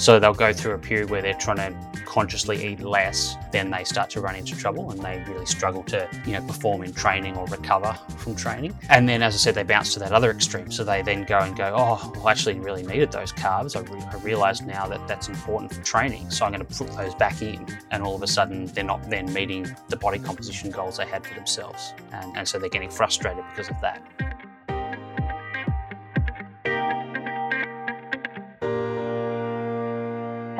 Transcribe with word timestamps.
So 0.00 0.18
they'll 0.18 0.32
go 0.32 0.50
through 0.50 0.72
a 0.72 0.78
period 0.78 1.10
where 1.10 1.20
they're 1.20 1.34
trying 1.34 1.58
to 1.58 2.02
consciously 2.06 2.64
eat 2.66 2.80
less, 2.80 3.36
then 3.52 3.70
they 3.70 3.84
start 3.84 4.08
to 4.10 4.22
run 4.22 4.34
into 4.34 4.56
trouble 4.56 4.90
and 4.90 4.98
they 5.02 5.22
really 5.28 5.44
struggle 5.44 5.82
to, 5.84 6.08
you 6.24 6.32
know, 6.32 6.40
perform 6.46 6.82
in 6.82 6.94
training 6.94 7.36
or 7.36 7.46
recover 7.48 7.92
from 8.16 8.34
training. 8.34 8.74
And 8.88 9.06
then, 9.06 9.22
as 9.22 9.34
I 9.34 9.36
said, 9.36 9.54
they 9.54 9.62
bounce 9.62 9.92
to 9.92 10.00
that 10.00 10.12
other 10.12 10.30
extreme. 10.30 10.72
So 10.72 10.84
they 10.84 11.02
then 11.02 11.24
go 11.24 11.40
and 11.40 11.54
go, 11.54 11.74
oh, 11.76 12.12
well, 12.14 12.28
I 12.28 12.30
actually 12.30 12.58
really 12.58 12.82
needed 12.82 13.12
those 13.12 13.30
carbs. 13.30 13.76
I, 13.76 13.80
re- 13.80 14.02
I 14.10 14.16
realized 14.24 14.66
now 14.66 14.86
that 14.86 15.06
that's 15.06 15.28
important 15.28 15.74
for 15.74 15.82
training. 15.82 16.30
So 16.30 16.46
I'm 16.46 16.52
going 16.52 16.64
to 16.64 16.74
put 16.74 16.96
those 16.96 17.14
back 17.16 17.42
in. 17.42 17.66
And 17.90 18.02
all 18.02 18.14
of 18.14 18.22
a 18.22 18.26
sudden, 18.26 18.66
they're 18.68 18.82
not 18.82 19.10
then 19.10 19.30
meeting 19.34 19.76
the 19.90 19.96
body 19.98 20.18
composition 20.18 20.70
goals 20.70 20.96
they 20.96 21.06
had 21.06 21.26
for 21.26 21.34
themselves. 21.34 21.92
And, 22.10 22.34
and 22.38 22.48
so 22.48 22.58
they're 22.58 22.70
getting 22.70 22.90
frustrated 22.90 23.44
because 23.50 23.68
of 23.68 23.78
that. 23.82 24.49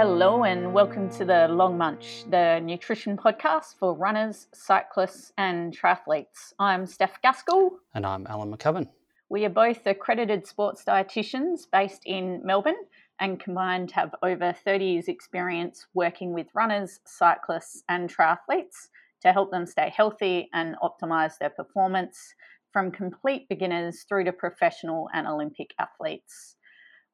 Hello, 0.02 0.44
and 0.44 0.72
welcome 0.72 1.10
to 1.10 1.26
the 1.26 1.46
Long 1.48 1.76
Munch, 1.76 2.24
the 2.30 2.58
nutrition 2.60 3.18
podcast 3.18 3.74
for 3.78 3.94
runners, 3.94 4.46
cyclists, 4.54 5.30
and 5.36 5.78
triathletes. 5.78 6.54
I'm 6.58 6.86
Steph 6.86 7.20
Gaskell. 7.20 7.72
And 7.94 8.06
I'm 8.06 8.26
Alan 8.26 8.50
McCubbin. 8.50 8.88
We 9.28 9.44
are 9.44 9.50
both 9.50 9.86
accredited 9.86 10.46
sports 10.46 10.84
dietitians 10.88 11.66
based 11.70 12.00
in 12.06 12.40
Melbourne 12.42 12.82
and 13.20 13.38
combined 13.38 13.90
have 13.90 14.14
over 14.22 14.54
30 14.54 14.86
years' 14.86 15.08
experience 15.08 15.86
working 15.92 16.32
with 16.32 16.46
runners, 16.54 17.00
cyclists, 17.04 17.82
and 17.90 18.08
triathletes 18.08 18.88
to 19.20 19.34
help 19.34 19.50
them 19.50 19.66
stay 19.66 19.92
healthy 19.94 20.48
and 20.54 20.76
optimize 20.82 21.36
their 21.36 21.50
performance 21.50 22.32
from 22.72 22.90
complete 22.90 23.50
beginners 23.50 24.06
through 24.08 24.24
to 24.24 24.32
professional 24.32 25.10
and 25.12 25.26
Olympic 25.26 25.74
athletes. 25.78 26.56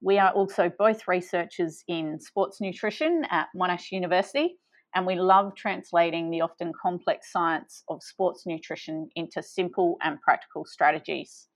We 0.01 0.19
are 0.19 0.31
also 0.31 0.71
both 0.79 1.09
researchers 1.09 1.83
in 1.89 2.21
sports 2.21 2.61
nutrition 2.61 3.23
at 3.31 3.49
Monash 3.57 3.91
University, 3.93 4.57
and 4.95 5.07
we 5.07 5.15
love 5.15 5.55
translating 5.57 6.31
the 6.31 6.43
often 6.43 6.73
complex 6.81 7.33
science 7.33 7.83
of 7.89 8.03
sports 8.03 8.45
nutrition 8.47 9.09
into 9.17 9.43
simple 9.43 9.97
and 10.03 10.21
practical 10.21 10.65
strategies. 10.65 11.49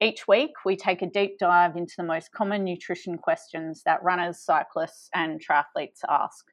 Each 0.00 0.26
week, 0.26 0.50
we 0.66 0.76
take 0.76 1.02
a 1.02 1.06
deep 1.06 1.38
dive 1.38 1.76
into 1.76 1.94
the 1.96 2.04
most 2.04 2.32
common 2.32 2.64
nutrition 2.64 3.16
questions 3.16 3.82
that 3.86 4.02
runners, 4.02 4.40
cyclists, 4.40 5.08
and 5.14 5.40
triathletes 5.40 6.00
ask. 6.08 6.44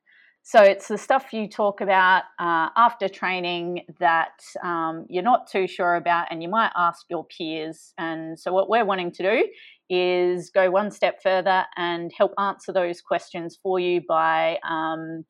So 0.44 0.62
it's 0.62 0.88
the 0.88 0.98
stuff 0.98 1.34
you 1.34 1.48
talk 1.48 1.82
about 1.82 2.24
uh, 2.40 2.70
after 2.76 3.08
training 3.08 3.86
that 4.00 4.42
um, 4.64 5.06
you're 5.08 5.24
not 5.24 5.48
too 5.48 5.68
sure 5.68 5.96
about, 5.96 6.28
and 6.32 6.42
you 6.42 6.50
might 6.50 6.72
ask 6.76 7.06
your 7.09 7.26
peers. 7.26 7.94
And 7.98 8.40
so, 8.40 8.52
what 8.52 8.68
we're 8.68 8.86
wanting 8.86 9.12
to 9.14 9.24
do 9.24 9.48
is 9.92 10.50
go 10.50 10.72
one 10.72 10.89
step 10.89 11.22
further 11.22 11.66
and 11.75 12.11
help 12.17 12.31
answer 12.39 12.72
those 12.72 13.02
questions 13.02 13.59
for 13.61 13.78
you 13.78 14.02
by, 14.08 14.58
um, 14.67 15.25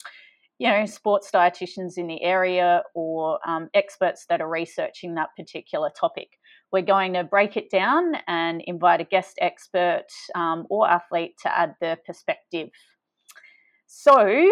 you 0.60 0.70
know, 0.70 0.86
sports 0.86 1.32
dietitians 1.34 1.98
in 1.98 2.06
the 2.06 2.22
area 2.22 2.84
or 2.94 3.40
um, 3.46 3.70
experts 3.74 4.28
that 4.30 4.40
are 4.40 4.50
researching 4.50 5.16
that 5.16 5.30
particular 5.36 5.90
topic. 6.00 6.30
We're 6.72 6.84
going 6.84 7.14
to 7.14 7.24
break 7.24 7.58
it 7.58 7.72
down 7.72 8.14
and 8.28 8.62
invite 8.66 9.02
a 9.02 9.06
guest 9.06 9.40
expert 9.42 10.06
um, 10.36 10.68
or 10.70 10.88
athlete 10.88 11.34
to 11.42 11.58
add 11.58 11.74
their 11.82 11.98
perspective. 12.06 12.70
So, 13.88 14.52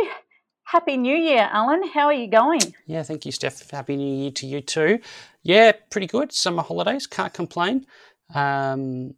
Happy 0.64 0.98
New 0.98 1.16
Year, 1.16 1.50
Alan. 1.52 1.88
How 1.88 2.06
are 2.06 2.14
you 2.14 2.30
going? 2.30 2.62
Yeah, 2.88 3.04
thank 3.04 3.26
you, 3.26 3.32
Steph. 3.32 3.70
Happy 3.70 3.96
New 3.96 4.22
Year 4.24 4.32
to 4.32 4.48
you 4.48 4.62
too. 4.62 5.00
Yeah, 5.44 5.72
pretty 5.90 6.08
good. 6.08 6.34
Summer 6.34 6.64
holidays, 6.64 7.08
can't 7.08 7.34
complain. 7.34 7.86
Um, 8.36 9.16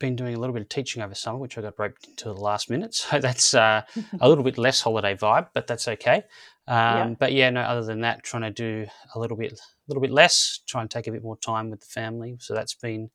been 0.00 0.16
doing 0.16 0.34
a 0.34 0.38
little 0.38 0.52
bit 0.52 0.62
of 0.62 0.68
teaching 0.68 1.02
over 1.02 1.14
summer, 1.14 1.38
which 1.38 1.56
I 1.56 1.60
got 1.60 1.78
roped 1.78 2.08
into 2.08 2.24
the 2.24 2.34
last 2.34 2.68
minute. 2.68 3.06
So 3.10 3.20
that's 3.20 3.54
uh, 3.54 3.82
a 4.20 4.28
little 4.28 4.42
bit 4.42 4.58
less 4.58 4.80
holiday 4.80 5.14
vibe, 5.14 5.48
but 5.54 5.66
that's 5.66 5.86
okay. 5.86 6.24
Um, 6.66 6.74
yeah. 7.10 7.14
But 7.18 7.32
yeah, 7.32 7.50
no. 7.50 7.60
Other 7.60 7.84
than 7.84 8.00
that, 8.00 8.24
trying 8.24 8.42
to 8.42 8.50
do 8.50 8.86
a 9.14 9.20
little 9.20 9.36
bit, 9.36 9.52
a 9.52 9.56
little 9.88 10.00
bit 10.00 10.10
less. 10.10 10.60
Try 10.66 10.80
and 10.80 10.90
take 10.90 11.06
a 11.06 11.12
bit 11.12 11.22
more 11.22 11.36
time 11.36 11.70
with 11.70 11.80
the 11.80 11.86
family. 11.86 12.36
So 12.40 12.54
that's 12.54 12.74
been 12.74 13.10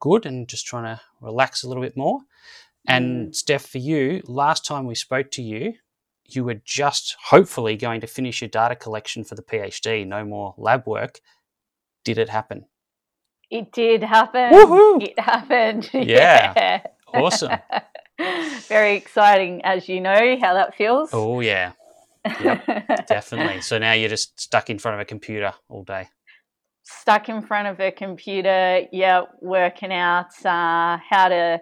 good, 0.00 0.26
and 0.26 0.48
just 0.48 0.66
trying 0.66 0.84
to 0.84 1.00
relax 1.20 1.62
a 1.62 1.68
little 1.68 1.82
bit 1.82 1.96
more. 1.96 2.20
And 2.86 3.28
mm. 3.28 3.34
Steph, 3.34 3.66
for 3.66 3.78
you, 3.78 4.22
last 4.24 4.66
time 4.66 4.86
we 4.86 4.94
spoke 4.94 5.30
to 5.32 5.42
you, 5.42 5.74
you 6.24 6.44
were 6.44 6.60
just 6.64 7.16
hopefully 7.26 7.76
going 7.76 8.00
to 8.00 8.06
finish 8.06 8.40
your 8.40 8.48
data 8.48 8.74
collection 8.74 9.24
for 9.24 9.34
the 9.34 9.42
PhD, 9.42 10.06
no 10.06 10.24
more 10.24 10.54
lab 10.56 10.86
work. 10.86 11.20
Did 12.04 12.18
it 12.18 12.28
happen? 12.28 12.66
It 13.52 13.70
did 13.70 14.02
happen. 14.02 14.50
Woohoo! 14.50 15.02
It 15.02 15.18
happened. 15.18 15.90
Yeah. 15.92 16.54
yeah. 16.56 16.82
Awesome. 17.12 17.52
Very 18.68 18.96
exciting, 18.96 19.60
as 19.62 19.90
you 19.90 20.00
know 20.00 20.38
how 20.40 20.54
that 20.54 20.74
feels. 20.74 21.10
Oh, 21.12 21.40
yeah. 21.40 21.72
Yep, 22.40 23.06
definitely. 23.08 23.60
So 23.60 23.76
now 23.76 23.92
you're 23.92 24.08
just 24.08 24.40
stuck 24.40 24.70
in 24.70 24.78
front 24.78 24.94
of 24.94 25.00
a 25.00 25.04
computer 25.04 25.52
all 25.68 25.84
day. 25.84 26.08
Stuck 26.82 27.28
in 27.28 27.42
front 27.42 27.68
of 27.68 27.78
a 27.78 27.90
computer, 27.90 28.86
yeah, 28.90 29.24
working 29.42 29.92
out 29.92 30.32
uh, 30.46 30.96
how 31.06 31.28
to 31.28 31.60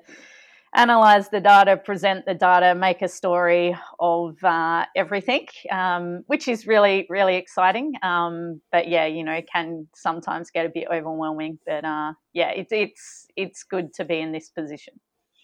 analyze 0.75 1.29
the 1.31 1.41
data, 1.41 1.77
present 1.77 2.27
the 2.27 2.35
data, 2.35 2.75
make 2.75 3.03
a 3.03 3.09
story 3.09 3.77
of 3.99 4.43
uh, 4.45 4.87
everything, 4.95 5.47
um, 5.71 6.23
which 6.27 6.49
is 6.49 6.67
really, 6.67 7.07
really 7.09 7.37
exciting. 7.37 7.95
Um, 8.03 8.61
but 8.71 8.89
yeah, 8.89 9.07
you 9.07 9.25
know, 9.25 9.33
it 9.33 9.49
can 9.53 9.89
sometimes 9.95 10.51
get 10.51 10.67
a 10.67 10.69
bit 10.69 10.89
overwhelming. 10.93 11.59
But 11.67 11.85
uh, 11.85 12.13
yeah, 12.33 12.51
it's 12.51 12.73
it's 12.73 13.27
it's 13.37 13.63
good 13.65 13.93
to 13.95 14.05
be 14.05 14.21
in 14.21 14.33
this 14.33 14.51
position. 14.51 14.95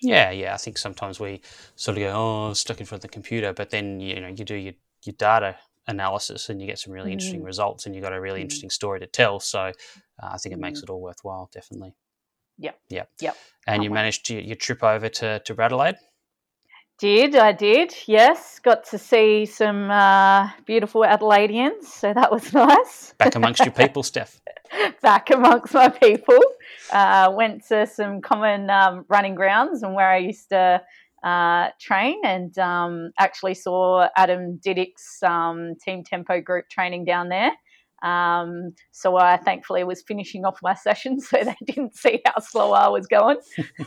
Yeah, 0.02 0.30
yeah. 0.30 0.54
I 0.54 0.58
think 0.58 0.78
sometimes 0.78 1.18
we 1.18 1.40
sort 1.74 1.96
of 1.96 2.02
go, 2.02 2.12
oh, 2.14 2.52
stuck 2.52 2.80
in 2.80 2.86
front 2.86 3.02
of 3.02 3.10
the 3.10 3.12
computer, 3.12 3.52
but 3.52 3.70
then 3.70 4.00
you 4.00 4.20
know 4.20 4.28
you 4.28 4.44
do 4.44 4.54
your 4.54 4.74
your 5.04 5.14
data 5.14 5.56
analysis 5.88 6.48
and 6.48 6.60
you 6.60 6.66
get 6.66 6.78
some 6.78 6.92
really 6.92 7.12
interesting 7.12 7.42
mm. 7.42 7.46
results 7.46 7.86
and 7.86 7.94
you've 7.94 8.02
got 8.02 8.12
a 8.12 8.20
really 8.20 8.40
mm. 8.40 8.42
interesting 8.42 8.70
story 8.70 9.00
to 9.00 9.06
tell. 9.06 9.38
So 9.38 9.60
uh, 9.60 9.72
I 10.20 10.36
think 10.38 10.52
it 10.52 10.58
makes 10.58 10.80
mm. 10.80 10.84
it 10.84 10.90
all 10.90 11.00
worthwhile, 11.00 11.48
definitely. 11.52 11.94
Yep. 12.58 12.78
Yep. 12.88 13.10
Yep. 13.20 13.36
And 13.66 13.84
you 13.84 13.90
managed 13.90 14.26
to, 14.26 14.40
your 14.40 14.56
trip 14.56 14.82
over 14.82 15.08
to, 15.08 15.40
to 15.40 15.60
Adelaide? 15.60 15.96
Did 16.98 17.36
I 17.36 17.52
did? 17.52 17.92
Yes, 18.06 18.58
got 18.58 18.84
to 18.84 18.96
see 18.98 19.44
some 19.44 19.90
uh, 19.90 20.48
beautiful 20.64 21.02
Adelaideans, 21.02 21.84
so 21.84 22.14
that 22.14 22.32
was 22.32 22.52
nice. 22.54 23.12
Back 23.18 23.34
amongst 23.34 23.62
your 23.62 23.72
people, 23.72 24.02
Steph. 24.02 24.40
Back 25.02 25.28
amongst 25.28 25.74
my 25.74 25.90
people. 25.90 26.38
Uh, 26.90 27.32
went 27.36 27.66
to 27.68 27.86
some 27.86 28.22
common 28.22 28.70
um, 28.70 29.04
running 29.08 29.34
grounds 29.34 29.82
and 29.82 29.94
where 29.94 30.08
I 30.10 30.16
used 30.16 30.48
to 30.48 30.80
uh, 31.22 31.68
train, 31.78 32.18
and 32.24 32.56
um, 32.58 33.10
actually 33.18 33.54
saw 33.54 34.08
Adam 34.16 34.58
Didyk's 34.64 35.22
um, 35.22 35.74
Team 35.84 36.02
Tempo 36.02 36.40
group 36.40 36.70
training 36.70 37.04
down 37.04 37.28
there. 37.28 37.50
Um, 38.06 38.72
so 38.92 39.16
I 39.16 39.36
thankfully 39.36 39.82
was 39.82 40.02
finishing 40.02 40.44
off 40.44 40.58
my 40.62 40.74
session 40.86 41.20
so 41.20 41.38
they 41.42 41.56
didn't 41.64 41.96
see 41.96 42.20
how 42.24 42.40
slow 42.40 42.72
I 42.72 42.88
was 42.88 43.06
going. 43.06 43.38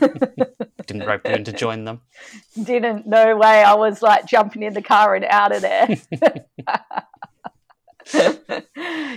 didn't 0.86 1.06
rope 1.06 1.22
you 1.26 1.34
in 1.34 1.44
to 1.44 1.52
join 1.52 1.84
them? 1.84 2.00
Didn't, 2.62 3.06
no 3.06 3.36
way. 3.36 3.62
I 3.62 3.74
was 3.74 4.02
like 4.02 4.26
jumping 4.26 4.62
in 4.62 4.74
the 4.74 4.82
car 4.82 5.14
and 5.14 5.24
out 5.24 5.54
of 5.54 5.62
there. 5.62 5.88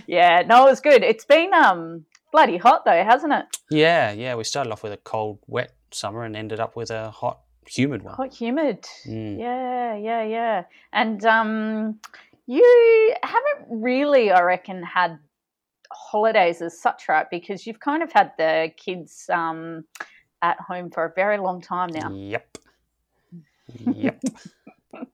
yeah, 0.08 0.44
no, 0.46 0.68
it 0.68 0.70
was 0.70 0.80
good. 0.80 1.04
It's 1.04 1.26
been 1.26 1.54
um, 1.54 2.06
bloody 2.32 2.58
hot 2.58 2.86
though, 2.86 3.04
hasn't 3.04 3.34
it? 3.34 3.46
Yeah, 3.72 4.12
yeah. 4.12 4.36
We 4.36 4.44
started 4.44 4.72
off 4.72 4.84
with 4.84 4.94
a 4.94 4.98
cold, 4.98 5.40
wet 5.48 5.74
summer 5.92 6.24
and 6.24 6.36
ended 6.36 6.60
up 6.60 6.76
with 6.76 6.92
a 6.92 7.12
hot, 7.12 7.40
humid 7.66 8.04
one. 8.04 8.16
Hot, 8.16 8.34
humid. 8.34 8.84
Mm. 9.08 9.40
Yeah, 9.40 9.96
yeah, 9.96 10.24
yeah. 10.24 10.64
And 10.92 11.26
um, 11.26 12.00
you 12.48 13.16
haven't 13.24 13.82
really, 13.82 14.32
I 14.32 14.42
reckon, 14.42 14.84
had 14.84 15.20
holidays 15.92 16.62
as 16.62 16.80
such, 16.80 17.08
right? 17.08 17.30
Because 17.30 17.66
you've 17.66 17.80
kind 17.80 18.04
of 18.04 18.12
had 18.12 18.32
the 18.38 18.72
kids 18.76 19.30
um, 19.32 19.86
at 20.42 20.60
home 20.60 20.90
for 20.90 21.06
a 21.06 21.14
very 21.16 21.38
long 21.38 21.62
time 21.62 21.90
now. 21.92 22.12
Yep. 22.12 22.58
Yep. 23.94 24.22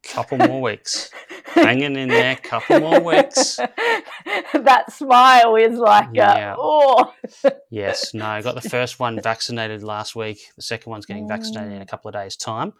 couple 0.03 0.37
more 0.37 0.61
weeks. 0.61 1.11
Hanging 1.45 1.95
in 1.95 2.09
there, 2.09 2.35
couple 2.37 2.79
more 2.79 2.99
weeks. 2.99 3.57
that 4.53 4.85
smile 4.91 5.55
is 5.55 5.77
like, 5.77 6.09
yeah. 6.13 6.55
oh. 6.57 7.13
yes, 7.69 8.13
no, 8.13 8.25
I 8.25 8.41
got 8.41 8.55
the 8.55 8.69
first 8.69 8.99
one 8.99 9.21
vaccinated 9.21 9.83
last 9.83 10.15
week. 10.15 10.39
The 10.55 10.61
second 10.61 10.89
one's 10.89 11.05
getting 11.05 11.27
vaccinated 11.27 11.73
in 11.73 11.81
a 11.81 11.85
mm. 11.85 11.89
couple 11.89 12.09
of 12.09 12.13
days' 12.13 12.35
time. 12.35 12.73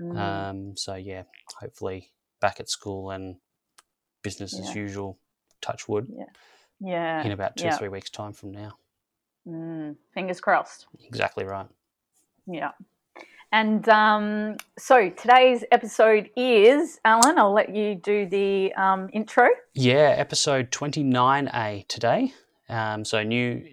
Mm. 0.00 0.16
Um, 0.16 0.76
so, 0.76 0.94
yeah, 0.94 1.24
hopefully 1.58 2.10
back 2.40 2.60
at 2.60 2.68
school 2.68 3.10
and 3.10 3.36
business 4.22 4.54
yeah. 4.54 4.68
as 4.68 4.74
usual. 4.74 5.18
Touch 5.60 5.88
wood. 5.88 6.08
Yeah. 6.10 6.24
Yeah. 6.80 7.24
In 7.24 7.32
about 7.32 7.56
two 7.56 7.66
yeah. 7.66 7.76
three 7.76 7.88
weeks' 7.88 8.10
time 8.10 8.32
from 8.32 8.52
now. 8.52 8.74
Mm, 9.46 9.96
fingers 10.12 10.40
crossed. 10.40 10.86
Exactly 11.04 11.44
right. 11.44 11.66
Yeah. 12.46 12.72
And 13.50 13.88
um, 13.88 14.56
so 14.78 15.08
today's 15.08 15.64
episode 15.72 16.28
is, 16.36 17.00
Alan, 17.04 17.38
I'll 17.38 17.52
let 17.52 17.74
you 17.74 17.94
do 17.94 18.26
the 18.26 18.74
um, 18.74 19.08
intro. 19.12 19.48
Yeah, 19.74 20.14
episode 20.16 20.70
29A 20.70 21.88
today. 21.88 22.32
Um, 22.68 23.04
so 23.04 23.22
new 23.22 23.64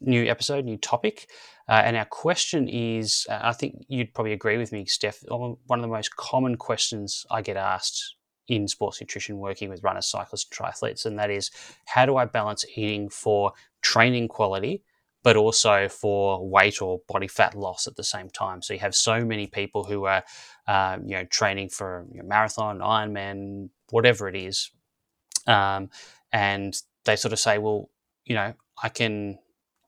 new 0.00 0.26
episode, 0.26 0.64
new 0.64 0.76
topic. 0.76 1.28
Uh, 1.68 1.82
and 1.84 1.96
our 1.96 2.04
question 2.04 2.68
is 2.68 3.24
uh, 3.30 3.38
I 3.40 3.52
think 3.52 3.84
you'd 3.88 4.12
probably 4.12 4.32
agree 4.32 4.58
with 4.58 4.72
me, 4.72 4.84
Steph. 4.86 5.22
One 5.28 5.58
of 5.70 5.82
the 5.82 5.86
most 5.86 6.16
common 6.16 6.56
questions 6.56 7.24
I 7.30 7.42
get 7.42 7.56
asked 7.56 8.16
in 8.52 8.68
sports 8.68 9.00
nutrition 9.00 9.38
working 9.38 9.70
with 9.70 9.82
runners, 9.82 10.06
cyclists, 10.06 10.44
and 10.44 10.52
triathletes, 10.52 11.06
and 11.06 11.18
that 11.18 11.30
is 11.30 11.50
how 11.86 12.04
do 12.04 12.16
I 12.16 12.26
balance 12.26 12.64
eating 12.76 13.08
for 13.08 13.52
training 13.80 14.28
quality? 14.28 14.82
But 15.22 15.36
also 15.36 15.88
for 15.88 16.46
weight 16.46 16.82
or 16.82 17.00
body 17.08 17.28
fat 17.28 17.54
loss 17.54 17.86
at 17.86 17.94
the 17.96 18.02
same 18.04 18.28
time. 18.28 18.60
So 18.60 18.74
you 18.74 18.80
have 18.80 18.94
so 18.94 19.24
many 19.24 19.46
people 19.46 19.84
who 19.84 20.04
are, 20.04 20.24
um, 20.66 21.04
you 21.06 21.16
know, 21.16 21.24
training 21.24 21.68
for 21.68 22.04
you 22.12 22.18
know, 22.18 22.28
marathon, 22.28 22.80
Ironman, 22.80 23.70
whatever 23.90 24.28
it 24.28 24.34
is, 24.34 24.70
um, 25.46 25.90
and 26.32 26.74
they 27.04 27.16
sort 27.16 27.32
of 27.32 27.38
say, 27.38 27.58
well, 27.58 27.88
you 28.24 28.34
know, 28.34 28.52
I 28.82 28.88
can 28.88 29.38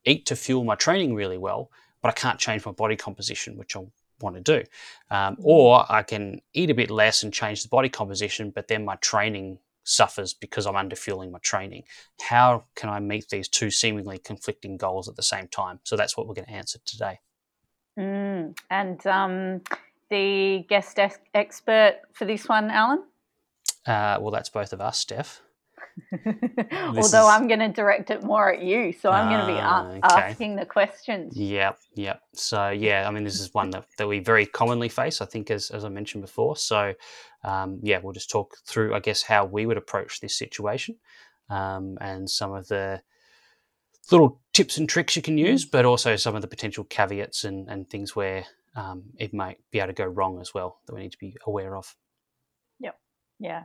eat 0.05 0.27
to 0.27 0.37
fuel 0.37 0.65
my 0.65 0.77
training 0.77 1.15
really 1.15 1.39
well, 1.39 1.71
but 2.01 2.09
I 2.09 2.13
can't 2.13 2.39
change 2.39 2.65
my 2.65 2.73
body 2.73 2.97
composition, 2.97 3.57
which 3.57 3.77
I 3.77 3.81
want 4.25 4.37
to 4.37 4.43
do. 4.43 4.65
Um, 5.11 5.35
mm-hmm. 5.35 5.43
or 5.45 5.87
I 5.89 6.03
can 6.03 6.41
eat 6.53 6.71
a 6.71 6.75
bit 6.75 6.91
less 6.91 7.23
and 7.23 7.33
change 7.33 7.63
the 7.63 7.69
body 7.69 7.89
composition, 7.89 8.51
but 8.51 8.67
then 8.67 8.85
my 8.85 8.97
training 8.97 9.59
suffers 9.85 10.35
because 10.35 10.67
I'm 10.67 10.75
underfueling 10.75 11.31
my 11.31 11.39
training. 11.39 11.85
How 12.21 12.65
can 12.75 12.89
I 12.89 12.99
meet 13.01 13.29
these 13.29 13.49
two 13.49 13.71
seemingly 13.71 14.19
conflicting 14.19 14.77
goals 14.77 15.09
at 15.09 15.17
the 15.17 15.23
same 15.23 15.47
time? 15.49 15.79
So 15.85 15.97
that's 15.97 16.17
what 16.17 16.27
we're 16.27 16.35
going 16.35 16.47
to 16.47 16.53
answer 16.53 16.79
today. 16.85 17.21
Mm, 17.99 18.57
and 18.71 19.07
um, 19.07 19.61
the 20.11 20.65
guest 20.69 20.99
expert 21.35 22.01
for 22.13 22.25
this 22.25 22.49
one, 22.49 22.71
Alan? 22.71 23.05
Uh, 23.87 24.19
well, 24.21 24.31
that's 24.31 24.49
both 24.49 24.73
of 24.73 24.81
us, 24.81 24.99
Steph. 24.99 25.43
Although 26.73 26.99
is... 26.99 27.15
I'm 27.15 27.47
going 27.47 27.61
to 27.61 27.69
direct 27.69 28.11
it 28.11 28.23
more 28.23 28.53
at 28.53 28.63
you, 28.63 28.93
so 28.93 29.11
I'm 29.11 29.29
going 29.29 29.41
to 29.41 29.47
be 29.47 29.59
a- 29.59 30.07
okay. 30.07 30.29
asking 30.31 30.57
the 30.57 30.67
questions. 30.67 31.37
Yep, 31.37 31.79
yep. 31.95 32.23
So 32.35 32.71
yeah, 32.71 33.07
I 33.09 33.11
mean, 33.11 33.25
this 33.25 33.41
is 33.41 33.53
one 33.55 33.71
that, 33.71 33.87
that 33.99 34.09
we 34.09 34.19
very 34.19 34.47
commonly 34.47 34.89
face. 34.89 35.21
I 35.21 35.27
think, 35.27 35.51
as 35.51 35.71
as 35.71 35.85
I 35.85 35.89
mentioned 35.89 36.23
before. 36.23 36.57
So 36.57 36.95
um, 37.45 37.79
yeah, 37.83 38.01
we'll 38.03 38.13
just 38.13 38.31
talk 38.31 38.57
through, 38.67 38.95
I 38.95 39.01
guess, 39.01 39.23
how 39.23 39.45
we 39.45 39.67
would 39.67 39.77
approach 39.77 40.21
this 40.21 40.37
situation 40.37 40.97
um, 41.51 41.99
and 42.01 42.29
some 42.29 42.53
of 42.53 42.69
the 42.69 43.03
little 44.11 44.41
tips 44.53 44.77
and 44.79 44.89
tricks 44.89 45.17
you 45.17 45.23
can 45.23 45.39
use, 45.39 45.65
but 45.65 45.85
also 45.85 46.17
some 46.17 46.35
of 46.35 46.43
the 46.43 46.49
potential 46.49 46.85
caveats 46.85 47.45
and, 47.45 47.69
and 47.69 47.89
things 47.89 48.15
where 48.17 48.45
um, 48.77 49.05
it 49.19 49.33
might 49.33 49.59
be 49.71 49.79
able 49.79 49.89
to 49.89 49.93
go 49.95 50.05
wrong 50.05 50.41
as 50.41 50.53
well 50.53 50.81
that 50.87 50.95
we 50.95 51.01
need 51.03 51.13
to 51.13 51.19
be 51.19 51.37
aware 51.47 51.77
of. 51.77 51.95
Yep. 52.81 52.99
Yeah. 53.39 53.65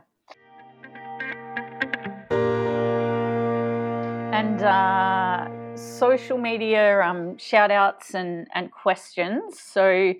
And 4.40 4.62
uh, 4.62 5.76
social 5.76 6.38
media 6.38 7.02
um, 7.02 7.36
shout 7.36 7.70
outs 7.70 8.14
and, 8.14 8.46
and 8.54 8.72
questions. 8.72 9.60
So 9.60 10.14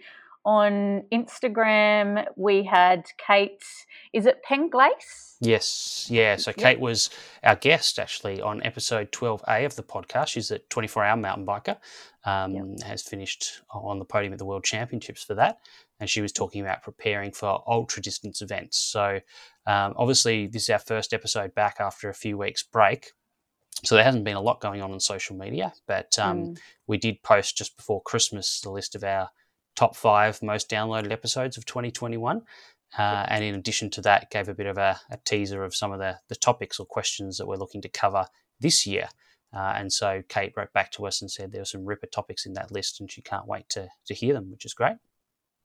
on 0.44 1.04
Instagram, 1.10 2.26
we 2.36 2.62
had 2.62 3.06
Kate, 3.16 3.64
is 4.12 4.26
it 4.26 4.42
Penglase? 4.46 5.36
Yes, 5.40 6.06
yeah. 6.10 6.36
So 6.36 6.52
Kate 6.52 6.72
yep. 6.72 6.80
was 6.80 7.08
our 7.42 7.56
guest 7.56 7.98
actually 7.98 8.42
on 8.42 8.62
episode 8.62 9.10
12A 9.10 9.64
of 9.64 9.76
the 9.76 9.82
podcast. 9.82 10.26
She's 10.28 10.50
a 10.50 10.58
24 10.58 11.02
hour 11.02 11.16
mountain 11.16 11.46
biker, 11.46 11.78
um, 12.26 12.52
yep. 12.52 12.82
has 12.82 13.00
finished 13.00 13.62
on 13.72 13.98
the 13.98 14.04
podium 14.04 14.34
at 14.34 14.38
the 14.38 14.44
World 14.44 14.64
Championships 14.64 15.24
for 15.24 15.34
that. 15.36 15.60
And 15.98 16.10
she 16.10 16.20
was 16.20 16.30
talking 16.30 16.60
about 16.60 16.82
preparing 16.82 17.32
for 17.32 17.62
ultra 17.66 18.02
distance 18.02 18.42
events. 18.42 18.76
So, 18.76 19.20
um, 19.66 19.94
obviously, 19.96 20.46
this 20.46 20.64
is 20.64 20.70
our 20.70 20.78
first 20.78 21.14
episode 21.14 21.54
back 21.54 21.76
after 21.80 22.10
a 22.10 22.14
few 22.14 22.36
weeks' 22.36 22.62
break. 22.62 23.12
So 23.84 23.94
there 23.94 24.04
hasn't 24.04 24.24
been 24.24 24.36
a 24.36 24.40
lot 24.40 24.60
going 24.60 24.82
on 24.82 24.92
on 24.92 25.00
social 25.00 25.36
media, 25.36 25.72
but 25.86 26.18
um, 26.18 26.38
mm. 26.38 26.58
we 26.86 26.98
did 26.98 27.22
post 27.22 27.56
just 27.56 27.76
before 27.76 28.02
Christmas 28.02 28.60
the 28.60 28.70
list 28.70 28.94
of 28.94 29.04
our 29.04 29.30
top 29.74 29.96
five 29.96 30.42
most 30.42 30.68
downloaded 30.68 31.12
episodes 31.12 31.56
of 31.56 31.64
2021. 31.64 32.42
Uh, 32.98 33.24
and 33.28 33.44
in 33.44 33.54
addition 33.54 33.88
to 33.88 34.00
that, 34.02 34.30
gave 34.30 34.48
a 34.48 34.54
bit 34.54 34.66
of 34.66 34.76
a, 34.76 34.98
a, 35.10 35.16
teaser 35.24 35.62
of 35.62 35.74
some 35.74 35.92
of 35.92 36.00
the, 36.00 36.18
the 36.28 36.34
topics 36.34 36.80
or 36.80 36.84
questions 36.84 37.38
that 37.38 37.46
we're 37.46 37.56
looking 37.56 37.80
to 37.80 37.88
cover 37.88 38.26
this 38.58 38.84
year. 38.84 39.08
Uh, 39.54 39.74
and 39.76 39.92
so 39.92 40.22
Kate 40.28 40.52
wrote 40.56 40.72
back 40.72 40.90
to 40.92 41.06
us 41.06 41.20
and 41.22 41.30
said 41.30 41.52
there 41.52 41.60
were 41.60 41.66
some 41.66 41.84
ripper 41.84 42.06
topics 42.06 42.46
in 42.46 42.52
that 42.54 42.70
list, 42.70 43.00
and 43.00 43.10
she 43.10 43.22
can't 43.22 43.46
wait 43.46 43.68
to, 43.68 43.88
to 44.06 44.14
hear 44.14 44.34
them, 44.34 44.50
which 44.50 44.64
is 44.64 44.74
great. 44.74 44.96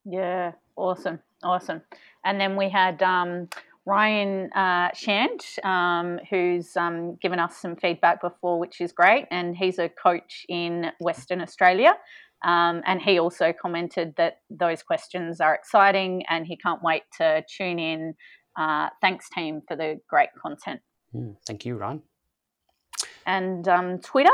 Yeah, 0.06 0.54
awesome, 0.76 1.20
awesome. 1.44 1.82
And 2.24 2.40
then 2.40 2.56
we 2.56 2.70
had 2.70 3.02
um, 3.02 3.50
Ryan 3.86 4.52
uh, 4.54 4.90
Shand, 4.94 5.42
um, 5.64 6.20
who's 6.30 6.76
um, 6.76 7.16
given 7.22 7.40
us 7.40 7.58
some 7.58 7.76
feedback 7.76 8.20
before, 8.20 8.60
which 8.60 8.82
is 8.82 8.92
great. 8.92 9.26
And 9.30 9.56
he's 9.56 9.78
a 9.78 9.90
coach 9.90 10.46
in 10.50 10.92
Western 11.00 11.42
Australia. 11.42 11.94
Um, 12.44 12.82
and 12.86 13.02
he 13.02 13.20
also 13.20 13.54
commented 13.54 14.16
that 14.18 14.42
those 14.50 14.84
questions 14.84 15.40
are 15.40 15.54
exciting 15.54 16.24
and 16.30 16.46
he 16.46 16.58
can't 16.58 16.82
wait 16.84 17.04
to 17.18 17.44
tune 17.48 17.80
in. 17.80 18.16
Uh, 18.58 18.90
thanks, 19.02 19.30
team, 19.30 19.62
for 19.68 19.76
the 19.76 20.00
great 20.08 20.30
content. 20.40 20.80
Mm, 21.14 21.36
thank 21.46 21.66
you, 21.66 21.76
Ryan. 21.76 22.02
And 23.26 23.68
um, 23.68 24.00
Twitter? 24.00 24.34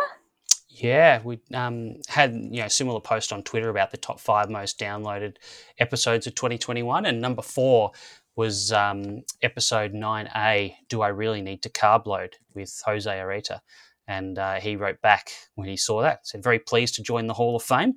Yeah, 0.69 1.21
we 1.23 1.39
um, 1.53 1.97
had 2.07 2.33
you 2.33 2.61
know 2.61 2.67
similar 2.69 3.01
post 3.01 3.33
on 3.33 3.43
Twitter 3.43 3.69
about 3.69 3.91
the 3.91 3.97
top 3.97 4.21
five 4.21 4.49
most 4.49 4.79
downloaded 4.79 5.35
episodes 5.79 6.27
of 6.27 6.35
2021, 6.35 7.05
and 7.05 7.19
number 7.19 7.41
four 7.41 7.91
was 8.35 8.71
um, 8.71 9.23
episode 9.41 9.93
9A 9.93 10.75
Do 10.89 11.01
I 11.01 11.09
Really 11.09 11.41
Need 11.41 11.63
to 11.63 11.69
Carb 11.69 12.05
Load 12.05 12.35
with 12.53 12.81
Jose 12.85 13.09
Areta. 13.09 13.59
And 14.07 14.37
uh, 14.37 14.59
he 14.59 14.75
wrote 14.75 15.01
back 15.01 15.31
when 15.55 15.67
he 15.67 15.77
saw 15.77 16.01
that, 16.01 16.27
said, 16.27 16.43
Very 16.43 16.59
pleased 16.59 16.95
to 16.95 17.03
join 17.03 17.27
the 17.27 17.33
Hall 17.33 17.55
of 17.55 17.63
Fame. 17.63 17.95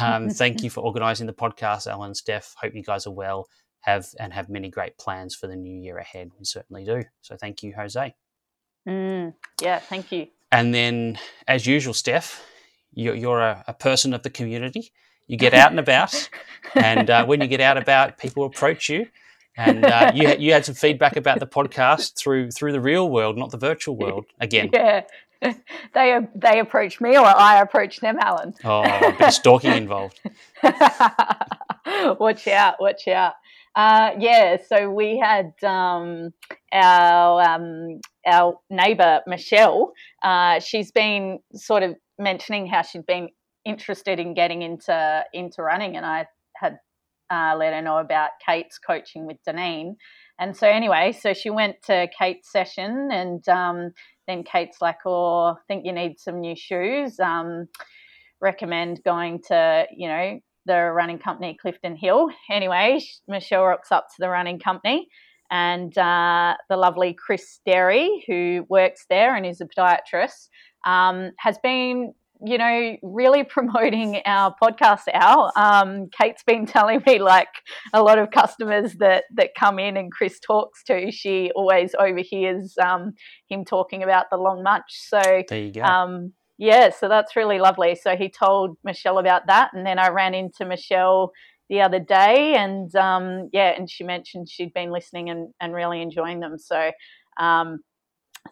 Um, 0.00 0.28
thank 0.30 0.62
you 0.62 0.70
for 0.70 0.80
organising 0.80 1.26
the 1.26 1.32
podcast, 1.32 1.86
Alan 1.86 2.06
and 2.06 2.16
Steph. 2.16 2.54
Hope 2.60 2.74
you 2.74 2.82
guys 2.82 3.06
are 3.06 3.12
well 3.12 3.48
have 3.86 4.08
and 4.18 4.32
have 4.32 4.48
many 4.48 4.68
great 4.68 4.98
plans 4.98 5.34
for 5.34 5.46
the 5.46 5.56
new 5.56 5.80
year 5.80 5.98
ahead. 5.98 6.30
We 6.38 6.44
certainly 6.44 6.84
do. 6.84 7.04
So 7.22 7.36
thank 7.36 7.62
you, 7.62 7.72
Jose. 7.76 8.14
Mm, 8.86 9.34
yeah, 9.62 9.78
thank 9.78 10.12
you. 10.12 10.26
And 10.52 10.74
then, 10.74 11.18
as 11.46 11.66
usual, 11.66 11.94
Steph, 11.94 12.44
you're, 12.92 13.14
you're 13.14 13.40
a, 13.40 13.64
a 13.66 13.74
person 13.74 14.12
of 14.12 14.22
the 14.22 14.30
community. 14.30 14.92
You 15.26 15.36
get 15.36 15.54
out 15.54 15.70
and 15.70 15.80
about, 15.80 16.28
and 16.74 17.08
uh, 17.08 17.24
when 17.26 17.40
you 17.40 17.46
get 17.46 17.60
out 17.60 17.76
about, 17.76 18.18
people 18.18 18.44
approach 18.44 18.88
you 18.88 19.06
and 19.56 19.84
uh, 19.84 20.12
you 20.14 20.28
you 20.38 20.52
had 20.52 20.64
some 20.64 20.74
feedback 20.74 21.16
about 21.16 21.40
the 21.40 21.46
podcast 21.46 22.16
through 22.16 22.50
through 22.50 22.72
the 22.72 22.80
real 22.80 23.10
world, 23.10 23.36
not 23.36 23.50
the 23.50 23.58
virtual 23.58 23.96
world. 24.02 24.26
Again, 24.40 24.70
yeah, 24.72 25.02
they 25.94 26.18
they 26.34 26.60
approached 26.60 27.00
me, 27.00 27.16
or 27.16 27.24
I 27.24 27.60
approached 27.60 28.00
them, 28.00 28.18
Alan. 28.20 28.54
Oh, 28.64 28.82
a 28.82 29.12
bit 29.12 29.28
of 29.28 29.32
stalking 29.32 29.72
involved. 29.72 30.20
watch 32.18 32.48
out! 32.48 32.80
Watch 32.80 33.08
out! 33.08 33.34
Uh, 33.74 34.12
yeah, 34.18 34.56
so 34.66 34.90
we 34.90 35.18
had 35.18 35.52
um, 35.62 36.32
our 36.72 37.42
um, 37.42 38.00
our 38.26 38.58
neighbour 38.70 39.20
Michelle. 39.26 39.92
Uh, 40.22 40.60
she's 40.60 40.90
been 40.90 41.38
sort 41.54 41.82
of 41.82 41.94
mentioning 42.18 42.66
how 42.66 42.80
she'd 42.80 43.04
been 43.04 43.28
interested 43.66 44.18
in 44.18 44.32
getting 44.32 44.62
into 44.62 45.24
into 45.34 45.62
running, 45.62 45.96
and 45.96 46.06
I 46.06 46.26
uh, 47.30 47.54
let 47.58 47.72
her 47.72 47.82
know 47.82 47.98
about 47.98 48.30
Kate's 48.44 48.78
coaching 48.78 49.26
with 49.26 49.36
Deneen. 49.48 49.96
And 50.38 50.56
so, 50.56 50.68
anyway, 50.68 51.12
so 51.12 51.32
she 51.32 51.50
went 51.50 51.76
to 51.86 52.08
Kate's 52.18 52.50
session, 52.52 53.08
and 53.10 53.46
um, 53.48 53.92
then 54.28 54.44
Kate's 54.44 54.80
like, 54.80 54.98
Oh, 55.06 55.54
I 55.54 55.54
think 55.68 55.86
you 55.86 55.92
need 55.92 56.18
some 56.18 56.40
new 56.40 56.54
shoes. 56.56 57.18
Um, 57.18 57.68
recommend 58.40 59.02
going 59.02 59.40
to, 59.48 59.86
you 59.96 60.08
know, 60.08 60.38
the 60.66 60.90
running 60.92 61.18
company 61.18 61.56
Clifton 61.60 61.96
Hill. 61.96 62.28
Anyway, 62.50 63.00
Michelle 63.28 63.64
rocks 63.64 63.92
up 63.92 64.08
to 64.08 64.16
the 64.18 64.28
running 64.28 64.58
company, 64.58 65.08
and 65.50 65.96
uh, 65.96 66.54
the 66.68 66.76
lovely 66.76 67.14
Chris 67.14 67.60
Derry, 67.64 68.24
who 68.26 68.66
works 68.68 69.06
there 69.08 69.34
and 69.34 69.46
is 69.46 69.60
a 69.60 69.66
podiatrist, 69.66 70.48
um, 70.84 71.30
has 71.38 71.58
been 71.62 72.12
you 72.44 72.58
know, 72.58 72.96
really 73.02 73.44
promoting 73.44 74.20
our 74.26 74.54
podcast 74.62 75.02
out. 75.12 75.52
Um, 75.56 76.08
Kate's 76.18 76.42
been 76.42 76.66
telling 76.66 77.02
me 77.06 77.18
like 77.18 77.48
a 77.92 78.02
lot 78.02 78.18
of 78.18 78.30
customers 78.30 78.94
that 78.94 79.24
that 79.34 79.50
come 79.58 79.78
in 79.78 79.96
and 79.96 80.12
Chris 80.12 80.38
talks 80.40 80.82
to, 80.84 81.10
she 81.10 81.50
always 81.54 81.94
overhears 81.98 82.74
um, 82.82 83.12
him 83.48 83.64
talking 83.64 84.02
about 84.02 84.26
the 84.30 84.36
long 84.36 84.62
munch. 84.62 84.84
So 84.88 85.20
there 85.48 85.58
you 85.58 85.72
go. 85.72 85.82
Um, 85.82 86.32
yeah, 86.58 86.90
so 86.90 87.08
that's 87.08 87.36
really 87.36 87.58
lovely. 87.58 87.94
So 87.94 88.16
he 88.16 88.30
told 88.30 88.76
Michelle 88.82 89.18
about 89.18 89.46
that, 89.46 89.70
and 89.74 89.86
then 89.86 89.98
I 89.98 90.08
ran 90.08 90.34
into 90.34 90.64
Michelle 90.64 91.32
the 91.68 91.80
other 91.80 92.00
day, 92.00 92.54
and 92.54 92.94
um, 92.96 93.50
yeah, 93.52 93.74
and 93.76 93.90
she 93.90 94.04
mentioned 94.04 94.48
she'd 94.48 94.72
been 94.72 94.90
listening 94.90 95.28
and, 95.30 95.52
and 95.60 95.74
really 95.74 96.00
enjoying 96.00 96.40
them. 96.40 96.58
So 96.58 96.92
um, 97.38 97.80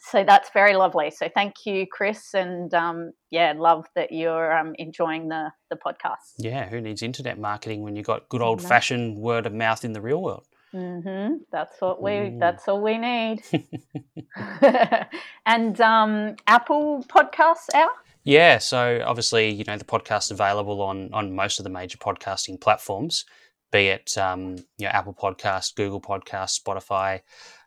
so 0.01 0.25
that's 0.25 0.51
very 0.51 0.75
lovely. 0.75 1.11
So 1.11 1.29
thank 1.33 1.67
you, 1.67 1.87
Chris, 1.87 2.35
and 2.35 2.73
um, 2.75 3.13
yeah, 3.31 3.55
love 3.57 3.87
that 3.95 4.13
you're 4.13 4.57
um, 4.57 4.75
enjoying 4.79 5.29
the 5.29 5.51
the 5.71 5.77
podcast. 5.77 6.35
Yeah, 6.39 6.69
who 6.69 6.81
needs 6.81 7.03
internet 7.03 7.39
marketing 7.39 7.83
when 7.83 7.97
you've 7.97 8.07
got 8.07 8.29
good 8.29 8.43
old 8.43 8.63
fashioned 8.63 9.19
word 9.19 9.47
of 9.47 9.53
mouth 9.53 9.85
in 9.85 9.93
the 9.93 10.01
real 10.01 10.23
world? 10.23 10.47
Mm-hmm. 10.75 11.37
That's 11.53 11.81
what 11.81 12.03
we. 12.03 12.11
Mm. 12.11 12.41
That's 12.41 12.67
all 12.69 12.83
we 12.83 12.99
need. 12.99 13.43
and 15.47 15.81
um, 15.81 16.37
Apple 16.47 17.05
Podcasts 17.09 17.73
out. 17.75 17.93
Yeah, 18.25 18.57
so 18.59 19.03
obviously, 19.05 19.51
you 19.51 19.65
know, 19.65 19.77
the 19.77 19.85
podcast 19.85 20.31
available 20.31 20.81
on 20.83 21.13
on 21.13 21.35
most 21.35 21.59
of 21.61 21.65
the 21.65 21.71
major 21.71 21.99
podcasting 21.99 22.61
platforms, 22.61 23.25
be 23.71 23.89
it 23.89 24.17
um, 24.17 24.57
you 24.79 24.87
know 24.87 24.89
Apple 24.89 25.15
Podcast, 25.15 25.75
Google 25.75 26.01
Podcast, 26.01 26.61
Spotify, 26.61 27.21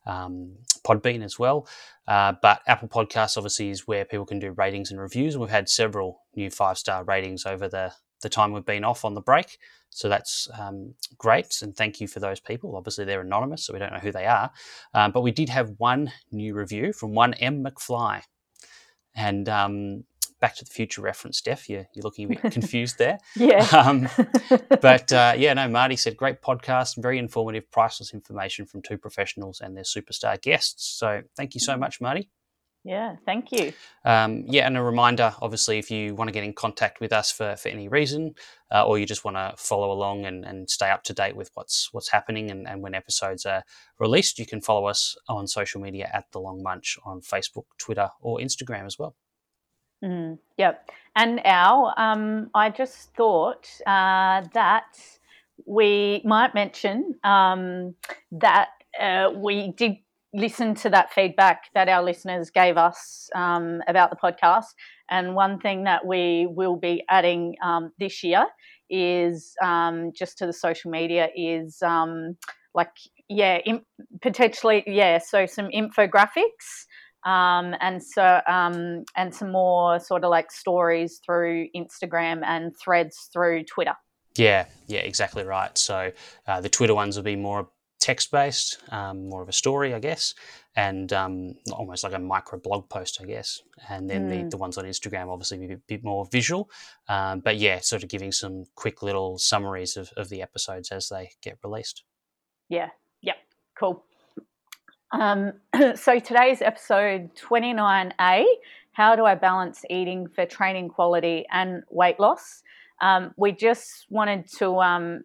um, 0.08 0.56
Podbean 0.86 1.24
as 1.24 1.38
well. 1.38 1.68
Uh, 2.08 2.34
but 2.42 2.62
Apple 2.66 2.88
Podcasts 2.88 3.38
obviously 3.38 3.70
is 3.70 3.88
where 3.88 4.06
people 4.06 4.26
can 4.26 4.40
do 4.40 4.52
ratings 4.52 4.90
and 4.90 5.00
reviews, 5.00 5.38
we've 5.38 5.50
had 5.50 5.70
several 5.70 6.22
new 6.36 6.50
five 6.50 6.78
star 6.78 7.04
ratings 7.04 7.46
over 7.46 7.68
the 7.68 7.94
the 8.24 8.30
time 8.30 8.52
we've 8.52 8.66
been 8.66 8.84
off 8.84 9.06
on 9.06 9.14
the 9.14 9.22
break. 9.22 9.60
So 9.90 10.10
that's 10.10 10.48
um, 10.58 10.94
great, 11.18 11.62
and 11.62 11.76
thank 11.76 12.02
you 12.02 12.08
for 12.08 12.20
those 12.20 12.40
people. 12.40 12.76
Obviously, 12.76 13.06
they're 13.06 13.22
anonymous, 13.22 13.66
so 13.66 13.74
we 13.74 13.80
don't 13.80 13.94
know 13.94 14.00
who 14.00 14.12
they 14.12 14.26
are. 14.26 14.52
Um, 14.94 15.12
but 15.12 15.22
we 15.22 15.32
did 15.32 15.50
have 15.50 15.74
one 15.78 16.12
new 16.32 16.56
review 16.56 16.94
from 16.94 17.14
one 17.14 17.34
M 17.36 17.64
McFly, 17.64 18.24
and 19.16 19.48
um, 19.50 20.04
Back 20.40 20.56
to 20.58 20.66
the 20.66 20.72
Future 20.72 21.02
reference, 21.02 21.40
Steph. 21.40 21.70
You're, 21.70 21.88
you're 21.94 22.04
looking 22.04 22.26
a 22.26 22.40
bit 22.40 22.52
confused 22.52 22.98
there. 22.98 23.18
yeah. 23.36 23.66
Um, 23.78 24.10
but 24.82 25.14
uh, 25.14 25.34
yeah, 25.38 25.54
no, 25.54 25.68
Marty 25.68 25.96
said, 25.96 26.18
great 26.18 26.42
podcast, 26.42 27.02
very 27.02 27.20
informative, 27.20 27.70
priceless 27.72 28.14
information 28.14 28.66
from 28.66 28.82
two 28.82 28.98
professionals 28.98 29.62
and 29.62 29.78
their 29.78 29.84
superstar 29.84 30.42
guests. 30.42 30.98
So 30.98 31.22
thank 31.36 31.54
you 31.54 31.60
so 31.60 31.76
mm. 31.76 31.80
much, 31.80 32.02
Marty. 32.02 32.30
Yeah, 32.88 33.18
thank 33.26 33.52
you. 33.52 33.74
Um, 34.06 34.46
yeah, 34.48 34.66
and 34.66 34.78
a 34.78 34.82
reminder 34.82 35.36
obviously, 35.42 35.78
if 35.78 35.92
you 35.92 36.16
want 36.16 36.30
to 36.30 36.32
get 36.32 36.46
in 36.46 36.54
contact 36.54 37.02
with 37.02 37.12
us 37.12 37.32
for, 37.32 37.58
for 37.58 37.68
any 37.68 37.90
reason, 37.90 38.34
uh, 38.74 38.86
or 38.86 38.98
you 38.98 39.06
just 39.06 39.26
want 39.26 39.36
to 39.36 39.54
follow 39.58 39.92
along 39.92 40.26
and, 40.26 40.46
and 40.46 40.70
stay 40.70 40.90
up 40.90 41.04
to 41.04 41.14
date 41.14 41.36
with 41.36 41.52
what's 41.54 41.90
what's 41.92 42.10
happening 42.10 42.50
and, 42.50 42.66
and 42.66 42.82
when 42.82 42.96
episodes 42.96 43.46
are 43.46 43.64
released, 44.00 44.40
you 44.40 44.46
can 44.46 44.62
follow 44.62 44.86
us 44.86 45.18
on 45.28 45.48
social 45.48 45.82
media 45.82 46.10
at 46.14 46.32
The 46.32 46.40
Long 46.40 46.64
Munch 46.64 46.98
on 47.04 47.20
Facebook, 47.20 47.66
Twitter, 47.78 48.10
or 48.22 48.40
Instagram 48.40 48.86
as 48.86 48.98
well. 48.98 49.16
Mm, 50.04 50.38
yep. 50.58 50.90
And 51.16 51.46
Al, 51.46 51.94
um, 51.98 52.50
I 52.54 52.70
just 52.70 53.14
thought 53.16 53.68
uh, 53.88 54.44
that 54.54 54.98
we 55.66 56.22
might 56.24 56.54
mention 56.54 57.16
um, 57.24 57.96
that 58.32 58.70
uh, 59.00 59.32
we 59.36 59.72
did 59.74 59.98
listen 60.34 60.76
to 60.76 60.90
that 60.92 61.12
feedback 61.12 61.64
that 61.74 61.90
our 61.90 62.04
listeners 62.04 62.52
gave 62.52 62.78
us 62.78 63.30
um, 63.34 63.82
about 63.88 64.12
the 64.12 64.16
podcast. 64.16 64.66
And 65.10 65.34
one 65.36 65.60
thing 65.60 65.86
that 65.86 66.06
we 66.06 66.48
will 66.48 66.76
be 66.76 67.04
adding 67.10 67.56
um, 67.64 67.92
this 67.98 68.24
year 68.24 68.46
is 68.90 69.56
um, 69.64 70.12
just 70.16 70.38
to 70.38 70.46
the 70.46 70.54
social 70.54 70.92
media 70.92 71.30
is 71.36 71.82
um, 71.82 72.38
like, 72.76 72.92
yeah, 73.30 73.60
potentially, 74.22 74.84
yeah, 74.86 75.18
so 75.18 75.46
some 75.46 75.70
infographics 75.70 76.86
um, 77.28 77.76
and 77.82 78.02
so 78.02 78.40
um, 78.48 79.04
and 79.18 79.36
some 79.36 79.52
more 79.52 80.00
sort 80.00 80.24
of 80.24 80.30
like 80.30 80.50
stories 80.50 81.20
through 81.26 81.68
Instagram 81.76 82.42
and 82.46 82.76
threads 82.78 83.30
through 83.34 83.66
Twitter. 83.66 83.96
Yeah, 84.38 84.68
yeah, 84.88 85.00
exactly 85.00 85.44
right. 85.44 85.78
So 85.78 86.12
uh, 86.48 86.62
the 86.62 86.70
Twitter 86.70 86.96
ones 86.96 87.18
will 87.18 87.24
be 87.24 87.36
more 87.36 87.70
text 88.00 88.32
based, 88.32 88.78
um, 88.92 89.28
more 89.28 89.42
of 89.42 89.50
a 89.50 89.54
story, 89.54 89.94
I 89.94 90.00
guess, 90.00 90.36
and 90.78 91.12
um, 91.12 91.56
almost 91.74 92.06
like 92.06 92.14
a 92.14 92.20
micro 92.20 92.60
blog 92.60 92.88
post, 92.88 93.20
I 93.22 93.26
guess. 93.26 93.62
And 93.90 94.10
then 94.10 94.30
mm. 94.30 94.44
the, 94.44 94.50
the 94.52 94.58
ones 94.58 94.78
on 94.78 94.86
Instagram 94.86 95.28
obviously 95.28 95.58
be 95.58 95.74
a 95.74 95.78
bit 95.78 96.06
more 96.06 96.26
visual. 96.32 96.70
Um, 97.10 97.42
but 97.42 97.58
yeah, 97.58 97.80
sort 97.80 98.04
of 98.04 98.10
giving 98.10 98.32
some 98.32 98.64
quick 98.76 99.04
little 99.04 99.38
summaries 99.38 99.98
of, 99.98 100.12
of 100.16 100.30
the 100.30 100.42
episodes 100.42 100.92
as 100.92 101.10
they 101.10 101.32
get 101.42 101.58
released. 101.62 102.04
Yeah, 102.70 102.90
yep, 103.22 103.38
cool. 103.78 104.06
Um, 105.12 105.54
so 105.96 106.20
today's 106.20 106.62
episode 106.62 107.30
29A 107.36 108.44
How 108.92 109.16
do 109.16 109.26
I 109.26 109.36
balance 109.36 109.84
eating 109.90 110.28
for 110.28 110.46
training 110.46 110.90
quality 110.90 111.46
and 111.52 111.84
weight 111.90 112.20
loss? 112.20 112.64
Um, 113.02 113.34
we 113.38 113.52
just 113.52 114.08
wanted 114.10 114.48
to, 114.58 114.80
um, 114.80 115.22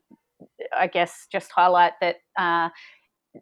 I 0.77 0.87
guess, 0.87 1.27
just 1.33 1.51
highlight 1.51 1.93
that 2.01 2.17
uh, 2.39 2.69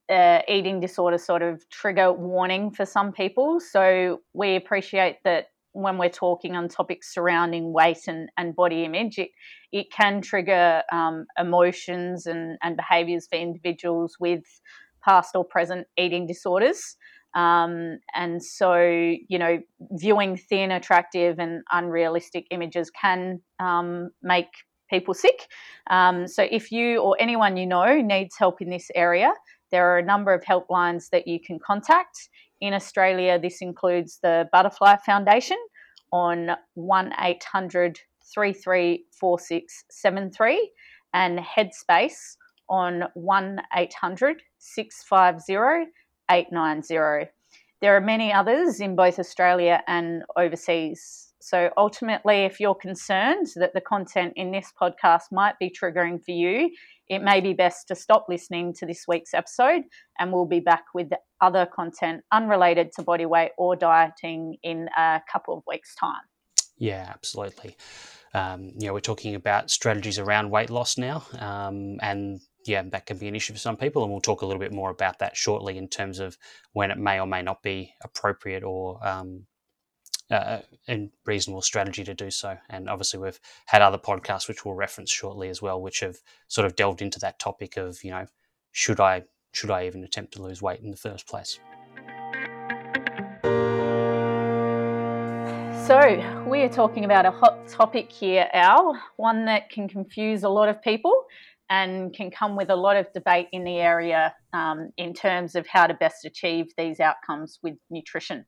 uh, 0.09 0.41
eating 0.49 0.81
disorder 0.81 1.19
sort 1.19 1.43
of 1.43 1.69
trigger 1.69 2.13
warning 2.13 2.71
for 2.71 2.87
some 2.87 3.13
people. 3.13 3.61
So 3.61 4.21
we 4.33 4.57
appreciate 4.57 5.17
that 5.25 5.49
when 5.73 5.99
we're 5.99 6.09
talking 6.09 6.57
on 6.57 6.69
topics 6.69 7.13
surrounding 7.13 7.73
weight 7.73 8.07
and, 8.07 8.29
and 8.37 8.57
body 8.57 8.85
image, 8.85 9.19
it, 9.19 9.31
it 9.73 9.91
can 9.93 10.21
trigger 10.21 10.83
um, 10.93 11.27
emotions 11.39 12.27
and, 12.27 12.57
and 12.63 12.77
behaviors 12.77 13.27
for 13.29 13.37
individuals 13.37 14.17
with 14.19 14.45
past 15.05 15.35
or 15.35 15.45
present 15.45 15.87
eating 15.97 16.27
disorders. 16.27 16.97
Um, 17.35 17.99
and 18.15 18.43
so, 18.43 18.75
you 18.77 19.39
know, 19.39 19.61
viewing 19.93 20.37
thin, 20.37 20.73
attractive, 20.73 21.39
and 21.39 21.63
unrealistic 21.71 22.47
images 22.51 22.91
can 22.91 23.41
um, 23.61 24.11
make 24.23 24.49
people 24.91 25.15
sick. 25.15 25.47
Um, 25.89 26.27
so, 26.27 26.47
if 26.51 26.73
you 26.73 26.99
or 26.99 27.17
anyone 27.21 27.57
you 27.57 27.67
know 27.67 28.01
needs 28.01 28.35
help 28.37 28.61
in 28.61 28.69
this 28.69 28.91
area, 28.97 29.33
there 29.71 29.89
are 29.91 29.99
a 29.99 30.05
number 30.05 30.35
of 30.35 30.43
helplines 30.43 31.11
that 31.11 31.29
you 31.29 31.39
can 31.41 31.61
contact. 31.65 32.29
In 32.61 32.75
Australia, 32.75 33.39
this 33.39 33.63
includes 33.63 34.19
the 34.23 34.49
Butterfly 34.53 34.97
Foundation 35.07 35.57
on 36.13 36.51
1 36.75 37.13
800 37.21 38.01
334673 38.35 40.73
and 41.15 41.39
Headspace 41.39 42.37
on 42.69 43.05
1 43.15 43.63
800 43.77 44.43
650 44.61 45.91
890. 46.31 47.31
There 47.81 47.97
are 47.97 48.01
many 48.01 48.33
others 48.33 48.81
in 48.81 48.95
both 48.95 49.19
Australia 49.19 49.83
and 49.89 50.23
overseas. 50.37 51.33
So 51.41 51.71
ultimately, 51.77 52.45
if 52.45 52.61
you're 52.61 52.75
concerned 52.75 53.47
that 53.57 53.73
the 53.73 53.81
content 53.81 54.35
in 54.37 54.53
this 54.53 54.71
podcast 54.81 55.33
might 55.33 55.59
be 55.59 55.71
triggering 55.71 56.23
for 56.23 56.33
you, 56.33 56.71
it 57.09 57.21
may 57.21 57.41
be 57.41 57.55
best 57.55 57.89
to 57.89 57.95
stop 57.95 58.27
listening 58.29 58.75
to 58.75 58.87
this 58.87 59.07
week's 59.09 59.33
episode 59.33 59.83
and 60.19 60.33
we'll 60.33 60.45
be 60.45 60.61
back 60.61 60.85
with 60.95 61.11
other 61.41 61.67
content 61.67 62.23
unrelated 62.31 62.93
to 62.93 63.03
body 63.03 63.27
weight 63.27 63.53
or 63.57 63.75
dieting 63.75 64.59
in 64.63 64.89
a 64.97 65.23
couple 65.31 65.57
of 65.57 65.63
weeks' 65.67 65.95
time. 65.95 66.23
Yeah, 66.77 67.07
absolutely. 67.09 67.77
Um, 68.33 68.73
you 68.79 68.87
know, 68.87 68.93
we're 68.93 69.01
talking 69.01 69.35
about 69.35 69.71
strategies 69.71 70.19
around 70.19 70.51
weight 70.51 70.71
loss 70.71 70.97
now, 70.97 71.25
um, 71.39 71.99
and 72.01 72.41
yeah, 72.67 72.83
that 72.91 73.07
can 73.07 73.17
be 73.19 73.29
an 73.29 73.35
issue 73.35 73.53
for 73.53 73.59
some 73.59 73.77
people, 73.77 74.03
and 74.03 74.13
we'll 74.13 74.21
talk 74.21 74.43
a 74.43 74.47
little 74.47 74.61
bit 74.61 74.73
more 74.73 74.91
about 74.91 75.19
that 75.21 75.37
shortly 75.37 75.79
in 75.79 75.89
terms 75.89 76.19
of 76.19 76.37
when 76.73 76.91
it 76.91 76.99
may 76.99 77.21
or 77.21 77.27
may 77.27 77.43
not 77.43 77.63
be 77.63 77.95
appropriate 78.03 78.63
or 78.63 79.07
um, 79.07 79.47
uh, 80.31 80.61
a 80.89 81.11
reasonable 81.27 81.63
strategy 81.63 82.05
to 82.05 82.15
do 82.15 82.31
so. 82.31 82.57
And 82.69 82.89
obviously, 82.89 83.21
we've 83.21 83.41
had 83.67 83.83
other 83.83 83.99
podcasts 83.99 84.49
which 84.49 84.65
we'll 84.65 84.75
reference 84.75 85.11
shortly 85.11 85.49
as 85.49 85.61
well, 85.63 85.81
which 85.81 86.01
have 86.01 86.19
sort 86.49 86.67
of 86.67 86.77
delved 86.77 87.03
into 87.03 87.19
that 87.21 87.39
topic 87.39 87.77
of 87.77 88.03
you 88.05 88.11
know, 88.11 88.27
should 88.73 89.01
I 89.01 89.25
should 89.53 89.71
I 89.71 89.87
even 89.87 90.05
attempt 90.05 90.35
to 90.35 90.43
lose 90.43 90.63
weight 90.63 90.81
in 90.81 90.91
the 90.91 90.97
first 90.97 91.27
place? 91.27 91.59
So, 95.87 96.45
we 96.47 96.63
are 96.63 96.69
talking 96.69 97.05
about 97.05 97.27
a 97.27 97.33
hot 97.33 97.67
topic 97.67 98.13
here, 98.13 98.49
Al, 98.53 98.97
one 99.17 99.47
that 99.47 99.71
can 99.71 99.89
confuse 99.89 100.45
a 100.45 100.49
lot 100.49 100.69
of 100.69 100.81
people 100.81 101.25
and 101.71 102.13
can 102.13 102.31
come 102.31 102.57
with 102.57 102.69
a 102.69 102.77
lot 102.77 102.97
of 102.97 103.11
debate 103.13 103.47
in 103.53 103.63
the 103.63 103.77
area 103.77 104.35
um, 104.53 104.91
in 104.97 105.15
terms 105.15 105.55
of 105.55 105.67
how 105.69 105.87
to 105.87 105.95
best 105.95 106.25
achieve 106.25 106.67
these 106.77 106.99
outcomes 106.99 107.61
with 107.63 107.77
nutrition. 107.89 108.45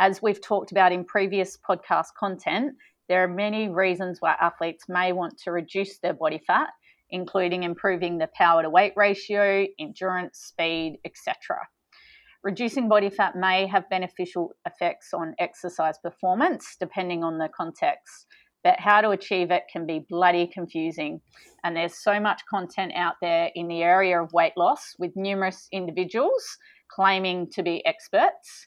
As 0.00 0.20
we've 0.20 0.42
talked 0.42 0.72
about 0.72 0.92
in 0.92 1.04
previous 1.04 1.56
podcast 1.56 2.08
content, 2.18 2.74
there 3.08 3.22
are 3.22 3.28
many 3.28 3.68
reasons 3.68 4.18
why 4.20 4.34
athletes 4.40 4.84
may 4.88 5.12
want 5.12 5.38
to 5.44 5.52
reduce 5.52 5.98
their 5.98 6.14
body 6.14 6.40
fat, 6.44 6.70
including 7.10 7.62
improving 7.62 8.18
the 8.18 8.28
power 8.34 8.62
to 8.62 8.70
weight 8.70 8.92
ratio, 8.96 9.66
endurance, 9.78 10.38
speed, 10.38 10.98
etc. 11.04 11.34
Reducing 12.42 12.88
body 12.88 13.10
fat 13.10 13.36
may 13.36 13.66
have 13.66 13.88
beneficial 13.90 14.52
effects 14.66 15.10
on 15.12 15.34
exercise 15.38 15.98
performance 16.02 16.76
depending 16.80 17.22
on 17.22 17.38
the 17.38 17.50
context, 17.54 18.26
but 18.62 18.78
how 18.78 19.00
to 19.00 19.10
achieve 19.10 19.50
it 19.50 19.64
can 19.72 19.86
be 19.86 20.04
bloody 20.08 20.46
confusing. 20.46 21.20
And 21.64 21.76
there's 21.76 22.02
so 22.02 22.20
much 22.20 22.42
content 22.48 22.92
out 22.94 23.14
there 23.20 23.50
in 23.54 23.68
the 23.68 23.82
area 23.82 24.20
of 24.22 24.32
weight 24.32 24.54
loss 24.56 24.94
with 24.98 25.12
numerous 25.16 25.68
individuals 25.72 26.58
claiming 26.90 27.48
to 27.52 27.62
be 27.62 27.84
experts. 27.86 28.66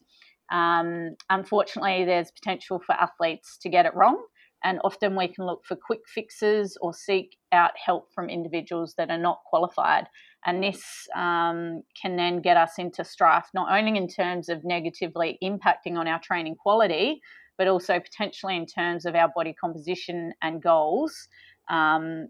Um, 0.51 1.15
unfortunately, 1.29 2.05
there's 2.05 2.31
potential 2.31 2.81
for 2.85 2.93
athletes 2.93 3.57
to 3.61 3.69
get 3.69 3.85
it 3.85 3.95
wrong. 3.95 4.23
And 4.63 4.79
often 4.83 5.17
we 5.17 5.27
can 5.27 5.45
look 5.45 5.63
for 5.67 5.75
quick 5.75 6.01
fixes 6.07 6.77
or 6.79 6.93
seek 6.93 7.35
out 7.51 7.71
help 7.83 8.07
from 8.15 8.29
individuals 8.29 8.93
that 8.97 9.09
are 9.09 9.17
not 9.17 9.39
qualified. 9.45 10.05
And 10.45 10.63
this 10.63 10.81
um, 11.15 11.83
can 12.01 12.15
then 12.15 12.41
get 12.41 12.55
us 12.55 12.73
into 12.77 13.03
strife, 13.03 13.47
not 13.53 13.71
only 13.71 13.97
in 13.97 14.07
terms 14.07 14.47
of 14.49 14.63
negatively 14.63 15.37
impacting 15.43 15.97
on 15.97 16.07
our 16.07 16.19
training 16.19 16.55
quality, 16.55 17.21
but 17.57 17.67
also 17.67 17.99
potentially 17.99 18.55
in 18.55 18.65
terms 18.65 19.05
of 19.05 19.15
our 19.15 19.29
body 19.35 19.53
composition 19.59 20.33
and 20.41 20.61
goals. 20.61 21.27
Um, 21.69 22.27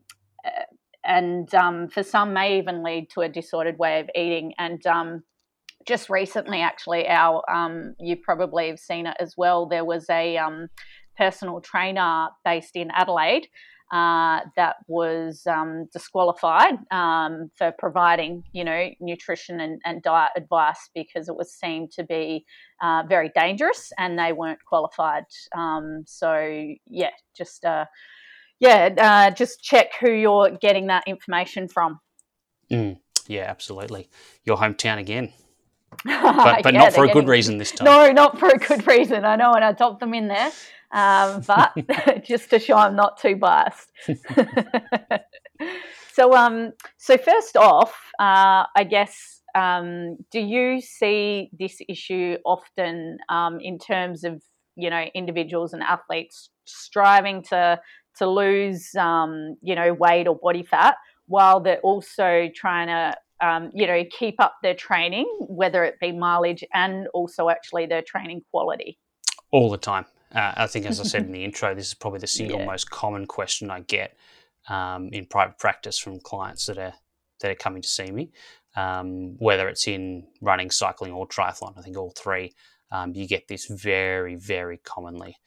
and 1.06 1.54
um, 1.54 1.90
for 1.90 2.04
some, 2.04 2.34
may 2.34 2.58
even 2.58 2.84
lead 2.84 3.10
to 3.12 3.22
a 3.22 3.30
disordered 3.30 3.78
way 3.78 4.00
of 4.00 4.10
eating. 4.16 4.54
And 4.58 4.86
um, 4.88 5.24
just 5.86 6.10
recently, 6.10 6.62
actually, 6.62 7.08
our 7.08 7.44
um, 7.50 7.96
you 8.00 8.16
probably 8.16 8.70
have 8.70 8.80
seen 8.80 9.08
it 9.08 9.18
as 9.20 9.36
well. 9.38 9.66
There 9.66 9.86
was 9.86 10.10
a 10.10 10.38
um, 10.38 10.68
personal 11.18 11.62
trainer 11.62 12.28
based 12.46 12.76
in 12.76 12.90
Adelaide 12.92 13.48
uh, 13.94 14.40
that 14.56 14.78
was 14.88 15.46
um, 15.46 15.88
disqualified 15.94 16.80
um, 16.90 17.52
for 17.56 17.72
providing, 17.78 18.44
you 18.52 18.64
know, 18.64 18.90
nutrition 19.00 19.60
and, 19.60 19.80
and, 19.86 20.02
diet 20.02 20.32
advice 20.36 20.90
because 20.96 21.30
it 21.30 21.36
was 21.36 21.54
seen 21.54 21.88
to 21.88 22.04
be 22.04 22.44
uh, 22.82 23.04
very 23.08 23.30
dangerous 23.36 23.94
and 24.00 24.18
they 24.18 24.34
weren't 24.34 24.58
qualified. 24.66 25.26
Um, 25.56 26.04
so 26.08 26.74
yeah, 26.88 27.12
just 27.38 27.66
uh, 27.66 27.86
yeah, 28.60 28.90
uh, 28.98 29.30
just 29.30 29.62
check 29.62 29.92
who 30.02 30.10
you're 30.10 30.58
getting 30.60 30.88
that 30.88 31.04
information 31.06 31.68
from. 31.68 32.00
Mm, 32.72 32.98
yeah, 33.28 33.44
absolutely. 33.48 34.10
Your 34.44 34.58
hometown 34.58 34.98
again. 34.98 35.32
But, 36.04 36.64
but 36.64 36.74
yeah, 36.74 36.80
not 36.80 36.94
for 36.94 37.04
a 37.04 37.08
getting... 37.08 37.22
good 37.22 37.30
reason 37.30 37.60
this 37.60 37.72
time. 37.72 37.86
No, 37.86 38.12
not 38.12 38.40
for 38.40 38.50
a 38.50 38.58
good 38.58 38.88
reason. 38.88 39.24
I 39.24 39.36
know, 39.36 39.54
and 39.54 39.64
I 39.64 39.74
topped 39.74 40.00
them 40.00 40.16
in 40.16 40.28
there 40.28 40.52
um, 40.94 41.42
but 41.48 41.74
just 42.24 42.50
to 42.52 42.60
show 42.60 42.76
I'm 42.76 42.96
not 42.96 43.20
too 43.20 43.36
biased. 43.36 43.92
so, 46.14 46.34
um, 46.34 46.72
so 46.98 47.18
first 47.18 47.58
off, 47.58 47.94
uh, 48.20 48.66
I 48.76 48.86
guess, 48.90 49.42
um, 49.56 50.18
do 50.32 50.40
you 50.40 50.82
see 50.82 51.50
this 51.58 51.80
issue 51.90 52.38
often 52.46 53.18
um, 53.30 53.60
in 53.60 53.78
terms 53.78 54.24
of 54.24 54.42
you 54.76 54.90
know 54.90 55.06
individuals 55.14 55.74
and 55.74 55.84
athletes 55.84 56.50
striving 56.66 57.44
to 57.44 57.80
to 58.18 58.28
lose 58.28 58.96
um, 58.96 59.56
you 59.62 59.76
know 59.76 59.94
weight 59.94 60.28
or 60.28 60.36
body 60.36 60.64
fat 60.64 60.96
while 61.28 61.60
they're 61.60 61.80
also 61.82 62.50
trying 62.56 62.88
to 62.88 63.16
um, 63.46 63.70
you 63.74 63.86
know 63.88 64.04
keep 64.18 64.40
up 64.40 64.56
their 64.64 64.76
training, 64.76 65.28
whether 65.48 65.84
it 65.84 66.00
be 66.00 66.12
mileage 66.12 66.64
and 66.74 67.08
also 67.14 67.50
actually 67.50 67.86
their 67.86 68.02
training 68.02 68.42
quality? 68.52 68.98
All 69.52 69.70
the 69.70 69.78
time. 69.78 70.06
Uh, 70.34 70.54
I 70.56 70.68
think, 70.68 70.86
as 70.86 71.00
I 71.00 71.04
said 71.04 71.26
in 71.26 71.32
the 71.34 71.44
intro, 71.44 71.74
this 71.76 71.88
is 71.88 71.94
probably 71.94 72.20
the 72.20 72.28
single 72.28 72.60
yeah. 72.60 72.66
most 72.66 72.90
common 72.90 73.26
question 73.26 73.70
I 73.70 73.82
get 73.82 74.18
um, 74.70 75.10
in 75.12 75.26
private 75.26 75.58
practice 75.60 75.98
from 75.98 76.20
clients 76.20 76.66
that 76.68 76.78
are 76.78 76.94
that 77.42 77.52
are 77.52 77.56
coming 77.56 77.82
to 77.82 77.88
see 77.88 78.12
me. 78.12 78.32
Um, 78.76 79.36
whether 79.38 79.68
it's 79.68 79.88
in 79.88 80.26
running, 80.42 80.72
cycling, 80.72 81.12
or 81.12 81.28
triathlon, 81.28 81.78
I 81.78 81.82
think 81.82 81.96
all 81.96 82.12
three, 82.18 82.54
um, 82.92 83.14
you 83.14 83.28
get 83.28 83.48
this 83.48 83.68
very, 83.68 84.36
very 84.36 84.78
commonly, 84.78 85.38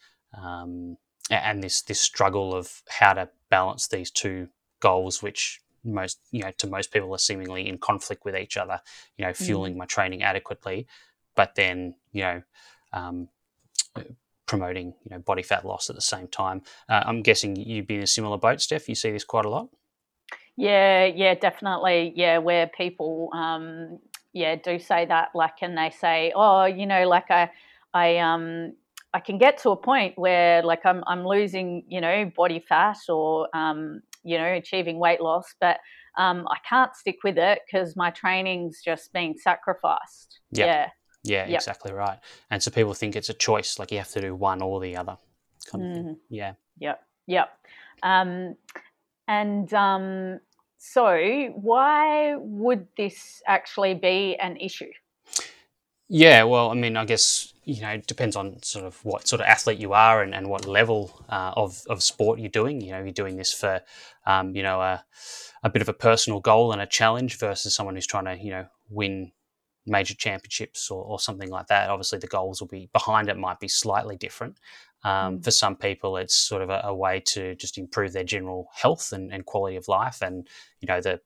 um, 0.41 0.97
and 1.29 1.61
this 1.61 1.81
this 1.81 1.99
struggle 1.99 2.55
of 2.55 2.83
how 2.87 3.13
to 3.13 3.29
balance 3.49 3.87
these 3.87 4.11
two 4.11 4.47
goals, 4.79 5.21
which 5.21 5.61
most 5.83 6.19
you 6.31 6.43
know 6.43 6.51
to 6.57 6.67
most 6.67 6.91
people 6.91 7.13
are 7.13 7.19
seemingly 7.19 7.67
in 7.67 7.77
conflict 7.77 8.23
with 8.23 8.35
each 8.35 8.55
other. 8.55 8.79
You 9.17 9.25
know, 9.25 9.33
fueling 9.33 9.73
mm. 9.73 9.77
my 9.77 9.85
training 9.85 10.23
adequately, 10.23 10.87
but 11.35 11.55
then 11.55 11.95
you 12.13 12.21
know 12.21 12.41
um, 12.93 13.29
promoting 14.47 14.93
you 15.03 15.11
know 15.11 15.19
body 15.19 15.43
fat 15.43 15.65
loss 15.65 15.89
at 15.89 15.95
the 15.95 16.01
same 16.01 16.27
time. 16.27 16.61
Uh, 16.89 17.03
I'm 17.05 17.21
guessing 17.21 17.55
you've 17.55 17.87
been 17.87 17.97
in 17.97 18.03
a 18.03 18.07
similar 18.07 18.37
boat, 18.37 18.61
Steph. 18.61 18.89
You 18.89 18.95
see 18.95 19.11
this 19.11 19.23
quite 19.23 19.45
a 19.45 19.49
lot. 19.49 19.69
Yeah, 20.57 21.05
yeah, 21.05 21.35
definitely. 21.35 22.13
Yeah, 22.15 22.39
where 22.39 22.67
people, 22.67 23.29
um, 23.31 23.99
yeah, 24.33 24.55
do 24.55 24.79
say 24.79 25.05
that, 25.05 25.29
like, 25.35 25.61
and 25.61 25.77
they 25.77 25.91
say, 25.91 26.33
oh, 26.35 26.65
you 26.65 26.87
know, 26.87 27.07
like 27.07 27.29
I, 27.29 27.51
I, 27.93 28.17
um, 28.17 28.73
I 29.13 29.19
can 29.19 29.37
get 29.37 29.59
to 29.59 29.69
a 29.69 29.77
point 29.77 30.17
where, 30.17 30.63
like, 30.63 30.83
I'm, 30.83 31.03
I'm 31.05 31.25
losing, 31.25 31.83
you 31.87 32.01
know, 32.01 32.31
body 32.35 32.63
fat 32.67 32.97
or, 33.07 33.47
um, 33.55 34.01
you 34.23 34.37
know, 34.39 34.47
achieving 34.47 34.97
weight 34.97 35.21
loss, 35.21 35.53
but 35.61 35.77
um, 36.17 36.47
I 36.49 36.57
can't 36.67 36.95
stick 36.95 37.17
with 37.23 37.37
it 37.37 37.59
because 37.65 37.95
my 37.95 38.09
training's 38.09 38.81
just 38.83 39.13
being 39.13 39.35
sacrificed. 39.37 40.39
Yep. 40.53 40.65
Yeah. 40.65 40.89
Yeah, 41.27 41.47
yep. 41.47 41.55
exactly 41.55 41.91
right. 41.91 42.19
And 42.49 42.61
so 42.61 42.71
people 42.71 42.93
think 42.93 43.15
it's 43.15 43.29
a 43.29 43.33
choice, 43.33 43.79
like 43.79 43.91
you 43.91 43.97
have 43.97 44.11
to 44.11 44.21
do 44.21 44.35
one 44.35 44.61
or 44.61 44.79
the 44.79 44.95
other. 44.95 45.17
Kind 45.69 45.97
of 45.97 46.03
mm. 46.05 46.17
Yeah. 46.29 46.53
Yep. 46.79 47.03
Yep. 47.27 47.49
Um, 48.03 48.55
and 49.27 49.73
um, 49.73 50.39
so, 50.77 51.51
why 51.55 52.35
would 52.37 52.87
this 52.95 53.41
actually 53.45 53.95
be 53.95 54.35
an 54.37 54.57
issue? 54.57 54.91
Yeah, 56.07 56.43
well, 56.43 56.69
I 56.71 56.75
mean, 56.75 56.95
I 56.95 57.03
guess 57.03 57.53
you 57.65 57.81
know 57.81 57.89
it 57.89 58.07
depends 58.07 58.37
on 58.37 58.63
sort 58.63 58.85
of 58.85 59.03
what 59.03 59.27
sort 59.27 59.41
of 59.41 59.47
athlete 59.47 59.79
you 59.79 59.91
are 59.91 60.21
and, 60.21 60.33
and 60.33 60.47
what 60.47 60.65
level 60.65 61.25
uh, 61.27 61.51
of 61.57 61.81
of 61.89 62.01
sport 62.01 62.39
you're 62.39 62.49
doing. 62.49 62.79
You 62.79 62.91
know, 62.91 62.99
you're 62.99 63.11
doing 63.11 63.35
this 63.35 63.51
for 63.51 63.81
um, 64.25 64.55
you 64.55 64.63
know 64.63 64.79
a, 64.79 65.03
a 65.63 65.69
bit 65.69 65.81
of 65.81 65.89
a 65.89 65.93
personal 65.93 66.39
goal 66.39 66.71
and 66.71 66.81
a 66.81 66.85
challenge 66.85 67.37
versus 67.37 67.75
someone 67.75 67.95
who's 67.95 68.07
trying 68.07 68.25
to 68.25 68.37
you 68.41 68.51
know 68.51 68.67
win 68.89 69.31
major 69.87 70.13
championships 70.13 70.91
or, 70.91 71.03
or, 71.03 71.19
something 71.19 71.49
like 71.49 71.67
that. 71.67 71.89
Obviously, 71.89 72.19
the 72.19 72.27
goals 72.27 72.59
will 72.59 72.67
be 72.67 72.89
behind 72.93 73.29
it 73.29 73.37
might 73.37 73.59
be 73.59 73.67
slightly 73.67 74.17
different. 74.17 74.57
Um, 75.03 75.39
mm. 75.39 75.43
For 75.43 75.51
some 75.51 75.75
people, 75.75 76.17
it's 76.17 76.35
sort 76.35 76.61
of 76.61 76.69
a, 76.69 76.81
a, 76.83 76.95
way 76.95 77.21
to 77.27 77.55
just 77.55 77.77
improve 77.77 78.13
their 78.13 78.23
general 78.23 78.69
health 78.73 79.11
and, 79.13 79.31
and, 79.31 79.45
quality 79.45 79.75
of 79.75 79.87
life. 79.87 80.21
And 80.21 80.47
you 80.81 80.87
know, 80.87 81.01
the 81.01 81.21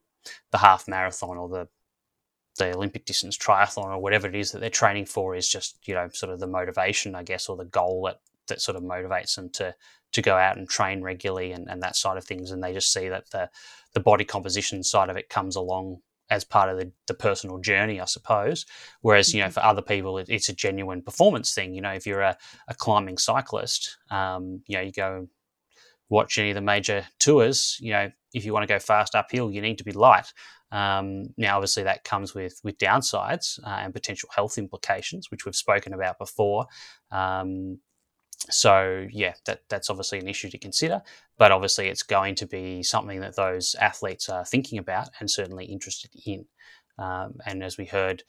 the 0.52 0.60
half 0.60 0.88
marathon 0.88 1.38
or 1.38 1.50
the 1.50 1.68
the 2.58 2.76
Olympic 2.76 3.06
distance 3.06 3.38
triathlon 3.38 3.88
or 3.88 4.00
whatever 4.00 4.28
it 4.28 4.36
is 4.36 4.52
that 4.52 4.60
they're 4.60 4.70
training 4.70 5.06
for 5.06 5.36
is 5.36 5.48
just 5.48 5.78
you 5.88 5.94
know 5.94 6.10
sort 6.14 6.32
of 6.32 6.40
the 6.40 6.48
motivation, 6.48 7.16
I 7.16 7.24
guess, 7.24 7.50
or 7.50 7.58
the 7.58 7.66
goal 7.66 8.04
that 8.06 8.20
that 8.48 8.62
sort 8.62 8.76
of 8.76 8.84
motivates 8.84 9.36
them 9.36 9.50
to 9.52 9.74
to 10.12 10.22
go 10.22 10.36
out 10.36 10.58
and 10.58 10.68
train 10.68 11.02
regularly 11.02 11.54
and, 11.54 11.70
and 11.70 11.82
that 11.82 11.96
side 11.96 12.18
of 12.18 12.26
things. 12.26 12.52
And 12.52 12.62
they 12.62 12.74
just 12.74 12.92
see 12.92 13.10
that 13.10 13.32
the 13.32 13.50
the 13.94 14.00
body 14.00 14.26
composition 14.26 14.84
side 14.84 15.10
of 15.10 15.18
it 15.18 15.30
comes 15.30 15.56
along 15.56 16.02
as 16.32 16.44
part 16.44 16.70
of 16.70 16.78
the, 16.80 16.92
the 17.08 17.14
personal 17.14 17.60
journey, 17.60 18.00
I 18.00 18.06
suppose. 18.06 18.66
Whereas, 19.02 19.34
you 19.34 19.42
know, 19.42 19.48
mm-hmm. 19.48 19.54
for 19.54 19.64
other 19.64 19.82
people, 19.82 20.18
it, 20.18 20.30
it's 20.30 20.50
a 20.50 20.56
genuine 20.56 21.04
performance 21.04 21.54
thing. 21.54 21.76
You 21.76 21.82
know, 21.82 21.92
if 21.92 22.08
you're 22.08 22.22
a, 22.22 22.38
a 22.68 22.74
climbing 22.74 23.20
cyclist, 23.20 23.98
um, 24.10 24.64
you 24.66 24.78
know, 24.78 24.82
you 24.82 24.92
go 24.92 25.28
watch 26.10 26.38
any 26.38 26.50
of 26.50 26.56
the 26.56 26.62
major 26.62 27.06
tours, 27.20 27.78
you 27.80 27.92
know, 27.92 28.10
if 28.34 28.46
you 28.46 28.54
want 28.54 28.64
to 28.64 28.74
go 28.74 28.80
fast 28.80 29.14
uphill, 29.14 29.52
you 29.52 29.62
need 29.62 29.78
to 29.78 29.84
be 29.84 29.92
light. 29.92 30.34
Um, 30.72 31.26
now, 31.38 31.58
obviously, 31.58 31.84
that 31.84 32.06
comes 32.06 32.34
with 32.34 32.60
with 32.64 32.78
downsides 32.78 33.60
uh, 33.66 33.80
and 33.82 33.94
potential 33.94 34.30
health 34.34 34.58
implications, 34.58 35.30
which 35.30 35.46
we've 35.46 35.56
spoken 35.56 35.94
about 35.94 36.18
before. 36.18 36.66
Um, 37.12 37.80
so 38.50 39.06
yeah, 39.12 39.34
that 39.46 39.62
that's 39.70 39.90
obviously 39.90 40.20
an 40.20 40.28
issue 40.28 40.50
to 40.50 40.58
consider. 40.58 41.02
But 41.42 41.52
obviously, 41.52 41.88
it's 41.88 42.04
going 42.04 42.36
to 42.36 42.46
be 42.46 42.84
something 42.84 43.20
that 43.22 43.36
those 43.36 43.74
athletes 43.82 44.30
are 44.30 44.46
thinking 44.46 44.78
about 44.78 45.10
and 45.20 45.28
certainly 45.28 45.66
interested 45.66 46.12
in. 46.24 46.46
Um, 47.00 47.40
and 47.48 47.64
as 47.64 47.80
we 47.80 47.86
heard 47.86 48.22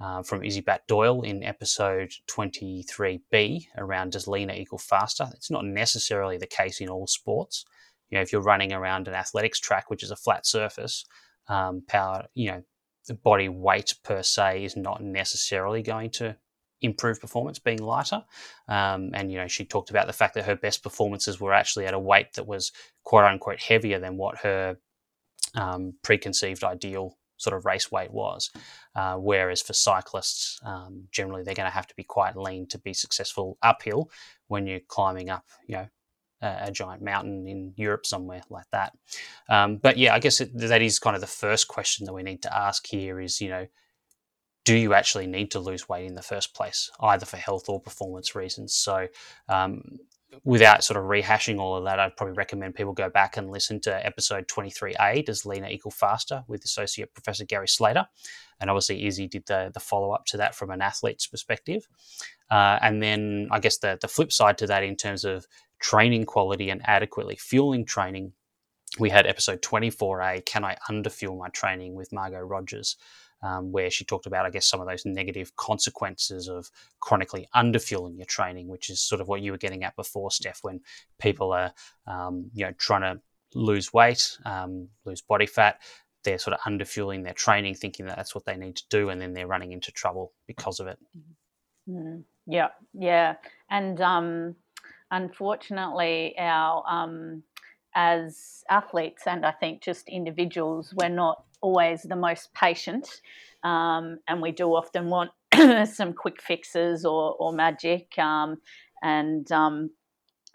uh, 0.00 0.22
from 0.22 0.44
Izzy 0.44 0.60
Batt-Doyle 0.60 1.22
in 1.22 1.42
episode 1.42 2.12
23b 2.30 3.66
around 3.76 4.12
does 4.12 4.28
leaner 4.28 4.54
equal 4.54 4.78
faster, 4.78 5.26
it's 5.34 5.50
not 5.50 5.64
necessarily 5.64 6.38
the 6.38 6.46
case 6.46 6.80
in 6.80 6.88
all 6.88 7.08
sports. 7.08 7.64
You 8.08 8.18
know, 8.18 8.22
if 8.22 8.30
you're 8.30 8.40
running 8.40 8.72
around 8.72 9.08
an 9.08 9.14
athletics 9.14 9.58
track, 9.58 9.90
which 9.90 10.04
is 10.04 10.12
a 10.12 10.16
flat 10.16 10.46
surface, 10.46 11.04
um, 11.48 11.82
power, 11.88 12.28
you 12.34 12.52
know, 12.52 12.62
the 13.08 13.14
body 13.14 13.48
weight 13.48 13.96
per 14.04 14.22
se 14.22 14.62
is 14.62 14.76
not 14.76 15.02
necessarily 15.02 15.82
going 15.82 16.10
to 16.10 16.36
improve 16.82 17.20
performance 17.20 17.58
being 17.58 17.82
lighter. 17.82 18.22
Um, 18.68 19.10
and, 19.14 19.30
you 19.30 19.38
know, 19.38 19.48
she 19.48 19.64
talked 19.64 19.90
about 19.90 20.06
the 20.06 20.12
fact 20.12 20.34
that 20.34 20.46
her 20.46 20.56
best 20.56 20.82
performances 20.82 21.40
were 21.40 21.52
actually 21.52 21.86
at 21.86 21.94
a 21.94 21.98
weight 21.98 22.32
that 22.34 22.46
was 22.46 22.72
quote 23.04 23.24
unquote 23.24 23.60
heavier 23.60 23.98
than 23.98 24.16
what 24.16 24.38
her 24.38 24.76
um, 25.54 25.94
preconceived 26.02 26.64
ideal 26.64 27.16
sort 27.36 27.56
of 27.56 27.64
race 27.64 27.90
weight 27.90 28.12
was. 28.12 28.50
Uh, 28.94 29.16
whereas 29.16 29.62
for 29.62 29.72
cyclists, 29.72 30.60
um, 30.64 31.04
generally 31.10 31.42
they're 31.42 31.54
going 31.54 31.68
to 31.68 31.74
have 31.74 31.86
to 31.86 31.94
be 31.96 32.04
quite 32.04 32.36
lean 32.36 32.66
to 32.68 32.78
be 32.78 32.92
successful 32.92 33.56
uphill 33.62 34.10
when 34.48 34.66
you're 34.66 34.80
climbing 34.88 35.30
up, 35.30 35.44
you 35.66 35.76
know, 35.76 35.88
a, 36.42 36.56
a 36.66 36.70
giant 36.70 37.02
mountain 37.02 37.46
in 37.46 37.72
Europe 37.76 38.04
somewhere 38.04 38.42
like 38.50 38.66
that. 38.72 38.92
Um, 39.48 39.76
but 39.76 39.96
yeah, 39.96 40.14
I 40.14 40.18
guess 40.18 40.40
it, 40.40 40.50
that 40.58 40.82
is 40.82 40.98
kind 40.98 41.16
of 41.16 41.20
the 41.20 41.26
first 41.26 41.68
question 41.68 42.06
that 42.06 42.12
we 42.12 42.22
need 42.22 42.42
to 42.42 42.56
ask 42.56 42.86
here 42.86 43.20
is, 43.20 43.40
you 43.40 43.48
know, 43.48 43.66
do 44.64 44.76
you 44.76 44.94
actually 44.94 45.26
need 45.26 45.50
to 45.52 45.60
lose 45.60 45.88
weight 45.88 46.06
in 46.06 46.14
the 46.14 46.22
first 46.22 46.54
place, 46.54 46.90
either 47.00 47.26
for 47.26 47.36
health 47.36 47.68
or 47.68 47.80
performance 47.80 48.34
reasons? 48.34 48.74
So, 48.74 49.08
um, 49.48 49.98
without 50.44 50.84
sort 50.84 50.96
of 50.96 51.04
rehashing 51.04 51.58
all 51.58 51.76
of 51.76 51.84
that, 51.84 51.98
I'd 51.98 52.16
probably 52.16 52.34
recommend 52.34 52.74
people 52.74 52.92
go 52.92 53.08
back 53.10 53.36
and 53.36 53.50
listen 53.50 53.80
to 53.80 54.06
episode 54.06 54.46
23A, 54.48 55.24
Does 55.24 55.44
Leaner 55.44 55.68
Equal 55.68 55.90
Faster, 55.90 56.44
with 56.46 56.64
Associate 56.64 57.12
Professor 57.12 57.44
Gary 57.44 57.68
Slater. 57.68 58.06
And 58.60 58.70
obviously, 58.70 59.06
Izzy 59.06 59.26
did 59.26 59.46
the, 59.46 59.70
the 59.72 59.80
follow 59.80 60.12
up 60.12 60.26
to 60.26 60.36
that 60.36 60.54
from 60.54 60.70
an 60.70 60.82
athlete's 60.82 61.26
perspective. 61.26 61.88
Uh, 62.50 62.78
and 62.82 63.02
then 63.02 63.48
I 63.50 63.58
guess 63.60 63.78
the, 63.78 63.98
the 64.00 64.08
flip 64.08 64.32
side 64.32 64.58
to 64.58 64.66
that, 64.66 64.84
in 64.84 64.96
terms 64.96 65.24
of 65.24 65.46
training 65.80 66.26
quality 66.26 66.70
and 66.70 66.82
adequately 66.84 67.36
fueling 67.36 67.84
training, 67.84 68.32
we 68.98 69.08
had 69.08 69.26
episode 69.26 69.62
24A, 69.62 70.44
Can 70.44 70.64
I 70.64 70.76
Underfuel 70.88 71.38
My 71.38 71.48
Training 71.48 71.94
with 71.94 72.12
Margot 72.12 72.40
Rogers 72.40 72.96
um, 73.42 73.72
where 73.72 73.90
she 73.90 74.04
talked 74.04 74.26
about, 74.26 74.46
I 74.46 74.50
guess, 74.50 74.66
some 74.66 74.80
of 74.80 74.86
those 74.86 75.04
negative 75.06 75.54
consequences 75.56 76.48
of 76.48 76.70
chronically 77.00 77.48
underfueling 77.54 78.16
your 78.16 78.26
training, 78.26 78.68
which 78.68 78.90
is 78.90 79.00
sort 79.00 79.20
of 79.20 79.28
what 79.28 79.40
you 79.40 79.52
were 79.52 79.58
getting 79.58 79.84
at 79.84 79.96
before, 79.96 80.30
Steph, 80.30 80.60
when 80.62 80.80
people 81.18 81.52
are, 81.52 81.72
um, 82.06 82.50
you 82.54 82.64
know, 82.64 82.72
trying 82.78 83.02
to 83.02 83.20
lose 83.54 83.92
weight, 83.92 84.38
um, 84.44 84.88
lose 85.04 85.22
body 85.22 85.46
fat. 85.46 85.80
They're 86.22 86.38
sort 86.38 86.54
of 86.54 86.60
underfueling 86.60 87.24
their 87.24 87.32
training, 87.32 87.76
thinking 87.76 88.06
that 88.06 88.16
that's 88.16 88.34
what 88.34 88.44
they 88.44 88.56
need 88.56 88.76
to 88.76 88.84
do, 88.90 89.08
and 89.08 89.20
then 89.20 89.32
they're 89.32 89.46
running 89.46 89.72
into 89.72 89.90
trouble 89.90 90.32
because 90.46 90.78
of 90.78 90.86
it. 90.86 90.98
Mm-hmm. 91.88 92.20
Yeah, 92.46 92.68
yeah, 92.92 93.36
and 93.70 94.00
um, 94.00 94.56
unfortunately, 95.10 96.34
our 96.38 96.84
um, 96.86 97.42
as 97.94 98.64
athletes 98.70 99.24
and 99.26 99.44
I 99.44 99.52
think 99.52 99.82
just 99.82 100.08
individuals, 100.08 100.94
we're 100.96 101.08
not 101.08 101.44
always 101.60 102.02
the 102.02 102.16
most 102.16 102.52
patient, 102.54 103.20
um, 103.62 104.18
and 104.28 104.40
we 104.40 104.52
do 104.52 104.68
often 104.68 105.08
want 105.08 105.30
some 105.88 106.12
quick 106.12 106.40
fixes 106.40 107.04
or, 107.04 107.34
or 107.38 107.52
magic, 107.52 108.18
um, 108.18 108.56
and 109.02 109.50
um, 109.52 109.90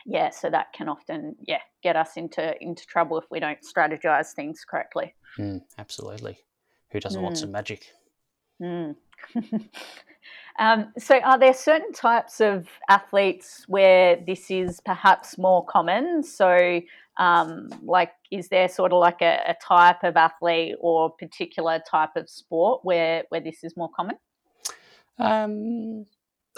yeah, 0.05 0.29
so 0.29 0.49
that 0.49 0.73
can 0.73 0.87
often 0.87 1.35
yeah 1.47 1.59
get 1.83 1.95
us 1.95 2.17
into 2.17 2.55
into 2.61 2.85
trouble 2.85 3.17
if 3.17 3.25
we 3.29 3.39
don't 3.39 3.59
strategize 3.61 4.33
things 4.33 4.63
correctly. 4.67 5.13
Mm, 5.37 5.61
absolutely. 5.77 6.37
Who 6.91 6.99
doesn't 6.99 7.19
mm. 7.19 7.23
want 7.23 7.37
some 7.37 7.51
magic? 7.51 7.91
Mm. 8.61 8.95
um, 10.59 10.93
so, 10.97 11.19
are 11.19 11.39
there 11.39 11.53
certain 11.53 11.91
types 11.91 12.39
of 12.39 12.67
athletes 12.89 13.65
where 13.67 14.15
this 14.15 14.49
is 14.49 14.79
perhaps 14.79 15.37
more 15.37 15.65
common? 15.65 16.23
So, 16.23 16.81
um, 17.17 17.69
like, 17.84 18.12
is 18.32 18.49
there 18.49 18.67
sort 18.67 18.91
of 18.91 18.99
like 18.99 19.21
a, 19.21 19.39
a, 19.47 19.56
type 19.65 20.04
of 20.04 20.17
athlete 20.17 20.75
or 20.80 21.12
particular 21.12 21.80
type 21.89 22.10
of 22.15 22.30
sport 22.30 22.82
where 22.84 23.23
where 23.30 23.41
this 23.41 23.63
is 23.63 23.78
more 23.78 23.89
common? 23.95 24.17
Um, 25.17 26.06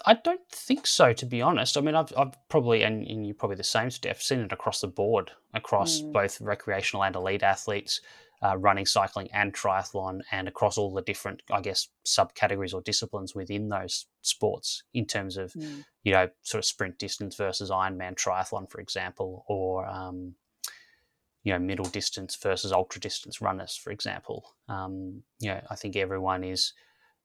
I 0.05 0.15
don't 0.15 0.47
think 0.51 0.87
so, 0.87 1.13
to 1.13 1.25
be 1.25 1.41
honest. 1.41 1.77
I 1.77 1.81
mean, 1.81 1.95
I've, 1.95 2.11
I've 2.17 2.33
probably, 2.49 2.83
and, 2.83 3.05
and, 3.07 3.25
you're 3.25 3.35
probably 3.35 3.57
the 3.57 3.63
same, 3.63 3.89
Steph, 3.89 4.21
seen 4.21 4.39
it 4.39 4.51
across 4.51 4.81
the 4.81 4.87
board, 4.87 5.31
across 5.53 6.01
mm. 6.01 6.11
both 6.11 6.39
recreational 6.41 7.03
and 7.03 7.15
elite 7.15 7.43
athletes 7.43 8.01
uh, 8.43 8.57
running, 8.57 8.85
cycling, 8.85 9.29
and 9.33 9.53
triathlon, 9.53 10.21
and 10.31 10.47
across 10.47 10.77
all 10.77 10.93
the 10.93 11.01
different, 11.01 11.41
I 11.51 11.61
guess, 11.61 11.87
subcategories 12.05 12.73
or 12.73 12.81
disciplines 12.81 13.33
within 13.33 13.69
those 13.69 14.05
sports 14.21 14.83
in 14.93 15.05
terms 15.05 15.37
of, 15.37 15.53
mm. 15.53 15.83
you 16.03 16.11
know, 16.11 16.29
sort 16.43 16.59
of 16.59 16.65
sprint 16.65 16.99
distance 16.99 17.35
versus 17.35 17.71
Ironman 17.71 18.15
triathlon, 18.15 18.69
for 18.69 18.79
example, 18.79 19.43
or, 19.47 19.87
um, 19.87 20.35
you 21.47 21.53
know, 21.53 21.59
middle 21.59 21.85
distance 21.85 22.35
versus 22.35 22.73
ultra 22.73 22.99
distance 22.99 23.41
runners, 23.41 23.73
for 23.73 23.91
example. 23.91 24.43
Um, 24.67 25.23
you 25.39 25.47
know, 25.47 25.61
I 25.69 25.75
think 25.75 25.95
everyone 25.95 26.43
is 26.43 26.73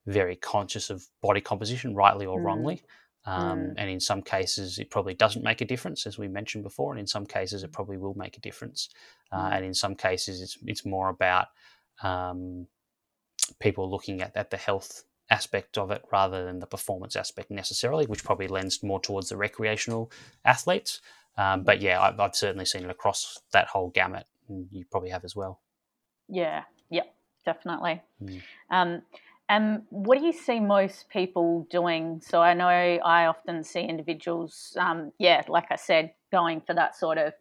very 0.06 0.36
conscious 0.36 0.90
of 0.90 1.04
body 1.20 1.40
composition, 1.40 1.96
rightly 1.96 2.24
or 2.24 2.38
mm. 2.38 2.44
wrongly. 2.44 2.82
Um, 3.24 3.58
mm. 3.58 3.74
And 3.78 3.90
in 3.90 3.98
some 3.98 4.22
cases, 4.22 4.78
it 4.78 4.90
probably 4.90 5.14
doesn't 5.14 5.42
make 5.42 5.60
a 5.60 5.64
difference, 5.64 6.06
as 6.06 6.18
we 6.18 6.28
mentioned 6.28 6.62
before. 6.62 6.92
And 6.92 7.00
in 7.00 7.06
some 7.08 7.26
cases, 7.26 7.64
it 7.64 7.72
probably 7.72 7.98
will 7.98 8.14
make 8.14 8.36
a 8.36 8.40
difference. 8.40 8.90
Uh, 9.32 9.50
mm. 9.50 9.56
and 9.56 9.64
in 9.64 9.74
some 9.74 9.96
cases, 9.96 10.40
it's 10.40 10.56
it's 10.68 10.86
more 10.86 11.08
about 11.08 11.48
um, 12.04 12.68
people 13.58 13.90
looking 13.90 14.22
at, 14.22 14.36
at 14.36 14.50
the 14.50 14.56
health 14.56 15.02
aspect 15.30 15.78
of 15.78 15.90
it 15.90 16.04
rather 16.12 16.44
than 16.44 16.60
the 16.60 16.66
performance 16.66 17.16
aspect 17.16 17.50
necessarily, 17.50 18.06
which 18.06 18.22
probably 18.22 18.46
lends 18.46 18.84
more 18.84 19.00
towards 19.00 19.30
the 19.30 19.36
recreational 19.36 20.12
athletes. 20.44 21.00
Um, 21.36 21.62
but 21.62 21.80
yeah, 21.80 22.00
I've, 22.00 22.20
I've, 22.20 22.36
certainly 22.36 22.66
seen 22.66 22.84
it 22.84 22.90
across 22.90 23.40
that 23.52 23.68
whole 23.68 23.90
gamut, 23.90 24.26
and 24.48 24.68
you 24.70 24.84
probably 24.90 25.10
have 25.10 25.24
as 25.24 25.34
well. 25.34 25.60
Yeah, 26.28 26.64
yep, 26.90 27.14
definitely. 27.44 28.02
Mm. 28.22 28.42
Um, 28.70 29.02
and 29.48 29.82
what 29.90 30.18
do 30.18 30.24
you 30.24 30.32
see 30.32 30.60
most 30.60 31.08
people 31.08 31.66
doing? 31.70 32.22
So 32.24 32.40
I 32.40 32.54
know 32.54 32.66
I 32.66 33.26
often 33.26 33.64
see 33.64 33.80
individuals, 33.80 34.76
um, 34.78 35.12
yeah, 35.18 35.42
like 35.48 35.66
I 35.70 35.76
said, 35.76 36.12
going 36.30 36.60
for 36.60 36.74
that 36.74 36.96
sort 36.96 37.18
of 37.18 37.32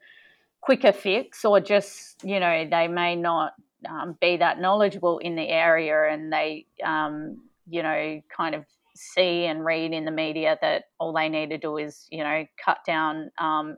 quicker 0.61 0.91
fix, 0.91 1.43
or 1.45 1.59
just 1.59 2.23
you 2.23 2.39
know 2.39 2.67
they 2.69 2.87
may 2.87 3.15
not 3.15 3.53
um, 3.89 4.17
be 4.21 4.37
that 4.37 4.59
knowledgeable 4.59 5.19
in 5.19 5.35
the 5.35 5.47
area, 5.47 6.11
and 6.11 6.31
they 6.31 6.65
um, 6.83 7.41
you 7.69 7.83
know 7.83 8.21
kind 8.35 8.55
of 8.55 8.65
see 8.95 9.45
and 9.45 9.65
read 9.65 9.93
in 9.93 10.05
the 10.05 10.11
media 10.11 10.57
that 10.61 10.85
all 10.99 11.13
they 11.13 11.29
need 11.29 11.49
to 11.49 11.57
do 11.57 11.77
is 11.77 12.07
you 12.11 12.23
know 12.23 12.45
cut 12.63 12.79
down 12.85 13.31
um, 13.39 13.77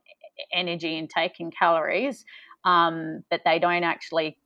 energy 0.51 0.97
intake 0.97 1.35
and 1.39 1.55
calories, 1.55 2.25
um, 2.65 3.23
but 3.29 3.41
they 3.45 3.59
don't 3.59 3.83
actually 3.83 4.37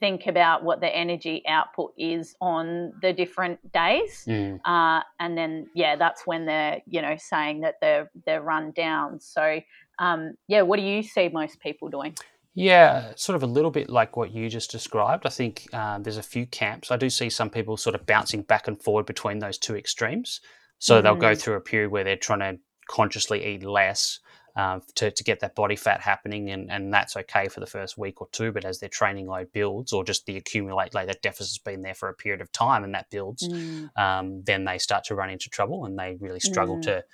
think 0.00 0.26
about 0.26 0.64
what 0.64 0.80
the 0.80 0.94
energy 0.94 1.42
output 1.48 1.94
is 1.96 2.34
on 2.40 2.92
the 3.00 3.12
different 3.12 3.72
days, 3.72 4.24
mm. 4.28 4.60
uh, 4.64 5.02
and 5.20 5.38
then 5.38 5.66
yeah, 5.74 5.96
that's 5.96 6.26
when 6.26 6.46
they're 6.46 6.80
you 6.86 7.00
know 7.00 7.16
saying 7.18 7.60
that 7.60 7.76
they're 7.80 8.10
they're 8.26 8.42
run 8.42 8.72
down. 8.72 9.20
So 9.20 9.60
um, 9.98 10.34
yeah, 10.48 10.62
what 10.62 10.78
do 10.78 10.84
you 10.84 11.02
see 11.02 11.28
most 11.28 11.60
people 11.60 11.88
doing? 11.88 12.14
Yeah, 12.56 13.12
sort 13.16 13.34
of 13.34 13.42
a 13.42 13.46
little 13.46 13.72
bit 13.72 13.90
like 13.90 14.16
what 14.16 14.32
you 14.32 14.48
just 14.48 14.70
described. 14.70 15.26
I 15.26 15.30
think 15.30 15.66
uh, 15.72 15.98
there's 15.98 16.18
a 16.18 16.22
few 16.22 16.46
camps. 16.46 16.92
I 16.92 16.96
do 16.96 17.10
see 17.10 17.28
some 17.28 17.50
people 17.50 17.76
sort 17.76 17.96
of 17.96 18.06
bouncing 18.06 18.42
back 18.42 18.68
and 18.68 18.80
forward 18.80 19.06
between 19.06 19.40
those 19.40 19.58
two 19.58 19.76
extremes. 19.76 20.40
So 20.78 20.98
mm. 20.98 21.02
they'll 21.02 21.16
go 21.16 21.32
mm. 21.32 21.40
through 21.40 21.54
a 21.54 21.60
period 21.60 21.90
where 21.90 22.04
they're 22.04 22.16
trying 22.16 22.38
to 22.40 22.60
consciously 22.88 23.44
eat 23.44 23.64
less 23.64 24.20
um, 24.56 24.82
to, 24.94 25.10
to 25.10 25.24
get 25.24 25.40
that 25.40 25.56
body 25.56 25.74
fat 25.74 26.00
happening, 26.00 26.50
and, 26.50 26.70
and 26.70 26.94
that's 26.94 27.16
okay 27.16 27.48
for 27.48 27.58
the 27.58 27.66
first 27.66 27.98
week 27.98 28.20
or 28.20 28.28
two. 28.30 28.52
But 28.52 28.64
as 28.64 28.78
their 28.78 28.88
training 28.88 29.26
load 29.26 29.50
builds, 29.52 29.92
or 29.92 30.04
just 30.04 30.26
the 30.26 30.36
accumulate 30.36 30.94
like 30.94 31.08
that 31.08 31.22
deficit's 31.22 31.58
been 31.58 31.82
there 31.82 31.94
for 31.94 32.08
a 32.08 32.14
period 32.14 32.40
of 32.40 32.52
time, 32.52 32.84
and 32.84 32.94
that 32.94 33.10
builds, 33.10 33.48
mm. 33.48 33.90
um, 33.98 34.42
then 34.44 34.64
they 34.64 34.78
start 34.78 35.02
to 35.04 35.16
run 35.16 35.30
into 35.30 35.50
trouble, 35.50 35.86
and 35.86 35.98
they 35.98 36.16
really 36.20 36.38
struggle 36.38 36.76
mm. 36.76 36.82
to, 36.82 37.04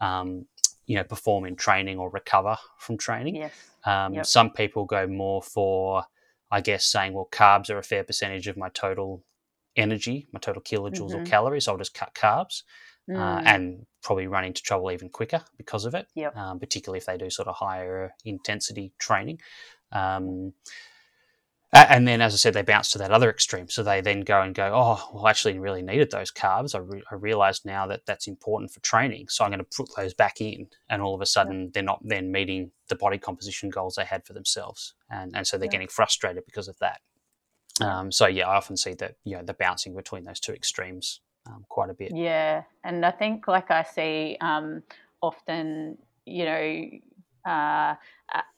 um, 0.00 0.46
you 0.88 0.96
know, 0.96 1.04
perform 1.04 1.44
in 1.44 1.54
training 1.54 1.98
or 1.98 2.10
recover 2.10 2.56
from 2.78 2.96
training. 2.96 3.36
Yes. 3.36 3.52
Um, 3.84 4.14
yep. 4.14 4.26
Some 4.26 4.50
people 4.50 4.86
go 4.86 5.06
more 5.06 5.42
for, 5.42 6.02
I 6.50 6.60
guess, 6.62 6.86
saying, 6.86 7.12
well, 7.12 7.28
carbs 7.30 7.70
are 7.70 7.78
a 7.78 7.82
fair 7.82 8.02
percentage 8.02 8.48
of 8.48 8.56
my 8.56 8.70
total 8.70 9.22
energy, 9.76 10.26
my 10.32 10.40
total 10.40 10.62
kilojoules 10.62 11.10
mm-hmm. 11.10 11.22
or 11.22 11.26
calories. 11.26 11.66
So 11.66 11.72
I'll 11.72 11.78
just 11.78 11.94
cut 11.94 12.14
carbs. 12.14 12.64
Uh, 13.10 13.14
mm. 13.14 13.16
uh, 13.16 13.42
and 13.46 13.86
probably 14.02 14.26
run 14.26 14.44
into 14.44 14.62
trouble 14.62 14.90
even 14.90 15.08
quicker 15.08 15.42
because 15.56 15.86
of 15.86 15.94
it, 15.94 16.06
yep. 16.14 16.36
um, 16.36 16.58
particularly 16.58 16.98
if 16.98 17.06
they 17.06 17.16
do 17.16 17.30
sort 17.30 17.48
of 17.48 17.54
higher 17.54 18.12
intensity 18.26 18.92
training. 18.98 19.40
Um, 19.92 20.52
and 21.72 22.08
then, 22.08 22.22
as 22.22 22.32
I 22.32 22.36
said, 22.38 22.54
they 22.54 22.62
bounce 22.62 22.90
to 22.92 22.98
that 22.98 23.10
other 23.10 23.28
extreme. 23.28 23.68
So 23.68 23.82
they 23.82 24.00
then 24.00 24.22
go 24.22 24.40
and 24.40 24.54
go, 24.54 24.72
oh, 24.74 25.08
well, 25.12 25.26
I 25.26 25.30
actually 25.30 25.58
really 25.58 25.82
needed 25.82 26.10
those 26.10 26.30
carbs. 26.30 26.74
I, 26.74 26.78
re- 26.78 27.02
I 27.10 27.14
realized 27.14 27.66
now 27.66 27.86
that 27.88 28.06
that's 28.06 28.26
important 28.26 28.70
for 28.70 28.80
training. 28.80 29.28
So 29.28 29.44
I'm 29.44 29.50
going 29.50 29.58
to 29.58 29.76
put 29.76 29.94
those 29.94 30.14
back 30.14 30.40
in. 30.40 30.68
And 30.88 31.02
all 31.02 31.14
of 31.14 31.20
a 31.20 31.26
sudden, 31.26 31.64
yeah. 31.64 31.68
they're 31.74 31.82
not 31.82 32.00
then 32.02 32.32
meeting 32.32 32.70
the 32.88 32.96
body 32.96 33.18
composition 33.18 33.68
goals 33.68 33.96
they 33.96 34.04
had 34.06 34.24
for 34.24 34.32
themselves. 34.32 34.94
And, 35.10 35.36
and 35.36 35.46
so 35.46 35.58
they're 35.58 35.66
yeah. 35.66 35.72
getting 35.72 35.88
frustrated 35.88 36.44
because 36.46 36.68
of 36.68 36.78
that. 36.78 37.00
Um, 37.80 38.10
so, 38.10 38.26
yeah, 38.26 38.48
I 38.48 38.56
often 38.56 38.76
see 38.76 38.94
that, 38.94 39.16
you 39.24 39.36
know, 39.36 39.42
the 39.42 39.54
bouncing 39.54 39.94
between 39.94 40.24
those 40.24 40.40
two 40.40 40.52
extremes 40.52 41.20
um, 41.46 41.66
quite 41.68 41.90
a 41.90 41.94
bit. 41.94 42.12
Yeah, 42.14 42.62
and 42.82 43.04
I 43.04 43.10
think 43.10 43.46
like 43.46 43.70
I 43.70 43.82
see 43.82 44.36
um, 44.40 44.82
often, 45.20 45.98
you 46.24 46.44
know, 46.44 46.84
uh, 47.44 47.94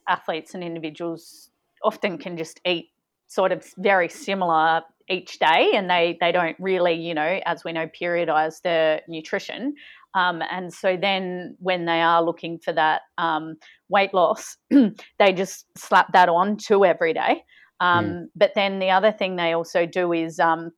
athletes 0.08 0.54
and 0.54 0.62
individuals 0.62 1.50
often 1.82 2.18
can 2.18 2.36
just 2.36 2.60
eat 2.66 2.89
sort 3.30 3.52
of 3.52 3.64
very 3.78 4.08
similar 4.08 4.82
each 5.08 5.38
day, 5.38 5.72
and 5.74 5.88
they 5.88 6.18
they 6.20 6.32
don't 6.32 6.56
really, 6.58 6.94
you 6.94 7.14
know, 7.14 7.40
as 7.46 7.64
we 7.64 7.72
know, 7.72 7.86
periodize 7.86 8.60
their 8.62 9.00
nutrition. 9.08 9.74
Um, 10.14 10.42
and 10.50 10.74
so 10.74 10.96
then 11.00 11.56
when 11.60 11.84
they 11.84 12.02
are 12.02 12.22
looking 12.22 12.58
for 12.58 12.72
that 12.72 13.02
um, 13.16 13.54
weight 13.88 14.12
loss, 14.12 14.56
they 14.70 15.32
just 15.32 15.66
slap 15.78 16.12
that 16.12 16.28
on 16.28 16.56
to 16.66 16.84
every 16.84 17.14
day. 17.14 17.44
Um, 17.78 18.04
mm. 18.04 18.24
But 18.34 18.52
then 18.56 18.80
the 18.80 18.90
other 18.90 19.12
thing 19.12 19.36
they 19.36 19.52
also 19.52 19.86
do 19.86 20.12
is 20.12 20.40
um, 20.40 20.72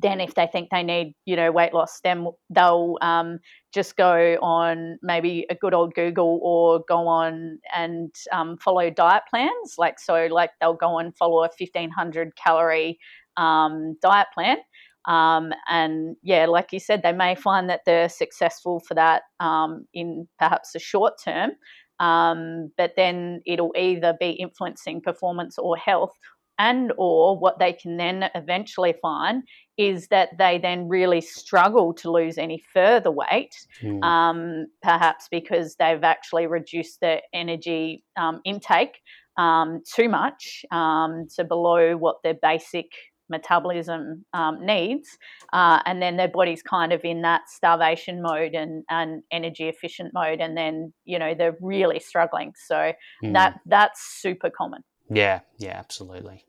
then 0.00 0.20
if 0.20 0.34
they 0.34 0.46
think 0.46 0.70
they 0.70 0.82
need 0.82 1.14
you 1.26 1.36
know 1.36 1.50
weight 1.50 1.74
loss 1.74 2.00
then 2.02 2.26
they'll 2.48 2.96
um, 3.00 3.38
just 3.72 3.96
go 3.96 4.36
on 4.42 4.98
maybe 5.02 5.46
a 5.50 5.54
good 5.54 5.74
old 5.74 5.94
google 5.94 6.40
or 6.42 6.82
go 6.88 7.06
on 7.06 7.58
and 7.74 8.14
um, 8.32 8.56
follow 8.58 8.90
diet 8.90 9.22
plans 9.30 9.74
like 9.78 9.98
so 9.98 10.26
like 10.30 10.50
they'll 10.60 10.74
go 10.74 10.98
and 10.98 11.16
follow 11.16 11.38
a 11.38 11.50
1500 11.58 12.34
calorie 12.36 12.98
um, 13.36 13.96
diet 14.02 14.26
plan. 14.34 14.58
Um, 15.06 15.52
and 15.68 16.16
yeah 16.22 16.46
like 16.46 16.72
you 16.72 16.80
said 16.80 17.02
they 17.02 17.12
may 17.12 17.34
find 17.34 17.70
that 17.70 17.80
they're 17.86 18.10
successful 18.10 18.80
for 18.80 18.94
that 18.94 19.22
um, 19.40 19.86
in 19.94 20.28
perhaps 20.38 20.74
a 20.74 20.78
short 20.78 21.14
term. 21.24 21.52
Um, 22.00 22.72
but 22.78 22.92
then 22.96 23.42
it'll 23.46 23.74
either 23.76 24.16
be 24.18 24.30
influencing 24.30 25.02
performance 25.02 25.58
or 25.58 25.76
health 25.76 26.16
and 26.60 26.92
or 26.98 27.38
what 27.38 27.58
they 27.58 27.72
can 27.72 27.96
then 27.96 28.28
eventually 28.34 28.94
find 29.00 29.42
is 29.78 30.08
that 30.08 30.28
they 30.38 30.58
then 30.58 30.88
really 30.88 31.22
struggle 31.22 31.94
to 31.94 32.10
lose 32.10 32.36
any 32.36 32.62
further 32.74 33.10
weight, 33.10 33.54
mm. 33.82 34.02
um, 34.04 34.66
perhaps 34.82 35.26
because 35.30 35.74
they've 35.76 36.04
actually 36.04 36.46
reduced 36.46 37.00
their 37.00 37.22
energy 37.32 38.04
um, 38.18 38.42
intake 38.44 38.98
um, 39.38 39.82
too 39.96 40.08
much 40.08 40.62
um, 40.70 41.26
to 41.34 41.44
below 41.44 41.96
what 41.96 42.16
their 42.22 42.36
basic 42.42 42.92
metabolism 43.30 44.26
um, 44.34 44.58
needs, 44.66 45.16
uh, 45.54 45.80
and 45.86 46.02
then 46.02 46.18
their 46.18 46.28
body's 46.28 46.62
kind 46.62 46.92
of 46.92 47.02
in 47.04 47.22
that 47.22 47.48
starvation 47.48 48.20
mode 48.20 48.54
and, 48.54 48.84
and 48.90 49.22
energy 49.30 49.66
efficient 49.66 50.12
mode, 50.12 50.40
and 50.40 50.58
then 50.58 50.92
you 51.06 51.18
know 51.18 51.32
they're 51.32 51.56
really 51.62 52.00
struggling. 52.00 52.52
So 52.66 52.92
mm. 53.24 53.32
that 53.32 53.60
that's 53.64 54.20
super 54.20 54.50
common. 54.50 54.82
Yeah, 55.10 55.40
yeah, 55.58 55.76
absolutely, 55.76 56.44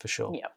for 0.00 0.08
sure. 0.08 0.32
Yeah. 0.34 0.48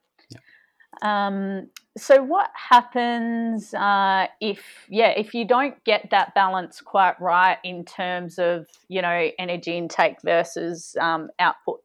Um, 1.01 1.69
so 1.97 2.21
what 2.21 2.49
happens 2.53 3.73
uh, 3.73 4.27
if 4.39 4.85
yeah 4.89 5.09
if 5.09 5.33
you 5.33 5.45
don't 5.45 5.81
get 5.83 6.09
that 6.11 6.35
balance 6.35 6.81
quite 6.81 7.19
right 7.19 7.57
in 7.63 7.83
terms 7.83 8.39
of 8.39 8.67
you 8.87 9.01
know 9.01 9.29
energy 9.39 9.77
intake 9.77 10.21
versus 10.23 10.95
um, 10.99 11.29
output? 11.39 11.81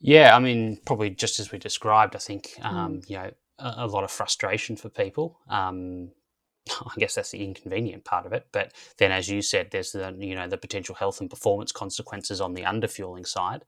Yeah, 0.00 0.34
I 0.34 0.38
mean 0.38 0.78
probably 0.86 1.10
just 1.10 1.38
as 1.40 1.52
we 1.52 1.58
described. 1.58 2.16
I 2.16 2.20
think 2.20 2.50
um, 2.62 2.94
mm. 2.94 3.10
you 3.10 3.16
know 3.16 3.30
a, 3.58 3.74
a, 3.78 3.86
lot 3.86 4.04
of 4.04 4.10
frustration 4.10 4.76
for 4.76 4.88
people. 4.88 5.38
Um, 5.48 6.10
I 6.70 6.92
guess 6.98 7.14
that's 7.14 7.30
the 7.30 7.44
inconvenient 7.44 8.04
part 8.04 8.26
of 8.26 8.32
it. 8.32 8.46
But 8.52 8.72
then, 8.98 9.12
as 9.12 9.28
you 9.28 9.42
said, 9.42 9.68
there's 9.70 9.92
the 9.92 10.14
you 10.18 10.34
know 10.34 10.48
the 10.48 10.58
potential 10.58 10.94
health 10.94 11.20
and 11.20 11.28
performance 11.28 11.72
consequences 11.72 12.40
on 12.40 12.54
the 12.54 12.62
underfueling 12.62 13.26
side, 13.26 13.64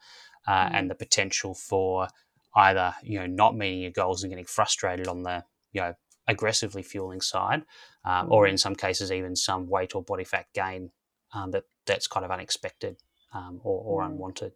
uh, 0.47 0.67
mm. 0.67 0.75
and 0.75 0.91
the 0.91 0.95
potential 0.95 1.55
for 1.55 2.09
either 2.57 2.95
you 3.03 3.19
know 3.19 3.27
not 3.27 3.57
meeting 3.57 3.81
your 3.81 3.91
goals 3.91 4.23
and 4.23 4.31
getting 4.31 4.45
frustrated 4.45 5.09
on 5.09 5.23
the 5.23 5.45
you 5.73 5.81
know 5.81 5.95
aggressively 6.29 6.83
fueling 6.83 7.21
side, 7.21 7.63
um, 8.05 8.31
or 8.31 8.47
in 8.47 8.55
mm. 8.55 8.61
some 8.61 8.75
cases 8.75 9.11
even 9.11 9.35
some 9.35 9.69
weight 9.69 9.95
or 9.95 10.03
body 10.03 10.25
fat 10.25 10.47
gain 10.55 10.91
um, 11.33 11.51
that 11.51 11.65
that's 11.87 12.07
kind 12.07 12.25
of 12.25 12.31
unexpected 12.31 12.97
um, 13.35 13.61
or, 13.63 13.83
or, 13.83 14.03
mm. 14.03 14.11
unwanted. 14.11 14.53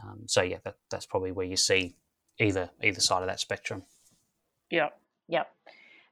Um, 0.00 0.22
so 0.26 0.42
yeah, 0.42 0.58
that, 0.64 0.76
that's 0.90 1.06
probably 1.06 1.32
where 1.32 1.46
you 1.46 1.56
see 1.56 1.96
either 2.38 2.70
either 2.82 3.00
side 3.00 3.22
of 3.22 3.28
that 3.28 3.40
spectrum. 3.40 3.82
Yep. 4.70 4.98
Yep. 5.28 5.50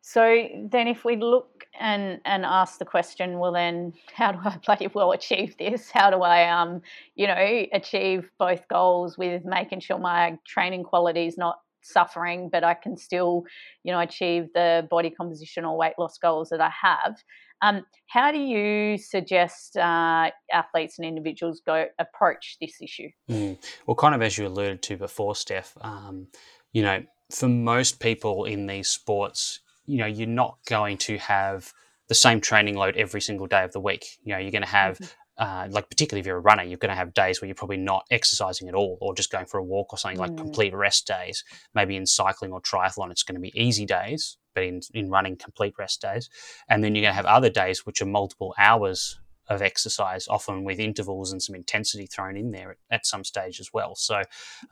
So 0.09 0.47
then, 0.71 0.87
if 0.87 1.05
we 1.05 1.17
look 1.17 1.67
and 1.81 2.21
and 2.25 2.45
ask 2.45 2.79
the 2.79 2.85
question, 2.85 3.41
well, 3.41 3.51
then 3.51 3.93
how 4.15 4.31
do 4.31 4.39
I 4.45 4.57
bloody 4.65 4.87
well 4.95 5.11
achieve 5.11 5.57
this? 5.59 5.91
How 5.91 6.11
do 6.11 6.23
I, 6.23 6.49
um, 6.49 6.81
you 7.17 7.27
know, 7.27 7.67
achieve 7.73 8.31
both 8.39 8.69
goals 8.69 9.19
with 9.19 9.45
making 9.45 9.81
sure 9.81 9.99
my 9.99 10.39
training 10.47 10.85
quality 10.85 11.27
is 11.27 11.37
not 11.37 11.59
suffering, 11.83 12.51
but 12.53 12.63
I 12.63 12.75
can 12.75 12.97
still, 12.97 13.47
you 13.83 13.93
know, 13.93 13.99
achieve 13.99 14.47
the 14.55 14.87
body 14.89 15.11
composition 15.11 15.65
or 15.65 15.77
weight 15.77 15.95
loss 15.99 16.19
goals 16.19 16.51
that 16.51 16.61
I 16.61 16.71
have. 16.81 17.17
Um, 17.61 17.85
how 18.07 18.31
do 18.31 18.39
you 18.39 18.99
suggest 18.99 19.77
uh, 19.77 20.31
athletes 20.53 21.01
and 21.01 21.09
individuals 21.09 21.63
go 21.67 21.87
approach 21.99 22.59
this 22.61 22.77
issue? 22.81 23.09
Mm. 23.29 23.59
Well, 23.89 23.97
kind 23.97 24.15
of 24.15 24.23
as 24.23 24.39
you 24.39 24.47
alluded 24.47 24.83
to 24.83 24.97
before, 24.97 25.35
Steph, 25.35 25.77
um, 25.81 26.29
you 26.73 26.83
know, 26.83 27.03
for 27.29 27.49
most 27.49 27.99
people 27.99 28.45
in 28.45 28.69
these 28.69 28.89
sports, 28.89 29.63
you 29.87 29.99
know, 29.99 30.07
you're 30.07 30.27
not 30.29 30.59
going 30.67 30.99
to 30.99 31.19
have 31.19 31.73
the 32.09 32.15
same 32.15 32.41
training 32.41 32.77
load 32.77 32.97
every 32.97 33.21
single 33.21 33.47
day 33.47 33.65
of 33.65 33.73
the 33.73 33.81
week. 33.81 34.07
You 34.23 34.35
know, 34.35 34.39
you're 34.39 34.53
going 34.53 34.63
to 34.63 34.69
have, 34.69 34.99
mm-hmm. 34.99 35.43
uh, 35.43 35.69
like, 35.71 35.89
particularly 35.89 36.21
if 36.21 36.27
you're 36.27 36.37
a 36.37 36.41
runner, 36.41 36.63
you're 36.63 36.79
going 36.79 36.91
to 36.91 36.97
have 36.97 37.15
days 37.15 37.41
where 37.41 37.47
you're 37.47 37.55
probably 37.55 37.79
not 37.79 38.05
exercising 38.11 38.69
at 38.69 38.75
all 38.75 38.99
or 39.01 39.15
just 39.15 39.31
going 39.31 39.47
for 39.47 39.59
a 39.59 39.65
walk 39.65 39.93
or 39.93 39.99
something 39.99 40.19
mm. 40.19 40.29
like 40.29 40.37
complete 40.37 40.75
rest 40.75 41.07
days. 41.07 41.45
Maybe 41.75 41.97
in 41.97 42.07
cycling 42.07 42.53
or 42.53 42.61
triathlon, 42.61 43.11
it's 43.11 43.23
going 43.23 43.35
to 43.35 43.41
be 43.41 43.53
easy 43.61 43.87
days, 43.87 44.37
but 44.55 44.65
in, 44.65 44.81
in 44.95 45.11
running, 45.11 45.37
complete 45.37 45.75
rest 45.79 46.01
days. 46.01 46.29
And 46.69 46.85
then 46.85 46.95
you're 46.95 47.03
going 47.03 47.13
to 47.13 47.17
have 47.17 47.27
other 47.27 47.51
days 47.51 47.85
which 47.85 48.01
are 48.01 48.07
multiple 48.07 48.55
hours 48.59 49.19
of 49.49 49.63
exercise, 49.63 50.27
often 50.29 50.65
with 50.65 50.81
intervals 50.81 51.33
and 51.33 51.43
some 51.43 51.55
intensity 51.55 52.07
thrown 52.07 52.37
in 52.37 52.51
there 52.51 52.73
at, 52.73 52.77
at 52.91 53.07
some 53.07 53.25
stage 53.25 53.61
as 53.61 53.71
well. 53.73 53.95
So 53.95 54.23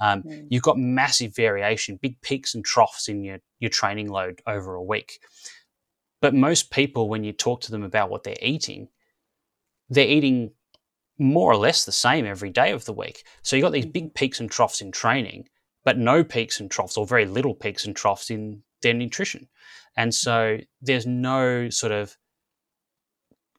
um, 0.00 0.22
mm. 0.22 0.46
you've 0.50 0.62
got 0.62 0.78
massive 0.78 1.34
variation, 1.34 1.98
big 2.00 2.20
peaks 2.20 2.54
and 2.54 2.64
troughs 2.64 3.08
in 3.08 3.22
your, 3.22 3.38
your 3.60 3.70
training 3.70 4.08
load 4.08 4.42
over 4.46 4.74
a 4.74 4.82
week. 4.82 5.20
But 6.20 6.34
most 6.34 6.70
people, 6.70 7.08
when 7.08 7.24
you 7.24 7.32
talk 7.32 7.60
to 7.62 7.70
them 7.70 7.82
about 7.82 8.10
what 8.10 8.22
they're 8.22 8.34
eating, 8.40 8.88
they're 9.90 10.08
eating 10.08 10.52
more 11.18 11.52
or 11.52 11.56
less 11.56 11.84
the 11.84 11.92
same 11.92 12.26
every 12.26 12.50
day 12.50 12.72
of 12.72 12.84
the 12.84 12.92
week. 12.92 13.24
So 13.42 13.54
you've 13.54 13.64
got 13.64 13.72
these 13.72 13.86
big 13.86 14.14
peaks 14.14 14.40
and 14.40 14.50
troughs 14.50 14.80
in 14.80 14.90
training, 14.90 15.48
but 15.84 15.98
no 15.98 16.24
peaks 16.24 16.58
and 16.58 16.70
troughs 16.70 16.96
or 16.96 17.06
very 17.06 17.26
little 17.26 17.54
peaks 17.54 17.84
and 17.84 17.94
troughs 17.94 18.30
in 18.30 18.62
their 18.82 18.94
nutrition. 18.94 19.48
And 19.96 20.12
so 20.12 20.58
there's 20.80 21.06
no 21.06 21.70
sort 21.70 21.92
of 21.92 22.16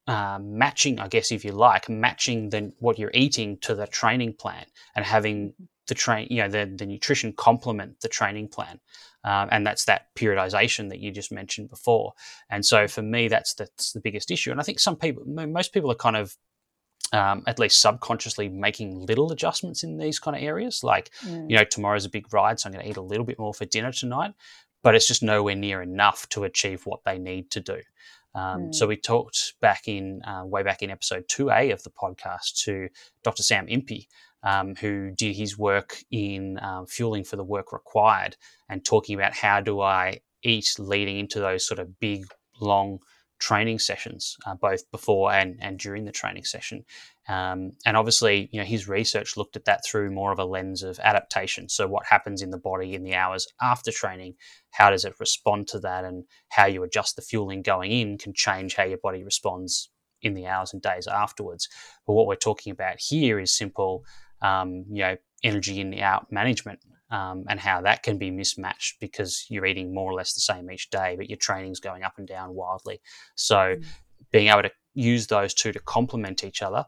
uh, 0.07 0.39
matching, 0.41 0.99
I 0.99 1.07
guess, 1.07 1.31
if 1.31 1.43
you 1.43 1.51
like, 1.51 1.89
matching 1.89 2.49
the, 2.49 2.71
what 2.79 2.99
you're 2.99 3.11
eating 3.13 3.57
to 3.61 3.75
the 3.75 3.87
training 3.87 4.33
plan 4.33 4.65
and 4.95 5.03
having 5.05 5.53
the 5.87 5.95
train, 5.95 6.27
you 6.29 6.41
know, 6.41 6.49
the, 6.49 6.71
the 6.75 6.85
nutrition 6.85 7.33
complement 7.33 8.01
the 8.01 8.07
training 8.07 8.47
plan. 8.47 8.79
Um, 9.23 9.49
and 9.51 9.65
that's 9.65 9.85
that 9.85 10.13
periodization 10.15 10.89
that 10.89 10.99
you 10.99 11.11
just 11.11 11.31
mentioned 11.31 11.69
before. 11.69 12.13
And 12.49 12.63
so 12.63 12.87
for 12.87 13.01
me, 13.01 13.27
that's 13.27 13.55
the, 13.55 13.63
that's 13.63 13.93
the 13.93 13.99
biggest 13.99 14.29
issue. 14.29 14.51
And 14.51 14.59
I 14.59 14.63
think 14.63 14.79
some 14.79 14.95
people, 14.95 15.23
most 15.25 15.73
people 15.73 15.91
are 15.91 15.95
kind 15.95 16.15
of 16.15 16.35
um, 17.11 17.43
at 17.47 17.59
least 17.59 17.81
subconsciously 17.81 18.49
making 18.49 19.05
little 19.05 19.31
adjustments 19.31 19.83
in 19.83 19.97
these 19.97 20.19
kind 20.19 20.37
of 20.37 20.43
areas. 20.43 20.83
Like, 20.83 21.11
mm. 21.23 21.49
you 21.49 21.57
know, 21.57 21.63
tomorrow's 21.63 22.05
a 22.05 22.09
big 22.09 22.31
ride, 22.33 22.59
so 22.59 22.67
I'm 22.67 22.73
going 22.73 22.85
to 22.85 22.89
eat 22.91 22.97
a 22.97 23.01
little 23.01 23.25
bit 23.25 23.39
more 23.39 23.53
for 23.53 23.65
dinner 23.65 23.91
tonight, 23.91 24.33
but 24.83 24.95
it's 24.95 25.07
just 25.07 25.23
nowhere 25.23 25.55
near 25.55 25.81
enough 25.81 26.29
to 26.29 26.43
achieve 26.43 26.85
what 26.85 27.03
they 27.05 27.17
need 27.17 27.49
to 27.51 27.59
do. 27.59 27.81
Um, 28.36 28.63
mm. 28.63 28.76
So 28.76 28.86
we 28.86 28.98
talked 28.98 29.54
back 29.62 29.88
in 29.88 30.21
uh, 30.24 30.43
way 30.45 30.62
back 30.62 30.82
in 30.84 30.91
episode 30.91 31.26
two 31.28 31.50
A 31.50 31.71
of 31.71 31.82
the 31.84 31.89
podcast 31.89 32.63
to 32.65 32.89
Dr. 33.24 33.41
Sam 33.41 33.67
Impey, 33.67 34.08
um, 34.43 34.76
who 34.76 35.12
did 35.12 35.36
his 35.36 35.58
work 35.58 36.04
in 36.12 36.60
um, 36.62 36.86
fueling 36.86 37.24
for 37.24 37.38
the 37.38 37.43
work 37.43 37.71
required 37.71 38.36
and 38.69 38.84
talking 38.84 39.15
about 39.15 39.34
how 39.34 39.62
do 39.62 39.82
I 39.82 40.19
eat 40.43 40.76
leading 40.78 41.17
into 41.17 41.39
those 41.39 41.65
sort 41.65 41.80
of 41.80 42.00
big 42.00 42.26
long 42.60 43.00
training 43.39 43.80
sessions, 43.80 44.38
uh, 44.45 44.56
both 44.56 44.89
before 44.91 45.32
and, 45.32 45.58
and 45.62 45.78
during 45.78 46.06
the 46.06 46.12
training 46.12 46.45
session. 46.45 46.86
Um, 47.28 47.71
and 47.86 47.98
obviously, 47.98 48.50
you 48.52 48.60
know, 48.60 48.65
his 48.65 48.88
research 48.88 49.36
looked 49.36 49.56
at 49.56 49.65
that 49.65 49.82
through 49.86 50.12
more 50.12 50.32
of 50.32 50.39
a 50.39 50.45
lens 50.45 50.84
of 50.84 51.00
adaptation. 51.00 51.67
So, 51.69 51.88
what 51.88 52.06
happens 52.06 52.41
in 52.41 52.52
the 52.52 52.58
body 52.58 52.93
in 52.93 53.04
the 53.04 53.15
hours 53.15 53.48
after 53.62 53.91
training? 53.91 54.36
How 54.71 54.89
does 54.89 55.06
it 55.06 55.19
respond 55.19 55.67
to 55.69 55.80
that? 55.80 56.06
And 56.06 56.26
how 56.50 56.65
you 56.65 56.84
adjust 56.84 57.15
the 57.15 57.21
fueling 57.21 57.62
going 57.62 57.91
in 57.91 58.17
can 58.17 58.34
change 58.34 58.76
how 58.76 58.84
your 58.84 59.00
body 59.00 59.24
responds 59.24 59.89
in 60.21 60.34
the 60.34 60.48
hours 60.48 60.74
and 60.74 60.82
days 60.82 61.08
afterwards. 61.08 61.67
But 62.06 62.13
what 62.13 62.28
we're 62.28 62.36
talking 62.36 62.71
about 62.71 62.98
here 63.00 63.39
is 63.39 63.56
simple, 63.56 64.04
um, 64.41 64.86
you 64.89 65.02
know, 65.02 65.17
energy 65.43 65.80
in 65.80 65.89
the 65.89 66.02
out 66.02 66.32
management 66.32 66.80
um, 67.11 67.45
and 67.47 67.59
how 67.59 67.81
that 67.81 68.03
can 68.03 68.17
be 68.17 68.31
mismatched 68.31 68.99
because 68.99 69.45
you're 69.49 69.65
eating 69.65 69.93
more 69.93 70.11
or 70.11 70.13
less 70.13 70.33
the 70.33 70.41
same 70.41 70.71
each 70.71 70.89
day, 70.89 71.15
but 71.17 71.29
your 71.29 71.37
training's 71.37 71.79
going 71.79 72.03
up 72.03 72.13
and 72.17 72.27
down 72.27 72.55
wildly. 72.55 72.99
So, 73.35 73.55
mm. 73.55 73.85
being 74.31 74.47
able 74.47 74.63
to 74.63 74.71
use 74.93 75.27
those 75.27 75.53
two 75.53 75.71
to 75.71 75.79
complement 75.79 76.43
each 76.43 76.61
other 76.61 76.85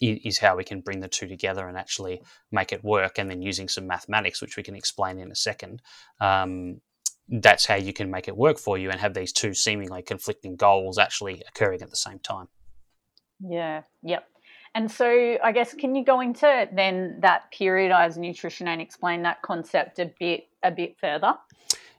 is 0.00 0.38
how 0.38 0.56
we 0.56 0.64
can 0.64 0.80
bring 0.80 1.00
the 1.00 1.08
two 1.08 1.26
together 1.26 1.68
and 1.68 1.78
actually 1.78 2.20
make 2.52 2.72
it 2.72 2.84
work. 2.84 3.18
And 3.18 3.30
then 3.30 3.42
using 3.42 3.68
some 3.68 3.86
mathematics, 3.86 4.42
which 4.42 4.56
we 4.56 4.62
can 4.62 4.74
explain 4.74 5.18
in 5.18 5.30
a 5.30 5.36
second, 5.36 5.82
um, 6.20 6.80
that's 7.28 7.64
how 7.64 7.76
you 7.76 7.92
can 7.92 8.10
make 8.10 8.28
it 8.28 8.36
work 8.36 8.58
for 8.58 8.76
you 8.76 8.90
and 8.90 9.00
have 9.00 9.14
these 9.14 9.32
two 9.32 9.54
seemingly 9.54 10.02
conflicting 10.02 10.56
goals 10.56 10.98
actually 10.98 11.42
occurring 11.48 11.80
at 11.80 11.90
the 11.90 11.96
same 11.96 12.18
time. 12.18 12.48
Yeah. 13.40 13.82
Yep. 14.02 14.28
And 14.74 14.90
so, 14.90 15.38
I 15.42 15.52
guess, 15.52 15.72
can 15.72 15.94
you 15.94 16.04
go 16.04 16.20
into 16.20 16.68
then 16.72 17.18
that 17.20 17.52
periodized 17.52 18.16
nutrition 18.16 18.66
and 18.66 18.80
explain 18.80 19.22
that 19.22 19.40
concept 19.42 19.98
a 20.00 20.10
bit 20.18 20.48
a 20.62 20.70
bit 20.70 20.96
further? 21.00 21.34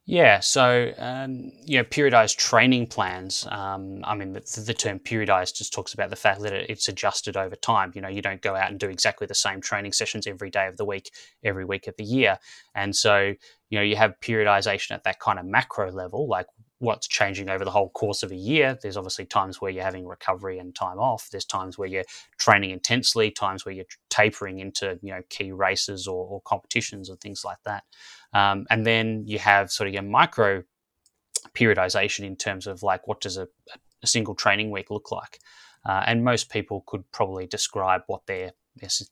Yeah, 0.08 0.40
so 0.40 0.94
um, 1.00 1.52
you 1.64 1.80
know, 1.80 1.84
periodized 1.84 2.38
training 2.38 2.88
plans. 2.88 3.48
Um, 3.50 4.02
I 4.04 4.14
mean, 4.14 4.34
the, 4.34 4.64
the, 4.64 4.74
term 4.74 5.00
periodized 5.00 5.56
just 5.56 5.74
talks 5.74 5.96
about 5.96 6.12
the 6.12 6.16
fact 6.16 6.42
that 6.42 6.54
it's 6.54 6.88
adjusted 6.88 7.36
over 7.36 7.56
time. 7.56 7.92
You 7.96 8.02
know, 8.02 8.08
you 8.08 8.22
don't 8.22 8.42
go 8.42 8.56
out 8.56 8.70
and 8.70 8.80
do 8.80 8.88
exactly 8.88 9.26
the 9.26 9.34
same 9.34 9.62
training 9.62 9.94
sessions 9.94 10.28
every 10.28 10.52
day 10.52 10.68
of 10.68 10.78
the 10.78 10.86
week, 10.86 11.10
every 11.44 11.66
week 11.66 11.88
of 11.88 11.96
the 11.98 12.04
year, 12.04 12.38
and 12.76 12.96
so 12.96 13.34
you 13.70 13.80
know, 13.80 13.84
you 13.84 13.96
have 13.96 14.14
periodization 14.22 14.92
at 14.92 15.04
that 15.06 15.20
kind 15.20 15.40
of 15.40 15.46
macro 15.46 15.92
level, 15.92 16.28
like 16.28 16.46
what's 16.80 17.08
changing 17.08 17.50
over 17.50 17.64
the 17.64 17.72
whole 17.72 17.90
course 17.90 18.22
of 18.22 18.32
a 18.32 18.36
year. 18.36 18.78
There's 18.82 18.98
obviously 18.98 19.26
times 19.26 19.62
where 19.62 19.72
you're 19.72 19.84
having 19.84 20.06
recovery 20.06 20.60
and 20.60 20.76
time 20.76 21.00
off. 21.00 21.30
There's 21.32 21.46
times 21.46 21.78
where 21.78 21.88
you're 21.88 22.04
training 22.38 22.72
intensely, 22.72 23.32
times 23.32 23.66
where 23.66 23.74
you're 23.74 23.86
tapering 24.10 24.60
into 24.60 25.00
you 25.02 25.14
know 25.14 25.22
key 25.30 25.52
races 25.52 26.08
or, 26.08 26.26
or 26.28 26.42
competitions 26.42 27.10
and 27.10 27.20
things 27.20 27.44
like 27.46 27.60
that. 27.66 27.84
Um, 28.34 28.66
and 28.70 28.86
then 28.86 29.24
you 29.26 29.40
have 29.40 29.72
sort 29.72 29.88
of 29.88 29.94
your 29.94 30.04
micro 30.04 30.64
periodization 31.54 32.26
in 32.26 32.36
terms 32.36 32.68
of 32.68 32.84
like 32.84 33.08
what 33.08 33.22
does 33.22 33.38
a, 33.38 33.48
a 34.04 34.08
single 34.08 34.36
training 34.36 34.72
week 34.72 34.90
look 34.92 35.12
like. 35.12 35.40
Uh, 35.86 36.04
and 36.08 36.24
most 36.24 36.50
people 36.50 36.84
could 36.88 37.10
probably 37.12 37.46
describe 37.46 38.02
what 38.08 38.26
their 38.26 38.52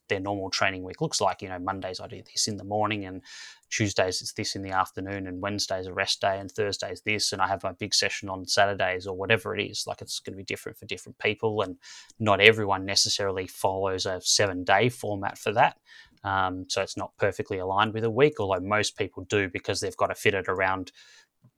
their 0.08 0.20
normal 0.20 0.50
training 0.50 0.82
week 0.82 1.00
looks 1.00 1.20
like. 1.20 1.42
You 1.42 1.48
know, 1.48 1.58
Mondays 1.58 2.00
I 2.00 2.06
do 2.06 2.22
this 2.22 2.48
in 2.48 2.56
the 2.56 2.64
morning, 2.64 3.04
and 3.04 3.22
Tuesdays 3.70 4.20
it's 4.20 4.32
this 4.32 4.54
in 4.54 4.62
the 4.62 4.70
afternoon, 4.70 5.26
and 5.26 5.40
Wednesdays 5.40 5.86
a 5.86 5.92
rest 5.92 6.20
day, 6.20 6.38
and 6.38 6.50
Thursdays 6.50 7.02
this, 7.02 7.32
and 7.32 7.40
I 7.40 7.48
have 7.48 7.62
my 7.62 7.72
big 7.72 7.94
session 7.94 8.28
on 8.28 8.46
Saturdays 8.46 9.06
or 9.06 9.16
whatever 9.16 9.56
it 9.56 9.62
is. 9.62 9.84
Like 9.86 10.02
it's 10.02 10.20
going 10.20 10.34
to 10.34 10.38
be 10.38 10.44
different 10.44 10.78
for 10.78 10.86
different 10.86 11.18
people, 11.18 11.62
and 11.62 11.76
not 12.18 12.40
everyone 12.40 12.84
necessarily 12.84 13.46
follows 13.46 14.06
a 14.06 14.20
seven 14.20 14.64
day 14.64 14.88
format 14.88 15.38
for 15.38 15.52
that. 15.52 15.76
Um, 16.24 16.64
so 16.68 16.80
it's 16.80 16.96
not 16.96 17.16
perfectly 17.18 17.58
aligned 17.58 17.94
with 17.94 18.04
a 18.04 18.10
week, 18.10 18.40
although 18.40 18.60
most 18.60 18.96
people 18.96 19.24
do 19.24 19.48
because 19.48 19.80
they've 19.80 19.96
got 19.96 20.06
to 20.06 20.14
fit 20.14 20.34
it 20.34 20.48
around 20.48 20.90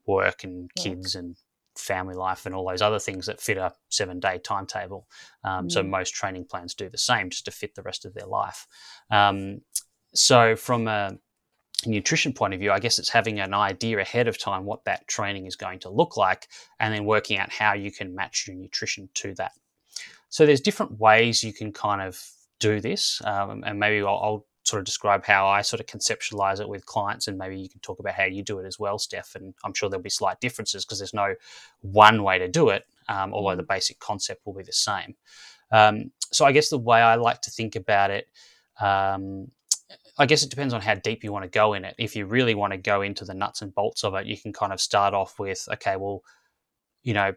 work 0.06 0.44
and 0.44 0.70
kids 0.74 1.14
yeah. 1.14 1.20
and 1.20 1.36
family 1.78 2.14
life 2.14 2.46
and 2.46 2.54
all 2.54 2.68
those 2.68 2.82
other 2.82 2.98
things 2.98 3.26
that 3.26 3.40
fit 3.40 3.56
a 3.56 3.72
seven 3.88 4.20
day 4.20 4.38
timetable. 4.38 5.06
Um, 5.44 5.66
mm. 5.66 5.72
So 5.72 5.82
most 5.82 6.14
training 6.14 6.46
plans 6.46 6.74
do 6.74 6.88
the 6.88 6.98
same 6.98 7.30
just 7.30 7.44
to 7.46 7.50
fit 7.50 7.74
the 7.74 7.82
rest 7.82 8.04
of 8.04 8.14
their 8.14 8.26
life. 8.26 8.66
Um, 9.10 9.60
so 10.14 10.56
from 10.56 10.88
a 10.88 11.18
nutrition 11.84 12.32
point 12.32 12.54
of 12.54 12.60
view, 12.60 12.72
I 12.72 12.78
guess 12.78 12.98
it's 12.98 13.08
having 13.08 13.40
an 13.40 13.54
idea 13.54 13.98
ahead 13.98 14.28
of 14.28 14.38
time 14.38 14.64
what 14.64 14.84
that 14.84 15.06
training 15.08 15.46
is 15.46 15.56
going 15.56 15.80
to 15.80 15.90
look 15.90 16.16
like 16.16 16.48
and 16.80 16.94
then 16.94 17.04
working 17.04 17.38
out 17.38 17.52
how 17.52 17.74
you 17.74 17.92
can 17.92 18.14
match 18.14 18.46
your 18.46 18.56
nutrition 18.56 19.08
to 19.14 19.34
that. 19.34 19.52
So 20.28 20.46
there's 20.46 20.60
different 20.60 20.98
ways 20.98 21.44
you 21.44 21.52
can 21.52 21.72
kind 21.72 22.02
of 22.02 22.22
do 22.58 22.80
this, 22.80 23.20
um, 23.24 23.62
and 23.66 23.78
maybe 23.78 24.04
I'll, 24.04 24.20
I'll, 24.22 24.46
sort 24.66 24.80
of 24.80 24.84
describe 24.86 25.24
how 25.24 25.46
I 25.46 25.62
sort 25.62 25.80
of 25.80 25.86
conceptualize 25.86 26.60
it 26.60 26.68
with 26.68 26.86
clients, 26.86 27.28
and 27.28 27.38
maybe 27.38 27.58
you 27.58 27.68
can 27.68 27.80
talk 27.80 27.98
about 27.98 28.14
how 28.14 28.24
you 28.24 28.42
do 28.42 28.58
it 28.58 28.66
as 28.66 28.78
well, 28.78 28.98
Steph. 28.98 29.34
And 29.34 29.54
I'm 29.64 29.74
sure 29.74 29.88
there'll 29.88 30.02
be 30.02 30.10
slight 30.10 30.40
differences 30.40 30.84
because 30.84 30.98
there's 30.98 31.14
no 31.14 31.34
one 31.80 32.22
way 32.22 32.38
to 32.38 32.48
do 32.48 32.70
it, 32.70 32.84
um, 33.08 33.32
although 33.32 33.56
the 33.56 33.62
basic 33.62 33.98
concept 33.98 34.44
will 34.44 34.54
be 34.54 34.62
the 34.64 34.72
same. 34.72 35.14
Um, 35.70 36.10
so 36.32 36.44
I 36.44 36.52
guess 36.52 36.68
the 36.68 36.78
way 36.78 37.00
I 37.00 37.16
like 37.16 37.40
to 37.42 37.50
think 37.50 37.76
about 37.76 38.10
it 38.10 38.28
um, 38.80 39.48
I 40.18 40.26
guess 40.26 40.42
it 40.42 40.50
depends 40.50 40.72
on 40.72 40.80
how 40.80 40.94
deep 40.94 41.24
you 41.24 41.32
want 41.32 41.44
to 41.44 41.50
go 41.50 41.74
in 41.74 41.84
it. 41.84 41.94
If 41.98 42.16
you 42.16 42.26
really 42.26 42.54
want 42.54 42.72
to 42.72 42.78
go 42.78 43.02
into 43.02 43.24
the 43.24 43.34
nuts 43.34 43.62
and 43.62 43.74
bolts 43.74 44.02
of 44.02 44.14
it, 44.14 44.26
you 44.26 44.36
can 44.36 44.52
kind 44.52 44.72
of 44.72 44.80
start 44.80 45.14
off 45.14 45.38
with, 45.38 45.68
okay, 45.74 45.96
well, 45.96 46.22
you 47.02 47.14
know, 47.14 47.34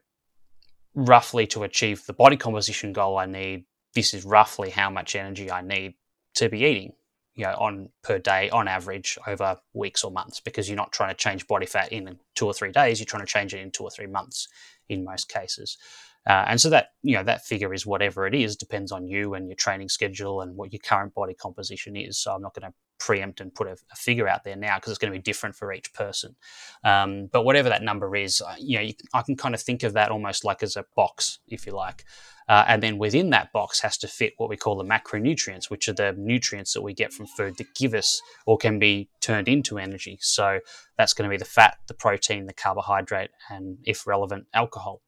roughly 0.95 1.45
to 1.47 1.63
achieve 1.63 2.05
the 2.05 2.13
body 2.13 2.37
composition 2.37 2.93
goal 2.93 3.17
I 3.17 3.25
need, 3.25 3.65
this 3.93 4.13
is 4.13 4.23
roughly 4.23 4.69
how 4.69 4.89
much 4.89 5.15
energy 5.15 5.51
I 5.51 5.61
need 5.61 5.95
to 6.35 6.49
be 6.49 6.63
eating, 6.63 6.93
you 7.39 7.45
know, 7.45 7.56
on 7.58 7.88
per 8.04 8.19
day 8.19 8.49
on 8.49 8.67
average 8.67 9.17
over 9.25 9.58
weeks 9.73 10.04
or 10.04 10.12
months, 10.12 10.41
because 10.41 10.67
you're 10.67 10.75
not 10.75 10.91
trying 10.91 11.10
to 11.10 11.15
change 11.15 11.47
body 11.47 11.65
fat 11.65 11.89
in 11.93 12.19
two 12.36 12.45
or 12.45 12.54
three 12.54 12.73
days, 12.73 12.99
you're 12.99 13.06
trying 13.06 13.25
to 13.25 13.32
change 13.32 13.54
it 13.54 13.62
in 13.62 13.71
two 13.71 13.86
or 13.86 13.89
three 13.89 14.08
months 14.08 14.49
in 14.89 15.06
most 15.06 15.30
cases. 15.30 15.78
Uh, 16.27 16.45
and 16.47 16.62
so 16.62 16.69
that 16.69 16.89
you 17.01 17.15
know 17.15 17.23
that 17.23 17.45
figure 17.45 17.73
is 17.73 17.86
whatever 17.86 18.27
it 18.27 18.36
is, 18.36 18.55
depends 18.55 18.91
on 18.91 19.08
you 19.08 19.34
and 19.34 19.47
your 19.47 19.55
training 19.55 19.89
schedule 19.89 20.41
and 20.41 20.55
what 20.55 20.71
your 20.73 20.79
current 20.84 21.13
body 21.13 21.34
composition 21.34 21.95
is. 21.95 22.19
So 22.19 22.34
I'm 22.34 22.41
not 22.41 22.53
going 22.53 22.69
to 22.69 22.75
preempt 22.99 23.39
and 23.39 23.55
put 23.55 23.67
a, 23.67 23.71
a 23.71 23.95
figure 23.95 24.27
out 24.27 24.43
there 24.43 24.55
now 24.55 24.77
because 24.77 24.91
it's 24.91 24.99
going 24.99 25.12
to 25.12 25.17
be 25.17 25.23
different 25.23 25.55
for 25.55 25.71
each 25.73 25.93
person. 25.93 26.36
Um, 26.84 27.29
but 27.32 27.43
whatever 27.43 27.69
that 27.69 27.82
number 27.82 28.15
is, 28.15 28.41
uh, 28.41 28.55
you 28.60 28.77
know, 28.77 28.84
you, 28.84 28.93
I 29.13 29.21
can 29.21 29.38
kind 29.38 29.55
of 29.55 29.62
think 29.62 29.84
of 29.84 29.93
that 29.93 30.12
almost 30.12 30.43
like 30.43 30.62
as 30.62 30.75
a 30.75 30.86
box, 30.95 31.39
if 31.47 31.65
you 31.65 31.73
like. 31.73 32.03
Uh, 32.49 32.65
and 32.67 32.82
then 32.82 32.97
within 32.97 33.29
that 33.29 33.53
box 33.53 33.79
has 33.79 33.95
to 33.99 34.08
fit 34.08 34.34
what 34.38 34.49
we 34.49 34.58
call 34.58 34.75
the 34.75 34.84
macronutrients, 34.84 35.69
which 35.69 35.88
are 35.88 35.93
the 35.93 36.15
nutrients 36.17 36.73
that 36.73 36.82
we 36.82 36.93
get 36.93 37.13
from 37.13 37.27
food 37.27 37.55
that 37.58 37.75
give 37.75 37.93
us 37.93 38.21
or 38.47 38.58
can 38.58 38.79
be 38.79 39.08
turned 39.21 39.47
into 39.47 39.77
energy. 39.77 40.17
So 40.19 40.60
that's 40.97 41.13
going 41.13 41.29
to 41.29 41.34
be 41.34 41.38
the 41.38 41.45
fat, 41.45 41.77
the 41.88 41.93
protein, 41.93 42.47
the 42.47 42.53
carbohydrate, 42.53 43.29
and 43.51 43.77
if 43.86 44.08
relevant, 44.08 44.47
alcohol. 44.53 45.01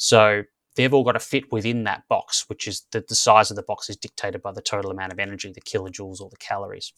So 0.00 0.44
they've 0.76 0.94
all 0.94 1.04
got 1.04 1.12
to 1.12 1.20
fit 1.20 1.52
within 1.52 1.84
that 1.84 2.08
box, 2.08 2.48
which 2.48 2.66
is 2.66 2.86
that 2.92 3.08
the 3.08 3.14
size 3.14 3.50
of 3.50 3.56
the 3.56 3.62
box 3.62 3.90
is 3.90 3.98
dictated 3.98 4.40
by 4.40 4.50
the 4.50 4.62
total 4.62 4.90
amount 4.90 5.12
of 5.12 5.18
energy, 5.18 5.52
the 5.52 5.60
kilojoules 5.60 6.22
or 6.22 6.30
the 6.30 6.38
calories. 6.38 6.94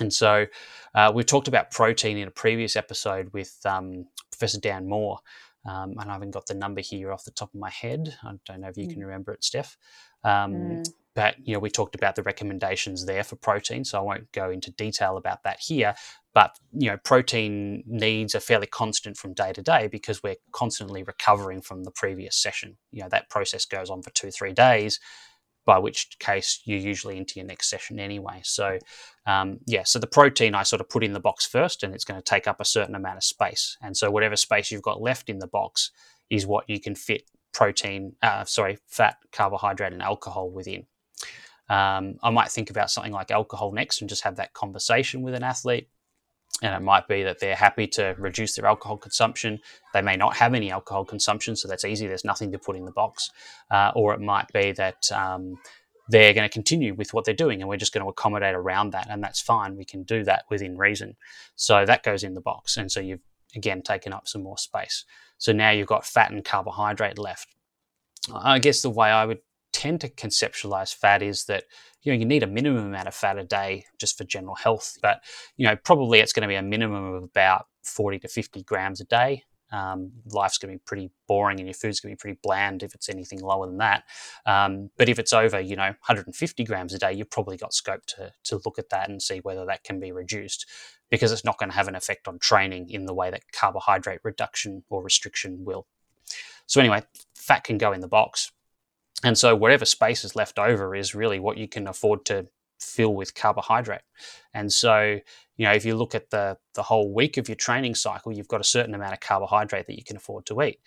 And 0.00 0.10
so 0.10 0.46
uh, 0.94 1.12
we 1.14 1.24
talked 1.24 1.46
about 1.46 1.70
protein 1.70 2.16
in 2.16 2.26
a 2.26 2.30
previous 2.30 2.74
episode 2.74 3.30
with 3.34 3.54
um, 3.66 4.06
Professor 4.30 4.58
Dan 4.58 4.88
Moore. 4.88 5.18
Um, 5.66 5.94
and 5.98 6.10
I 6.10 6.14
haven't 6.14 6.30
got 6.30 6.46
the 6.46 6.54
number 6.54 6.80
here 6.80 7.12
off 7.12 7.24
the 7.24 7.32
top 7.32 7.52
of 7.52 7.60
my 7.60 7.68
head. 7.68 8.16
I 8.24 8.32
don't 8.46 8.62
know 8.62 8.68
if 8.68 8.78
you 8.78 8.86
mm. 8.86 8.94
can 8.94 9.04
remember 9.04 9.32
it, 9.32 9.44
Steph. 9.44 9.76
Um, 10.24 10.54
mm. 10.54 10.88
But 11.14 11.36
you 11.44 11.54
know, 11.54 11.60
we 11.60 11.70
talked 11.70 11.94
about 11.94 12.16
the 12.16 12.22
recommendations 12.22 13.04
there 13.04 13.24
for 13.24 13.36
protein, 13.36 13.84
so 13.84 13.98
I 13.98 14.02
won't 14.02 14.32
go 14.32 14.50
into 14.50 14.70
detail 14.70 15.16
about 15.16 15.42
that 15.44 15.60
here. 15.60 15.94
But 16.34 16.58
you 16.72 16.88
know, 16.88 16.96
protein 16.96 17.84
needs 17.86 18.34
are 18.34 18.40
fairly 18.40 18.66
constant 18.66 19.16
from 19.16 19.34
day 19.34 19.52
to 19.52 19.62
day 19.62 19.88
because 19.88 20.22
we're 20.22 20.36
constantly 20.52 21.02
recovering 21.02 21.60
from 21.60 21.84
the 21.84 21.90
previous 21.90 22.36
session. 22.36 22.78
You 22.90 23.02
know, 23.02 23.08
that 23.10 23.28
process 23.28 23.64
goes 23.66 23.90
on 23.90 24.02
for 24.02 24.10
two, 24.10 24.30
three 24.30 24.52
days, 24.52 24.98
by 25.66 25.78
which 25.78 26.18
case 26.18 26.62
you're 26.64 26.78
usually 26.78 27.18
into 27.18 27.34
your 27.38 27.46
next 27.46 27.68
session 27.68 28.00
anyway. 28.00 28.40
So, 28.42 28.78
um, 29.26 29.58
yeah, 29.66 29.84
so 29.84 29.98
the 29.98 30.06
protein 30.06 30.54
I 30.54 30.62
sort 30.62 30.80
of 30.80 30.88
put 30.88 31.04
in 31.04 31.12
the 31.12 31.20
box 31.20 31.46
first, 31.46 31.82
and 31.82 31.94
it's 31.94 32.04
going 32.04 32.18
to 32.18 32.24
take 32.24 32.48
up 32.48 32.60
a 32.60 32.64
certain 32.64 32.94
amount 32.94 33.18
of 33.18 33.24
space. 33.24 33.76
And 33.82 33.96
so, 33.96 34.10
whatever 34.10 34.36
space 34.36 34.70
you've 34.70 34.82
got 34.82 35.02
left 35.02 35.28
in 35.28 35.38
the 35.38 35.46
box 35.46 35.90
is 36.30 36.46
what 36.46 36.68
you 36.68 36.80
can 36.80 36.94
fit 36.94 37.24
protein, 37.52 38.14
uh, 38.22 38.44
sorry, 38.44 38.78
fat, 38.86 39.16
carbohydrate, 39.30 39.92
and 39.92 40.02
alcohol 40.02 40.50
within. 40.50 40.86
Um, 41.68 42.18
I 42.22 42.30
might 42.30 42.50
think 42.50 42.70
about 42.70 42.90
something 42.90 43.12
like 43.12 43.30
alcohol 43.30 43.72
next 43.72 44.00
and 44.00 44.08
just 44.08 44.24
have 44.24 44.36
that 44.36 44.52
conversation 44.52 45.22
with 45.22 45.34
an 45.34 45.42
athlete 45.42 45.88
and 46.60 46.74
it 46.74 46.80
might 46.80 47.08
be 47.08 47.22
that 47.22 47.40
they're 47.40 47.56
happy 47.56 47.86
to 47.88 48.14
reduce 48.18 48.54
their 48.54 48.66
alcohol 48.66 48.96
consumption. 48.96 49.58
They 49.94 50.02
may 50.02 50.16
not 50.16 50.36
have 50.36 50.54
any 50.54 50.70
alcohol 50.70 51.04
consumption, 51.04 51.56
so 51.56 51.66
that's 51.66 51.84
easy. 51.84 52.06
There's 52.06 52.24
nothing 52.24 52.52
to 52.52 52.58
put 52.58 52.76
in 52.76 52.84
the 52.84 52.92
box. 52.92 53.30
Uh, 53.70 53.90
or 53.94 54.14
it 54.14 54.20
might 54.20 54.46
be 54.52 54.72
that 54.72 55.10
um, 55.12 55.58
they're 56.08 56.34
going 56.34 56.48
to 56.48 56.52
continue 56.52 56.94
with 56.94 57.14
what 57.14 57.24
they're 57.24 57.34
doing 57.34 57.60
and 57.60 57.68
we're 57.68 57.76
just 57.76 57.92
going 57.92 58.04
to 58.04 58.10
accommodate 58.10 58.54
around 58.54 58.90
that. 58.90 59.08
And 59.10 59.22
that's 59.22 59.40
fine. 59.40 59.76
We 59.76 59.84
can 59.84 60.04
do 60.04 60.24
that 60.24 60.44
within 60.50 60.76
reason. 60.76 61.16
So 61.56 61.84
that 61.84 62.04
goes 62.04 62.22
in 62.22 62.34
the 62.34 62.40
box. 62.40 62.76
And 62.76 62.92
so 62.92 63.00
you've, 63.00 63.22
again, 63.56 63.82
taken 63.82 64.12
up 64.12 64.28
some 64.28 64.42
more 64.42 64.58
space. 64.58 65.04
So 65.38 65.52
now 65.52 65.70
you've 65.70 65.88
got 65.88 66.06
fat 66.06 66.30
and 66.30 66.44
carbohydrate 66.44 67.18
left. 67.18 67.48
I 68.32 68.60
guess 68.60 68.82
the 68.82 68.90
way 68.90 69.08
I 69.08 69.24
would 69.24 69.40
tend 69.72 70.00
to 70.00 70.08
conceptualize 70.08 70.94
fat 70.94 71.22
is 71.22 71.44
that 71.46 71.64
you 72.02 72.12
know 72.12 72.18
you 72.18 72.24
need 72.24 72.42
a 72.42 72.46
minimum 72.46 72.86
amount 72.86 73.08
of 73.08 73.14
fat 73.14 73.38
a 73.38 73.44
day 73.44 73.84
just 73.98 74.18
for 74.18 74.24
general 74.24 74.54
health 74.54 74.96
but 75.02 75.22
you 75.56 75.66
know 75.66 75.76
probably 75.76 76.20
it's 76.20 76.32
going 76.32 76.42
to 76.42 76.48
be 76.48 76.54
a 76.54 76.62
minimum 76.62 77.14
of 77.14 77.22
about 77.22 77.66
40 77.82 78.18
to 78.20 78.28
50 78.28 78.62
grams 78.62 79.00
a 79.00 79.04
day 79.04 79.44
um, 79.72 80.12
life's 80.26 80.58
going 80.58 80.72
to 80.72 80.78
be 80.78 80.82
pretty 80.84 81.10
boring 81.26 81.58
and 81.58 81.66
your 81.66 81.74
food's 81.74 81.98
going 81.98 82.12
to 82.12 82.16
be 82.16 82.20
pretty 82.20 82.38
bland 82.42 82.82
if 82.82 82.94
it's 82.94 83.08
anything 83.08 83.40
lower 83.40 83.66
than 83.66 83.78
that. 83.78 84.04
Um, 84.44 84.90
but 84.98 85.08
if 85.08 85.18
it's 85.18 85.32
over, 85.32 85.58
you 85.60 85.76
know, 85.76 85.84
150 85.84 86.64
grams 86.64 86.92
a 86.92 86.98
day, 86.98 87.14
you've 87.14 87.30
probably 87.30 87.56
got 87.56 87.72
scope 87.72 88.04
to, 88.06 88.32
to 88.44 88.60
look 88.66 88.78
at 88.78 88.90
that 88.90 89.08
and 89.08 89.20
see 89.20 89.38
whether 89.38 89.64
that 89.64 89.82
can 89.82 89.98
be 89.98 90.12
reduced 90.12 90.66
because 91.10 91.32
it's 91.32 91.44
not 91.44 91.58
going 91.58 91.70
to 91.70 91.76
have 91.76 91.88
an 91.88 91.94
effect 91.94 92.28
on 92.28 92.38
training 92.38 92.90
in 92.90 93.06
the 93.06 93.14
way 93.14 93.30
that 93.30 93.50
carbohydrate 93.52 94.20
reduction 94.22 94.84
or 94.90 95.02
restriction 95.02 95.64
will. 95.64 95.86
So, 96.66 96.80
anyway, 96.80 97.02
fat 97.34 97.64
can 97.64 97.78
go 97.78 97.92
in 97.92 98.00
the 98.00 98.08
box. 98.08 98.52
And 99.24 99.38
so 99.38 99.54
whatever 99.54 99.84
space 99.84 100.24
is 100.24 100.34
left 100.34 100.58
over 100.58 100.94
is 100.94 101.14
really 101.14 101.38
what 101.38 101.56
you 101.56 101.68
can 101.68 101.86
afford 101.86 102.24
to 102.26 102.48
fill 102.80 103.14
with 103.14 103.34
carbohydrate. 103.34 104.02
And 104.52 104.72
so, 104.72 105.20
you 105.56 105.66
know, 105.66 105.72
if 105.72 105.84
you 105.84 105.94
look 105.94 106.14
at 106.14 106.30
the 106.30 106.58
the 106.74 106.82
whole 106.82 107.12
week 107.14 107.36
of 107.36 107.48
your 107.48 107.56
training 107.56 107.94
cycle, 107.94 108.32
you've 108.32 108.48
got 108.48 108.60
a 108.60 108.64
certain 108.64 108.94
amount 108.94 109.12
of 109.12 109.20
carbohydrate 109.20 109.86
that 109.86 109.96
you 109.96 110.04
can 110.04 110.16
afford 110.16 110.46
to 110.46 110.62
eat. 110.62 110.80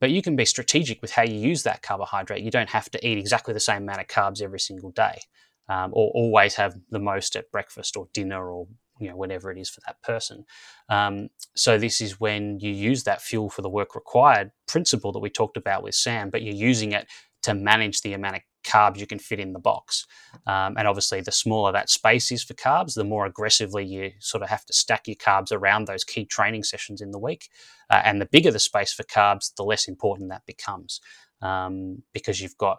But 0.00 0.10
you 0.10 0.22
can 0.22 0.34
be 0.34 0.44
strategic 0.44 1.00
with 1.00 1.12
how 1.12 1.22
you 1.22 1.36
use 1.36 1.62
that 1.62 1.82
carbohydrate. 1.82 2.42
You 2.42 2.50
don't 2.50 2.70
have 2.70 2.90
to 2.90 3.06
eat 3.06 3.18
exactly 3.18 3.54
the 3.54 3.60
same 3.60 3.82
amount 3.82 4.00
of 4.00 4.08
carbs 4.08 4.42
every 4.42 4.58
single 4.58 4.90
day, 4.90 5.20
um, 5.68 5.90
or 5.92 6.10
always 6.14 6.56
have 6.56 6.74
the 6.90 6.98
most 6.98 7.36
at 7.36 7.52
breakfast 7.52 7.96
or 7.96 8.08
dinner 8.12 8.50
or 8.50 8.66
you 8.98 9.08
know 9.08 9.16
whatever 9.16 9.50
it 9.50 9.58
is 9.58 9.68
for 9.68 9.80
that 9.86 10.02
person. 10.02 10.44
Um, 10.88 11.28
so 11.54 11.76
this 11.76 12.00
is 12.00 12.18
when 12.18 12.58
you 12.60 12.70
use 12.72 13.04
that 13.04 13.20
fuel 13.20 13.50
for 13.50 13.62
the 13.62 13.68
work 13.68 13.94
required 13.94 14.52
principle 14.66 15.12
that 15.12 15.18
we 15.18 15.30
talked 15.30 15.56
about 15.56 15.82
with 15.82 15.94
Sam, 15.94 16.30
but 16.30 16.42
you're 16.42 16.54
using 16.54 16.92
it 16.92 17.06
to 17.42 17.54
manage 17.54 18.02
the 18.02 18.12
amount 18.12 18.36
of 18.36 18.42
carbs 18.64 18.98
you 18.98 19.06
can 19.06 19.18
fit 19.18 19.40
in 19.40 19.52
the 19.52 19.58
box. 19.58 20.06
Um, 20.46 20.76
and 20.76 20.86
obviously, 20.86 21.20
the 21.20 21.32
smaller 21.32 21.72
that 21.72 21.90
space 21.90 22.30
is 22.30 22.42
for 22.42 22.54
carbs, 22.54 22.94
the 22.94 23.04
more 23.04 23.26
aggressively 23.26 23.84
you 23.84 24.12
sort 24.20 24.42
of 24.42 24.48
have 24.48 24.64
to 24.66 24.72
stack 24.72 25.06
your 25.06 25.16
carbs 25.16 25.52
around 25.52 25.86
those 25.86 26.04
key 26.04 26.24
training 26.24 26.62
sessions 26.64 27.00
in 27.00 27.10
the 27.10 27.18
week. 27.18 27.48
Uh, 27.90 28.02
and 28.04 28.20
the 28.20 28.26
bigger 28.26 28.50
the 28.50 28.58
space 28.58 28.92
for 28.92 29.02
carbs, 29.02 29.52
the 29.56 29.64
less 29.64 29.88
important 29.88 30.30
that 30.30 30.46
becomes 30.46 31.00
um, 31.42 32.02
because 32.12 32.40
you've 32.40 32.56
got 32.56 32.78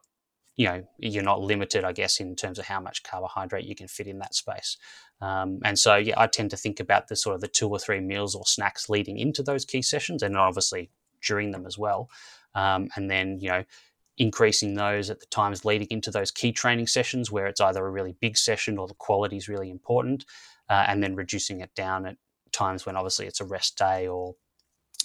you 0.55 0.67
know 0.67 0.87
you're 0.99 1.23
not 1.23 1.41
limited 1.41 1.83
i 1.83 1.91
guess 1.91 2.19
in 2.19 2.35
terms 2.35 2.59
of 2.59 2.65
how 2.65 2.79
much 2.79 3.01
carbohydrate 3.03 3.65
you 3.65 3.75
can 3.75 3.87
fit 3.87 4.07
in 4.07 4.19
that 4.19 4.35
space 4.35 4.77
um, 5.21 5.59
and 5.65 5.77
so 5.79 5.95
yeah 5.95 6.13
i 6.17 6.27
tend 6.27 6.49
to 6.51 6.57
think 6.57 6.79
about 6.79 7.07
the 7.07 7.15
sort 7.15 7.33
of 7.35 7.41
the 7.41 7.47
two 7.47 7.67
or 7.67 7.79
three 7.79 7.99
meals 7.99 8.35
or 8.35 8.45
snacks 8.45 8.89
leading 8.89 9.17
into 9.17 9.41
those 9.41 9.65
key 9.65 9.81
sessions 9.81 10.21
and 10.21 10.37
obviously 10.37 10.91
during 11.25 11.51
them 11.51 11.65
as 11.65 11.77
well 11.77 12.09
um, 12.55 12.87
and 12.95 13.09
then 13.09 13.39
you 13.39 13.49
know 13.49 13.63
increasing 14.17 14.75
those 14.75 15.09
at 15.09 15.19
the 15.19 15.25
times 15.27 15.65
leading 15.65 15.87
into 15.89 16.11
those 16.11 16.31
key 16.31 16.51
training 16.51 16.87
sessions 16.87 17.31
where 17.31 17.47
it's 17.47 17.61
either 17.61 17.85
a 17.85 17.91
really 17.91 18.15
big 18.19 18.37
session 18.37 18.77
or 18.77 18.87
the 18.87 18.93
quality 18.95 19.37
is 19.37 19.49
really 19.49 19.69
important, 19.69 20.25
uh, 20.69 20.85
and 20.87 21.01
then 21.01 21.15
reducing 21.15 21.61
it 21.61 21.73
down 21.75 22.05
at 22.05 22.17
times 22.51 22.85
when 22.85 22.95
obviously 22.95 23.25
it's 23.25 23.41
a 23.41 23.45
rest 23.45 23.77
day 23.77 24.07
or 24.07 24.35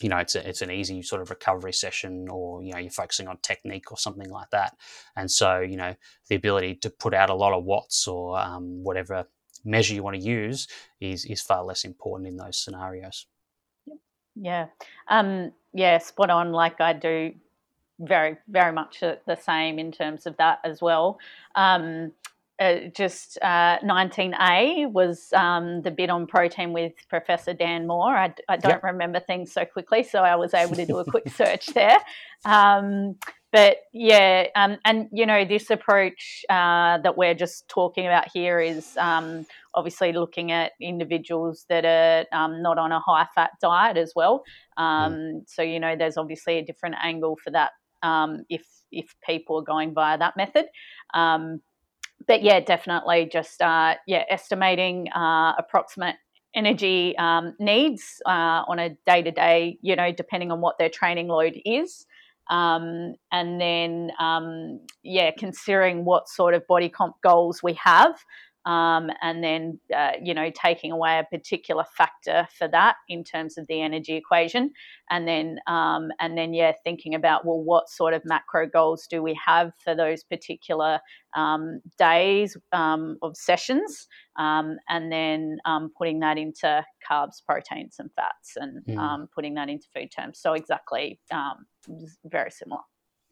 you 0.01 0.09
know 0.09 0.19
it's 0.19 0.35
a, 0.35 0.49
it's 0.49 0.63
an 0.63 0.71
easy 0.71 1.03
sort 1.03 1.23
of 1.23 1.31
recovery 1.31 1.73
session 1.73 2.29
or 2.29 2.63
you 2.63 2.73
know 2.73 2.79
you're 2.79 2.91
focusing 2.91 3.27
on 3.27 3.39
technique 3.43 3.91
or 3.91 3.99
something 3.99 4.29
like 4.29 4.51
that. 4.51 4.77
And 5.17 5.31
so 5.31 5.61
you 5.61 5.77
know 5.77 5.95
the 6.29 6.37
ability 6.37 6.77
to 6.77 6.91
put 6.91 7.15
out 7.15 7.31
a 7.31 7.35
lot 7.35 7.53
of 7.53 7.65
watts 7.65 8.07
or 8.07 8.39
um, 8.39 8.85
whatever 8.85 9.27
measure 9.65 9.95
you 9.95 10.03
want 10.03 10.17
to 10.17 10.23
use 10.23 10.69
is 11.01 11.25
is 11.25 11.41
far 11.41 11.65
less 11.65 11.85
important 11.85 12.29
in 12.29 12.37
those 12.37 12.59
scenarios. 12.59 13.27
Yeah. 14.37 14.67
Um, 15.09 15.53
yeah 15.73 15.99
spot 15.99 16.31
on. 16.31 16.53
Like 16.53 16.81
i 16.81 16.93
do 16.93 17.33
very, 18.01 18.37
very 18.49 18.73
much 18.73 19.01
the 19.01 19.37
same 19.37 19.79
in 19.79 19.93
terms 19.93 20.27
of 20.27 20.37
that 20.37 20.59
as 20.65 20.81
well. 20.81 21.19
Um, 21.55 22.13
uh, 22.61 22.89
just 22.93 23.39
uh, 23.41 23.79
19A 23.85 24.91
was 24.91 25.33
um, 25.33 25.81
the 25.83 25.93
bit 25.93 26.11
on 26.11 26.27
protein 26.27 26.73
with 26.73 26.93
Professor 27.09 27.55
Dan 27.55 27.87
Moore. 27.87 28.17
I, 28.17 28.35
I 28.49 28.57
don't 28.57 28.73
yep. 28.73 28.83
remember 28.83 29.21
things 29.21 29.53
so 29.53 29.65
quickly, 29.65 30.03
so 30.03 30.21
I 30.21 30.35
was 30.35 30.55
able 30.55 30.75
to 30.75 30.85
do 30.85 30.99
a 30.99 31.05
quick 31.05 31.29
search 31.37 31.67
there. 31.67 31.99
Um, 32.45 33.15
but 33.53 33.77
yeah, 33.93 34.49
um, 34.57 34.77
and 34.85 35.09
you 35.13 35.25
know, 35.25 35.45
this 35.45 35.71
approach 35.71 36.45
uh, 36.51 36.99
that 36.99 37.17
we're 37.17 37.35
just 37.35 37.69
talking 37.69 38.07
about 38.07 38.29
here 38.35 38.61
is 38.61 38.97
um, 38.99 39.47
obviously 39.75 40.13
looking 40.13 40.51
at 40.51 40.73
individuals 40.81 41.65
that 41.69 41.85
are 41.85 42.27
um, 42.37 42.61
not 42.61 42.77
on 42.77 42.91
a 42.93 43.01
high 43.01 43.27
fat 43.35 43.53
diet 43.63 43.97
as 43.97 44.13
well. 44.17 44.43
Mm. 44.79 45.43
So 45.47 45.63
you 45.63 45.81
know, 45.81 45.95
there's 45.97 46.17
obviously 46.17 46.59
a 46.59 46.65
different 46.65 46.97
angle 47.03 47.39
for 47.43 47.51
that 47.53 47.71
um, 48.03 48.45
if 48.49 48.67
if 48.91 49.15
people 49.27 49.59
are 49.59 49.65
going 49.65 49.95
via 49.95 50.19
that 50.19 50.37
method. 50.37 50.67
Um, 51.15 51.61
but 52.27 52.43
yeah, 52.43 52.61
definitely 52.61 53.29
just 53.33 53.61
uh, 53.63 53.95
yeah, 54.07 54.25
estimating 54.29 55.09
uh, 55.13 55.55
approximate 55.59 56.17
energy 56.55 57.17
um, 57.19 57.55
needs 57.59 58.21
uh, 58.27 58.65
on 58.67 58.79
a 58.79 58.91
day 59.07 59.23
to 59.23 59.31
day, 59.31 59.79
you 59.83 59.95
know, 59.95 60.13
depending 60.13 60.51
on 60.51 60.61
what 60.61 60.79
their 60.79 60.89
training 60.89 61.29
load 61.29 61.59
is. 61.65 62.07
Um, 62.51 63.15
and 63.31 63.61
then, 63.61 64.11
um, 64.19 64.81
yeah, 65.03 65.31
considering 65.37 66.05
what 66.05 66.29
sort 66.29 66.55
of 66.55 66.67
body 66.67 66.89
comp 66.89 67.17
goals 67.23 67.63
we 67.63 67.75
have, 67.75 68.19
um, 68.65 69.11
and 69.23 69.43
then 69.43 69.79
uh, 69.95 70.13
you 70.23 70.35
know 70.35 70.51
taking 70.51 70.93
away 70.93 71.19
a 71.19 71.37
particular 71.37 71.85
factor 71.97 72.47
for 72.57 72.69
that 72.69 72.97
in 73.09 73.25
terms 73.25 73.57
of 73.57 73.67
the 73.67 73.81
energy 73.81 74.15
equation, 74.15 74.73
and 75.11 75.27
then 75.27 75.59
um, 75.67 76.09
and 76.21 76.37
then 76.37 76.53
yeah, 76.53 76.73
thinking 76.85 77.15
about 77.15 77.45
well, 77.47 77.63
what 77.63 77.89
sort 77.89 78.15
of 78.15 78.23
macro 78.25 78.67
goals 78.67 79.07
do 79.09 79.23
we 79.23 79.39
have 79.45 79.73
for 79.83 79.95
those 79.95 80.25
particular 80.25 81.01
um, 81.37 81.81
days 81.99 82.57
um, 82.73 83.17
of 83.23 83.37
sessions, 83.37 84.07
um, 84.39 84.77
and 84.89 85.11
then 85.11 85.59
um, 85.65 85.91
putting 85.97 86.21
that 86.21 86.37
into 86.37 86.85
carbs, 87.11 87.43
proteins, 87.45 87.97
and 87.99 88.11
fats, 88.15 88.55
and 88.57 88.85
mm. 88.87 89.29
putting 89.35 89.55
that 89.55 89.69
into 89.69 89.87
food 89.95 90.11
terms. 90.15 90.41
So 90.41 90.53
exactly, 90.53 91.21
very 92.25 92.51
similar. 92.51 92.81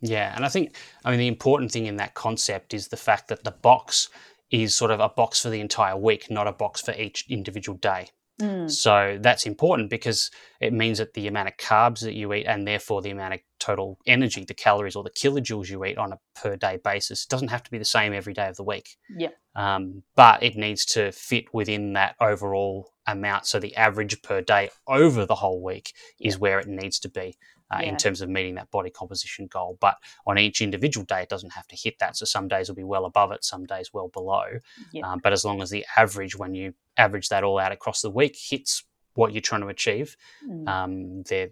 Yeah, 0.00 0.34
and 0.34 0.44
I 0.44 0.48
think 0.48 0.76
I 1.04 1.10
mean 1.10 1.18
the 1.18 1.28
important 1.28 1.72
thing 1.72 1.86
in 1.86 1.96
that 1.96 2.14
concept 2.14 2.74
is 2.74 2.88
the 2.88 2.96
fact 2.96 3.28
that 3.28 3.44
the 3.44 3.50
box 3.50 4.08
is 4.50 4.74
sort 4.74 4.90
of 4.90 5.00
a 5.00 5.08
box 5.08 5.42
for 5.42 5.50
the 5.50 5.60
entire 5.60 5.96
week, 5.96 6.30
not 6.30 6.46
a 6.46 6.52
box 6.52 6.80
for 6.80 6.92
each 6.92 7.24
individual 7.28 7.78
day. 7.78 8.08
Mm. 8.40 8.70
So 8.70 9.18
that's 9.20 9.46
important 9.46 9.88
because 9.88 10.30
it 10.60 10.72
means 10.72 10.98
that 10.98 11.14
the 11.14 11.26
amount 11.26 11.48
of 11.48 11.56
carbs 11.56 12.00
that 12.00 12.14
you 12.14 12.32
eat 12.34 12.44
and 12.44 12.66
therefore 12.66 13.00
the 13.00 13.10
amount 13.10 13.34
of 13.34 13.40
total 13.58 13.98
energy, 14.06 14.44
the 14.44 14.54
calories 14.54 14.94
or 14.94 15.02
the 15.02 15.10
kilojoules 15.10 15.70
you 15.70 15.84
eat 15.84 15.96
on 15.96 16.12
a 16.12 16.18
per 16.34 16.56
day 16.56 16.78
basis 16.82 17.24
doesn't 17.24 17.48
have 17.48 17.62
to 17.62 17.70
be 17.70 17.78
the 17.78 17.84
same 17.84 18.12
every 18.12 18.34
day 18.34 18.48
of 18.48 18.56
the 18.56 18.62
week. 18.62 18.96
Yeah. 19.08 19.30
Um, 19.54 20.02
but 20.16 20.42
it 20.42 20.54
needs 20.54 20.84
to 20.86 21.12
fit 21.12 21.46
within 21.54 21.94
that 21.94 22.14
overall 22.20 22.90
amount. 23.06 23.46
So 23.46 23.58
the 23.58 23.74
average 23.74 24.20
per 24.20 24.42
day 24.42 24.68
over 24.86 25.24
the 25.24 25.36
whole 25.36 25.62
week 25.62 25.94
is 26.20 26.38
where 26.38 26.58
it 26.58 26.66
needs 26.66 26.98
to 27.00 27.08
be 27.08 27.36
uh, 27.70 27.78
yeah. 27.80 27.88
in 27.88 27.96
terms 27.96 28.20
of 28.20 28.28
meeting 28.28 28.54
that 28.54 28.70
body 28.70 28.90
composition 28.90 29.46
goal. 29.46 29.76
But 29.80 29.96
on 30.26 30.38
each 30.38 30.60
individual 30.60 31.04
day, 31.04 31.22
it 31.22 31.28
doesn't 31.28 31.52
have 31.52 31.66
to 31.68 31.76
hit 31.76 31.98
that. 31.98 32.16
So 32.16 32.24
some 32.24 32.48
days 32.48 32.68
will 32.68 32.76
be 32.76 32.84
well 32.84 33.04
above 33.04 33.32
it, 33.32 33.44
some 33.44 33.64
days 33.64 33.92
well 33.92 34.08
below. 34.08 34.44
Yeah. 34.92 35.10
Um, 35.10 35.20
but 35.22 35.32
as 35.32 35.44
long 35.44 35.62
as 35.62 35.70
the 35.70 35.84
average, 35.96 36.36
when 36.36 36.54
you 36.54 36.74
average 36.96 37.28
that 37.28 37.44
all 37.44 37.58
out 37.58 37.72
across 37.72 38.02
the 38.02 38.10
week, 38.10 38.36
hits 38.38 38.84
what 39.14 39.32
you're 39.32 39.40
trying 39.40 39.62
to 39.62 39.68
achieve, 39.68 40.16
mm. 40.46 40.68
um, 40.68 41.22
then 41.24 41.50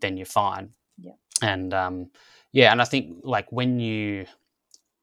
then 0.00 0.16
you're 0.16 0.26
fine. 0.26 0.70
Yeah. 0.98 1.12
And 1.42 1.74
um, 1.74 2.10
yeah, 2.52 2.70
and 2.70 2.80
I 2.80 2.84
think 2.84 3.20
like 3.24 3.50
when 3.50 3.80
you 3.80 4.26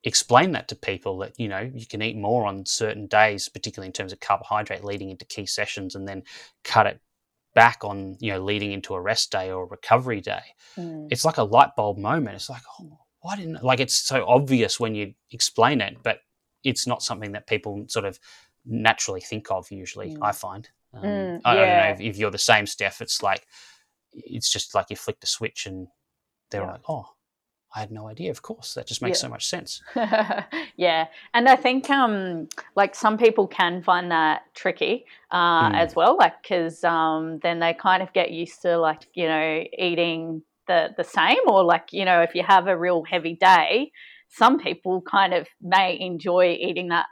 explain 0.04 0.54
that 0.54 0.68
to 0.68 0.76
people 0.76 1.20
that 1.20 1.40
you 1.40 1.48
know 1.48 1.70
you 1.76 1.86
can 1.86 2.02
eat 2.02 2.18
more 2.18 2.46
on 2.48 2.66
certain 2.66 3.06
days 3.06 3.48
particularly 3.48 3.86
in 3.86 3.94
terms 3.94 4.12
of 4.12 4.20
carbohydrate 4.20 4.84
leading 4.84 5.12
into 5.12 5.26
key 5.26 5.46
sessions 5.46 5.94
and 5.94 6.08
then 6.08 6.24
cut 6.64 6.88
it 6.88 7.00
back 7.54 7.84
on 7.84 8.18
you 8.20 8.32
know 8.32 8.40
leading 8.40 8.72
into 8.72 8.94
a 8.94 9.02
rest 9.02 9.32
day 9.32 9.52
or 9.52 9.64
a 9.64 9.68
recovery 9.68 10.22
day 10.22 10.42
mm. 10.78 11.08
it's 11.12 11.26
like 11.26 11.38
a 11.38 11.44
light 11.44 11.76
bulb 11.76 11.98
moment 11.98 12.36
it's 12.36 12.50
like 12.50 12.62
oh 12.80 12.98
why 13.22 13.36
didn't 13.36 13.64
like 13.64 13.80
it's 13.80 13.96
so 13.96 14.26
obvious 14.28 14.80
when 14.80 14.96
you 14.96 15.14
explain 15.32 15.82
it 15.82 15.98
but 16.04 16.20
it's 16.64 16.88
not 16.88 17.04
something 17.04 17.34
that 17.34 17.48
people 17.48 17.84
sort 17.88 18.06
of 18.06 18.20
naturally 18.66 19.22
think 19.22 19.52
of 19.52 19.70
usually 19.72 20.16
mm. 20.16 20.20
i 20.22 20.32
find 20.32 20.70
um, 20.94 21.04
mm, 21.04 21.42
I, 21.46 21.56
yeah. 21.56 21.62
I, 21.62 21.66
don't 21.66 21.78
know 21.78 22.06
if, 22.06 22.14
if, 22.16 22.18
you're 22.18 22.32
the 22.32 22.38
same 22.38 22.66
steph 22.66 23.02
it's 23.02 23.24
like 23.24 23.46
it's 24.14 24.52
just 24.52 24.76
like 24.76 24.90
you 24.90 24.96
flick 24.96 25.20
the 25.20 25.28
switch 25.28 25.66
and 25.66 25.88
they're 26.50 26.62
yeah. 26.62 26.72
like 26.72 26.82
oh 26.88 27.08
I 27.74 27.80
had 27.80 27.92
no 27.92 28.08
idea. 28.08 28.32
Of 28.32 28.42
course, 28.42 28.74
that 28.74 28.88
just 28.88 29.02
makes 29.02 29.20
yeah. 29.20 29.22
so 29.22 29.30
much 29.30 29.48
sense. 29.48 29.82
yeah, 30.76 31.08
and 31.34 31.48
I 31.48 31.56
think 31.56 31.90
um, 31.90 32.50
like 32.76 32.96
some 32.96 33.18
people 33.18 33.48
can 33.48 33.82
find 33.82 34.12
that 34.12 34.42
tricky 34.54 35.06
uh, 35.32 35.70
mm. 35.70 35.76
as 35.76 35.96
well, 35.96 36.18
like 36.18 36.42
because 36.42 36.84
um, 36.84 37.40
then 37.44 37.60
they 37.60 37.74
kind 37.74 38.04
of 38.04 38.12
get 38.14 38.32
used 38.32 38.62
to 38.64 38.78
like 38.78 39.08
you 39.14 39.28
know 39.28 39.64
eating 39.78 40.44
the 40.68 40.90
the 40.98 41.04
same, 41.04 41.40
or 41.48 41.64
like 41.64 41.94
you 41.94 42.04
know 42.04 42.22
if 42.22 42.36
you 42.36 42.44
have 42.44 42.68
a 42.68 42.78
real 42.78 43.04
heavy 43.04 43.36
day, 43.36 43.92
some 44.28 44.60
people 44.60 45.02
kind 45.02 45.34
of 45.34 45.48
may 45.62 45.98
enjoy 46.00 46.58
eating 46.60 46.90
that 46.90 47.06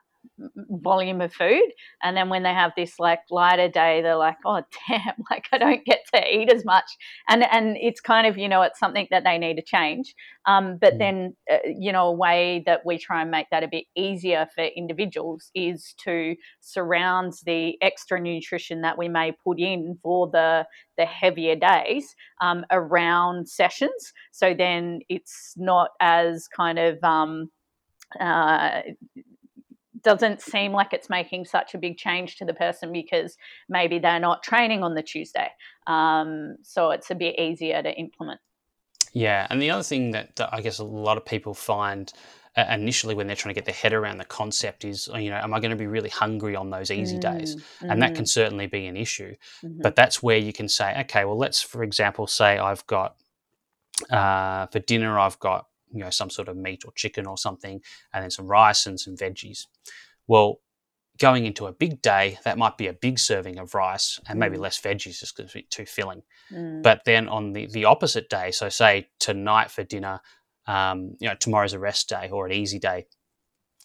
volume 0.70 1.22
of 1.22 1.34
food 1.34 1.72
and 2.02 2.16
then 2.16 2.30
when 2.30 2.44
they 2.44 2.54
have 2.54 2.72
this 2.76 3.00
like 3.00 3.20
lighter 3.30 3.68
day 3.68 4.02
they're 4.02 4.16
like 4.16 4.38
oh 4.46 4.62
damn 4.88 5.16
like 5.30 5.48
i 5.52 5.58
don't 5.58 5.86
get 5.86 6.00
to 6.14 6.22
eat 6.34 6.52
as 6.52 6.64
much 6.64 6.98
and 7.28 7.44
and 7.52 7.78
it's 7.78 8.00
kind 8.00 8.26
of 8.26 8.38
you 8.38 8.48
know 8.48 8.62
it's 8.62 8.80
something 8.80 9.08
that 9.12 9.24
they 9.24 9.38
need 9.38 9.56
to 9.56 9.62
change 9.62 10.16
um, 10.46 10.78
but 10.80 10.96
mm. 10.96 11.00
then 11.00 11.36
uh, 11.52 11.58
you 11.66 11.92
know 11.92 12.08
a 12.08 12.14
way 12.14 12.64
that 12.66 12.86
we 12.86 12.98
try 12.98 13.22
and 13.22 13.32
make 13.32 13.48
that 13.52 13.64
a 13.64 13.68
bit 13.68 13.86
easier 13.96 14.48
for 14.56 14.64
individuals 14.64 15.52
is 15.56 15.94
to 16.04 16.36
surround 16.62 17.34
the 17.46 17.78
extra 17.82 18.20
nutrition 18.20 18.82
that 18.82 18.98
we 18.98 19.10
may 19.10 19.32
put 19.44 19.60
in 19.60 19.98
for 20.02 20.30
the 20.30 20.66
the 20.98 21.06
heavier 21.06 21.56
days 21.56 22.16
um, 22.42 22.66
around 22.72 23.48
sessions 23.50 24.14
so 24.32 24.54
then 24.54 25.00
it's 25.10 25.54
not 25.58 25.92
as 26.00 26.48
kind 26.48 26.80
of 26.80 26.98
um, 27.04 27.50
uh, 28.20 28.82
doesn't 30.04 30.42
seem 30.42 30.72
like 30.72 30.94
it's 30.94 31.10
making 31.10 31.46
such 31.46 31.74
a 31.74 31.78
big 31.78 31.98
change 31.98 32.38
to 32.38 32.46
the 32.46 32.54
person 32.54 32.92
because 32.92 33.38
maybe 33.68 34.00
they're 34.00 34.20
not 34.20 34.44
training 34.44 34.84
on 34.84 34.96
the 34.96 35.04
Tuesday. 35.04 35.50
Um, 35.88 36.58
so 36.64 36.92
it's 36.92 37.12
a 37.12 37.16
bit 37.16 37.40
easier 37.40 37.82
to 37.82 37.92
implement. 37.92 38.40
Yeah, 39.14 39.48
and 39.50 39.62
the 39.62 39.72
other 39.72 39.84
thing 39.84 40.12
that, 40.12 40.36
that 40.36 40.50
I 40.54 40.62
guess 40.62 40.80
a 40.80 40.84
lot 40.84 41.18
of 41.18 41.26
people 41.26 41.54
find 41.54 42.12
uh, 42.56 42.66
initially 42.72 43.16
when 43.16 43.28
they're 43.28 43.36
trying 43.36 43.54
to 43.54 43.58
get 43.58 43.66
their 43.66 43.74
head 43.74 43.94
around 43.94 44.18
the 44.18 44.26
concept 44.26 44.86
is, 44.86 45.10
you 45.16 45.30
know, 45.30 45.38
am 45.38 45.54
I 45.54 45.60
going 45.60 45.72
to 45.72 45.78
be 45.78 45.88
really 45.88 46.10
hungry 46.10 46.56
on 46.56 46.70
those 46.70 46.92
easy 46.92 47.18
mm, 47.18 47.22
days? 47.22 47.56
And 47.82 47.92
mm. 47.92 48.00
that 48.00 48.16
can 48.16 48.26
mm. 48.26 48.30
certainly 48.30 48.68
be 48.68 48.88
an 48.88 48.98
issue. 48.98 49.36
Mm-hmm. 49.64 49.82
But 49.82 49.96
that's 49.96 50.22
where 50.22 50.38
you 50.38 50.54
can 50.54 50.68
say, 50.68 51.00
okay, 51.02 51.26
well, 51.26 51.38
let's, 51.38 51.62
for 51.62 51.84
example, 51.84 52.28
say 52.28 52.58
I've 52.58 52.86
got 52.88 53.16
uh, 54.10 54.68
for 54.68 54.80
dinner, 54.80 55.20
I've 55.20 55.40
got 55.40 55.68
you 55.92 56.04
know 56.04 56.10
some 56.10 56.30
sort 56.30 56.48
of 56.48 56.58
meat 56.58 56.84
or 56.86 56.92
chicken 56.94 57.26
or 57.26 57.38
something, 57.38 57.82
and 58.14 58.24
then 58.24 58.32
some 58.32 58.48
rice 58.48 58.86
and 58.86 59.00
some 59.00 59.16
veggies. 59.16 59.68
Well, 60.28 60.60
going 61.20 61.46
into 61.46 61.68
a 61.68 61.72
big 61.72 62.02
day, 62.02 62.40
that 62.46 62.58
might 62.58 62.78
be 62.78 62.88
a 62.88 62.94
big 62.94 63.20
serving 63.20 63.60
of 63.60 63.76
rice 63.76 64.20
and 64.28 64.40
maybe 64.40 64.58
mm. 64.58 64.62
less 64.62 64.80
veggies 64.80 65.20
just 65.20 65.36
because 65.36 65.54
it's 65.54 65.76
too 65.76 65.86
filling. 65.86 66.24
Mm. 66.52 66.82
But 66.82 67.02
then 67.06 67.28
on 67.28 67.54
the, 67.54 67.68
the 67.68 67.86
opposite 67.86 68.30
day, 68.30 68.52
so 68.52 68.70
say 68.70 69.10
tonight 69.20 69.70
for 69.70 69.84
dinner, 69.84 70.22
um, 70.66 71.18
you 71.20 71.28
know, 71.28 71.36
tomorrow's 71.36 71.74
a 71.74 71.80
rest 71.80 72.10
day 72.10 72.30
or 72.32 72.46
an 72.46 72.54
easy 72.54 72.80
day. 72.80 73.06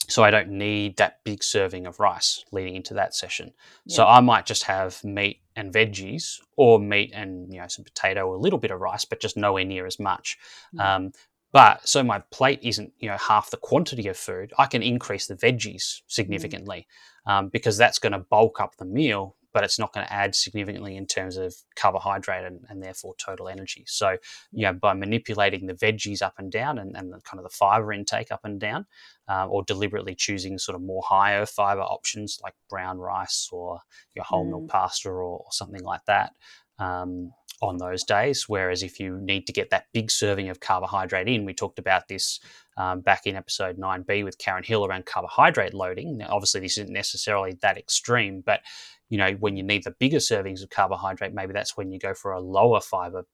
So 0.07 0.22
I 0.22 0.30
don't 0.30 0.50
need 0.50 0.98
that 0.98 1.24
big 1.24 1.42
serving 1.42 1.86
of 1.86 1.98
rice 1.98 2.44
leading 2.52 2.76
into 2.76 2.94
that 2.94 3.14
session. 3.14 3.52
Yeah. 3.86 3.96
So 3.96 4.07
I 4.07 4.20
might 4.20 4.46
just 4.46 4.64
have 4.64 5.02
meat 5.02 5.40
and 5.57 5.72
veggies 5.72 6.40
or 6.57 6.78
meat 6.78 7.12
and 7.14 7.50
you 7.52 7.59
know 7.59 7.68
some 7.68 7.84
potato 7.84 8.26
or 8.26 8.34
a 8.34 8.38
little 8.38 8.59
bit 8.59 8.70
of 8.70 8.80
rice, 8.80 9.07
but 9.07 9.20
just 9.20 9.36
nowhere 9.36 9.64
near 9.64 9.86
as 9.86 9.98
much. 9.98 10.36
Mm. 10.74 10.84
Um, 10.84 11.12
but 11.55 11.88
so 11.88 12.02
my 12.02 12.18
plate 12.32 12.59
isn't, 12.62 12.92
you 12.98 13.09
know, 13.09 13.16
half 13.16 13.52
the 13.52 13.57
quantity 13.57 14.09
of 14.09 14.16
food. 14.16 14.52
I 14.59 14.66
can 14.66 14.82
increase 14.82 15.28
the 15.28 15.36
veggies 15.36 15.76
mm. 15.76 16.02
significantly 16.09 16.88
um, 17.26 17.48
because 17.48 17.78
that's 17.78 18.00
going 18.00 18.12
to 18.12 18.18
bulk 18.18 18.61
up 18.61 18.74
the 18.76 18.84
meal, 18.84 19.36
but 19.52 19.62
it's 19.62 19.78
not 19.78 19.92
going 19.92 20.05
to 20.05 20.12
add 20.12 20.34
significantly 20.34 20.96
in 20.96 21.07
terms 21.07 21.36
of 21.36 21.55
carbohydrate 21.76 22.44
and, 22.44 22.64
and, 22.68 22.82
therefore 22.82 23.14
total 23.24 23.48
energy. 23.48 23.84
So, 23.86 24.16
you 24.50 24.66
know, 24.66 24.72
by 24.72 24.94
manipulating 24.94 25.66
the 25.66 25.74
veggies 25.74 26.22
up 26.22 26.34
and 26.38 26.50
down 26.50 26.80
and, 26.80 26.96
and 26.96 27.12
the, 27.12 27.20
kind 27.20 27.38
of 27.38 27.44
the 27.44 27.57
fiber 27.57 27.92
intake 27.92 28.32
up 28.32 28.40
and 28.42 28.59
down, 28.59 28.86
uh, 29.28 29.46
or 29.46 29.62
deliberately 29.62 30.16
choosing 30.16 30.59
sort 30.59 30.74
of 30.74 30.82
more 30.82 31.05
higher 31.07 31.46
fiber 31.46 31.82
options 31.82 32.40
like 32.42 32.55
brown 32.68 32.98
rice 32.98 33.48
or 33.52 33.78
your 34.16 34.24
whole 34.24 34.44
mm. 34.44 34.50
milk 34.50 34.70
pasta 34.70 35.09
or, 35.09 35.22
or, 35.22 35.46
something 35.52 35.84
like 35.84 36.05
that. 36.09 36.32
Um, 36.80 37.30
on 37.62 37.78
those 37.78 38.02
days. 38.05 38.48
Whereas 38.48 38.82
if 38.82 39.00
you 39.00 39.18
need 39.18 39.46
to 39.46 39.52
get 39.52 39.70
that 39.70 39.86
big 39.92 40.11
serving 40.11 40.48
of 40.48 40.61
carbohydrate 40.61 41.28
in, 41.28 41.44
we 41.44 41.55
talked 41.55 41.78
about 41.78 42.09
this 42.09 42.40
um, 42.76 43.00
back 43.00 43.26
in 43.26 43.36
episode 43.36 43.78
9b 43.78 44.24
with 44.24 44.38
Karen 44.38 44.64
Hill 44.64 44.84
around 44.84 45.07
carbohydrate 45.07 45.74
loading. 45.74 46.18
Now, 46.18 46.28
obviously, 46.30 46.61
this 46.61 46.78
isn't 46.78 46.92
necessarily 46.92 47.57
that 47.62 47.78
extreme, 47.78 48.42
but 48.44 48.61
you 49.09 49.18
know, 49.18 49.32
when 49.32 49.57
you 49.57 49.62
need 49.62 49.84
the 49.84 49.94
bigger 49.98 50.18
servings 50.18 50.62
of 50.62 50.70
carbohydrate, 50.70 51.34
maybe 51.34 51.52
that's 51.52 51.76
when 51.76 51.92
you 51.92 51.98
go 51.98 52.14
for 52.14 52.32
a 52.32 52.40
lower 52.40 52.80
fiber 52.80 53.24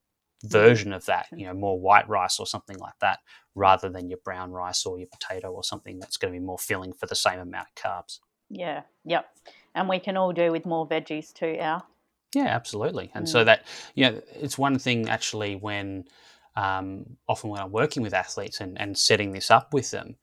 version 0.44 0.92
of 0.92 1.04
that, 1.06 1.26
you 1.32 1.46
know, 1.46 1.54
more 1.54 1.78
white 1.78 2.08
rice 2.08 2.38
or 2.38 2.46
something 2.46 2.78
like 2.78 2.98
that, 3.00 3.20
rather 3.54 3.88
than 3.88 4.08
your 4.08 4.18
brown 4.24 4.50
rice 4.50 4.84
or 4.86 4.98
your 4.98 5.08
potato 5.08 5.50
or 5.50 5.62
something 5.62 5.98
that's 5.98 6.16
going 6.16 6.32
to 6.32 6.38
be 6.38 6.44
more 6.44 6.58
filling 6.58 6.92
for 6.92 7.06
the 7.06 7.14
same 7.14 7.38
amount 7.38 7.68
of 7.68 7.82
carbs. 7.82 8.18
Yeah, 8.48 8.82
yep. 9.04 9.26
And 9.74 9.88
we 9.88 10.00
can 10.00 10.16
all 10.16 10.32
do 10.32 10.50
with 10.50 10.66
more 10.66 10.88
veggies 10.88 11.32
too, 11.32 11.56
Al. 11.58 11.86
Yeah, 12.34 12.46
absolutely. 12.46 13.10
And 13.14 13.26
mm. 13.26 13.28
so 13.28 13.44
that, 13.44 13.64
you 13.94 14.06
know, 14.06 14.20
it's 14.34 14.56
one 14.56 14.78
thing 14.78 15.08
actually 15.08 15.56
when 15.56 16.04
um, 16.56 17.04
often 17.28 17.50
when 17.50 17.60
I'm 17.60 17.72
working 17.72 18.02
with 18.02 18.14
athletes 18.14 18.60
and, 18.60 18.80
and 18.80 18.96
setting 18.96 19.32
this 19.32 19.50
up 19.50 19.72
with 19.72 19.90
them 19.90 20.16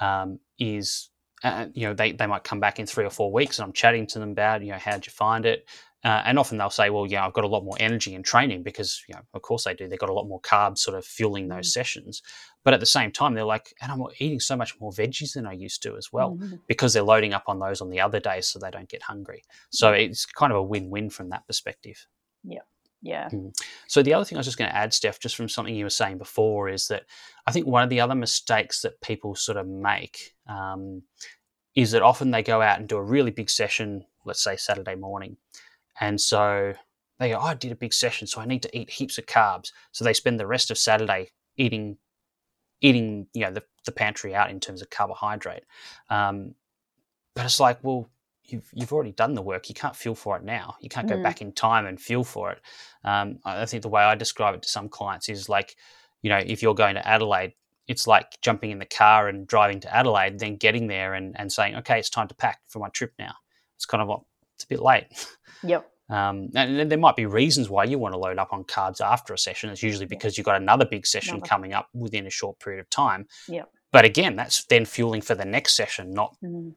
um, 0.00 0.38
is, 0.58 1.10
uh, 1.44 1.66
you 1.72 1.86
know, 1.86 1.94
they, 1.94 2.12
they 2.12 2.26
might 2.26 2.44
come 2.44 2.60
back 2.60 2.78
in 2.78 2.86
three 2.86 3.04
or 3.04 3.10
four 3.10 3.32
weeks 3.32 3.58
and 3.58 3.64
I'm 3.64 3.72
chatting 3.72 4.06
to 4.08 4.18
them 4.18 4.30
about, 4.30 4.62
you 4.62 4.72
know, 4.72 4.78
how'd 4.78 5.06
you 5.06 5.12
find 5.12 5.46
it? 5.46 5.68
Uh, 6.04 6.22
and 6.24 6.38
often 6.38 6.58
they'll 6.58 6.70
say, 6.70 6.90
well, 6.90 7.06
yeah, 7.06 7.24
I've 7.24 7.32
got 7.32 7.44
a 7.44 7.48
lot 7.48 7.64
more 7.64 7.76
energy 7.78 8.14
in 8.14 8.24
training 8.24 8.64
because, 8.64 9.04
you 9.08 9.14
know, 9.14 9.20
of 9.34 9.42
course 9.42 9.64
they 9.64 9.74
do. 9.74 9.86
They've 9.86 9.98
got 9.98 10.08
a 10.08 10.14
lot 10.14 10.26
more 10.26 10.40
carbs 10.40 10.78
sort 10.78 10.98
of 10.98 11.04
fueling 11.04 11.46
those 11.46 11.68
mm. 11.68 11.72
sessions. 11.72 12.22
But 12.64 12.74
at 12.74 12.80
the 12.80 12.86
same 12.86 13.12
time, 13.12 13.34
they're 13.34 13.44
like, 13.44 13.72
and 13.80 13.92
I'm 13.92 14.02
eating 14.18 14.40
so 14.40 14.56
much 14.56 14.80
more 14.80 14.90
veggies 14.90 15.34
than 15.34 15.46
I 15.46 15.52
used 15.52 15.82
to 15.84 15.96
as 15.96 16.12
well 16.12 16.32
mm-hmm. 16.32 16.56
because 16.66 16.92
they're 16.92 17.02
loading 17.02 17.34
up 17.34 17.44
on 17.46 17.60
those 17.60 17.80
on 17.80 17.90
the 17.90 18.00
other 18.00 18.18
days 18.18 18.48
so 18.48 18.58
they 18.58 18.70
don't 18.70 18.88
get 18.88 19.02
hungry. 19.02 19.44
So 19.70 19.92
it's 19.92 20.26
kind 20.26 20.52
of 20.52 20.58
a 20.58 20.62
win 20.62 20.90
win 20.90 21.08
from 21.08 21.30
that 21.30 21.46
perspective. 21.46 22.06
Yeah. 22.42 22.60
Yeah. 23.00 23.28
Mm. 23.30 23.52
So 23.88 24.02
the 24.02 24.14
other 24.14 24.24
thing 24.24 24.38
I 24.38 24.40
was 24.40 24.46
just 24.46 24.58
going 24.58 24.70
to 24.70 24.76
add, 24.76 24.94
Steph, 24.94 25.18
just 25.18 25.36
from 25.36 25.48
something 25.48 25.74
you 25.74 25.84
were 25.84 25.90
saying 25.90 26.18
before, 26.18 26.68
is 26.68 26.86
that 26.88 27.04
I 27.46 27.52
think 27.52 27.66
one 27.66 27.82
of 27.82 27.90
the 27.90 28.00
other 28.00 28.14
mistakes 28.14 28.82
that 28.82 29.00
people 29.00 29.34
sort 29.34 29.58
of 29.58 29.66
make 29.66 30.34
um, 30.48 31.02
is 31.74 31.90
that 31.92 32.02
often 32.02 32.30
they 32.30 32.42
go 32.42 32.62
out 32.62 32.78
and 32.78 32.88
do 32.88 32.96
a 32.96 33.02
really 33.02 33.32
big 33.32 33.50
session, 33.50 34.04
let's 34.24 34.42
say 34.42 34.56
Saturday 34.56 34.94
morning, 34.94 35.36
and 36.02 36.20
so 36.20 36.74
they 37.20 37.30
go, 37.30 37.38
oh, 37.40 37.44
I 37.44 37.54
did 37.54 37.70
a 37.70 37.76
big 37.76 37.94
session, 37.94 38.26
so 38.26 38.40
I 38.40 38.44
need 38.44 38.62
to 38.62 38.76
eat 38.76 38.90
heaps 38.90 39.18
of 39.18 39.26
carbs. 39.26 39.70
So 39.92 40.04
they 40.04 40.12
spend 40.12 40.40
the 40.40 40.46
rest 40.48 40.72
of 40.72 40.76
Saturday 40.76 41.30
eating, 41.56 41.98
eating, 42.80 43.28
you 43.32 43.42
know, 43.42 43.52
the, 43.52 43.62
the 43.84 43.92
pantry 43.92 44.34
out 44.34 44.50
in 44.50 44.58
terms 44.58 44.82
of 44.82 44.90
carbohydrate. 44.90 45.62
Um, 46.10 46.56
but 47.36 47.44
it's 47.44 47.60
like, 47.60 47.78
well, 47.84 48.10
you've 48.42 48.68
you've 48.72 48.92
already 48.92 49.12
done 49.12 49.34
the 49.34 49.42
work. 49.42 49.68
You 49.68 49.76
can't 49.76 49.94
feel 49.94 50.16
for 50.16 50.36
it 50.36 50.42
now. 50.42 50.74
You 50.80 50.88
can't 50.88 51.08
go 51.08 51.16
mm. 51.16 51.22
back 51.22 51.40
in 51.40 51.52
time 51.52 51.86
and 51.86 52.00
feel 52.00 52.24
for 52.24 52.50
it. 52.50 52.60
Um, 53.04 53.38
I 53.44 53.64
think 53.66 53.82
the 53.82 53.88
way 53.88 54.02
I 54.02 54.16
describe 54.16 54.56
it 54.56 54.62
to 54.62 54.68
some 54.68 54.88
clients 54.88 55.28
is 55.28 55.48
like, 55.48 55.76
you 56.22 56.30
know, 56.30 56.42
if 56.44 56.62
you're 56.62 56.74
going 56.74 56.96
to 56.96 57.08
Adelaide, 57.08 57.54
it's 57.86 58.08
like 58.08 58.40
jumping 58.42 58.72
in 58.72 58.80
the 58.80 58.86
car 58.86 59.28
and 59.28 59.46
driving 59.46 59.78
to 59.80 59.94
Adelaide, 59.94 60.40
then 60.40 60.56
getting 60.56 60.88
there 60.88 61.14
and, 61.14 61.38
and 61.38 61.52
saying, 61.52 61.76
okay, 61.76 62.00
it's 62.00 62.10
time 62.10 62.26
to 62.26 62.34
pack 62.34 62.58
for 62.66 62.80
my 62.80 62.88
trip 62.88 63.12
now. 63.20 63.34
It's 63.76 63.86
kind 63.86 64.02
of 64.02 64.08
like, 64.08 64.20
it's 64.56 64.64
a 64.64 64.68
bit 64.68 64.82
late. 64.82 65.06
Yep. 65.62 65.91
Um, 66.12 66.50
and 66.54 66.90
there 66.90 66.98
might 66.98 67.16
be 67.16 67.26
reasons 67.26 67.70
why 67.70 67.84
you 67.84 67.98
want 67.98 68.12
to 68.12 68.18
load 68.18 68.38
up 68.38 68.52
on 68.52 68.64
carbs 68.64 69.00
after 69.00 69.32
a 69.32 69.38
session. 69.38 69.70
It's 69.70 69.82
usually 69.82 70.06
because 70.06 70.36
you've 70.36 70.44
got 70.44 70.60
another 70.60 70.84
big 70.84 71.06
session 71.06 71.36
another. 71.36 71.48
coming 71.48 71.72
up 71.72 71.88
within 71.94 72.26
a 72.26 72.30
short 72.30 72.58
period 72.60 72.80
of 72.80 72.90
time. 72.90 73.26
Yep. 73.48 73.70
But 73.92 74.04
again, 74.04 74.36
that's 74.36 74.64
then 74.64 74.84
fueling 74.84 75.22
for 75.22 75.34
the 75.34 75.44
next 75.44 75.74
session, 75.74 76.12
not 76.12 76.36
mm 76.42 76.74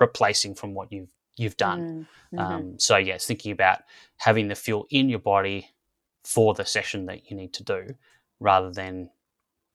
replacing 0.00 0.54
from 0.54 0.74
what 0.74 0.90
you've 0.92 1.12
you've 1.36 1.56
done. 1.56 2.06
Mm, 2.32 2.38
mm-hmm. 2.38 2.38
Um, 2.38 2.78
so 2.78 2.96
yes, 2.96 3.26
thinking 3.26 3.52
about 3.52 3.80
having 4.16 4.48
the 4.48 4.54
fuel 4.54 4.86
in 4.90 5.08
your 5.08 5.18
body 5.18 5.70
for 6.24 6.54
the 6.54 6.64
session 6.64 7.06
that 7.06 7.30
you 7.30 7.36
need 7.36 7.52
to 7.54 7.64
do, 7.64 7.94
rather 8.40 8.70
than 8.70 9.10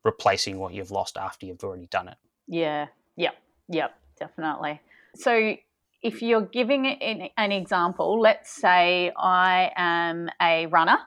replacing 0.03 0.57
what 0.59 0.73
you've 0.73 0.91
lost 0.91 1.17
after 1.17 1.45
you've 1.45 1.63
already 1.63 1.87
done 1.87 2.07
it. 2.07 2.17
Yeah. 2.47 2.87
Yep. 3.15 3.35
Yep. 3.69 3.99
Definitely. 4.19 4.81
So 5.15 5.55
if 6.01 6.21
you're 6.21 6.45
giving 6.45 6.85
an, 6.87 7.29
an 7.37 7.51
example, 7.51 8.19
let's 8.19 8.55
say 8.55 9.11
I 9.17 9.71
am 9.75 10.29
a 10.41 10.67
runner. 10.67 10.97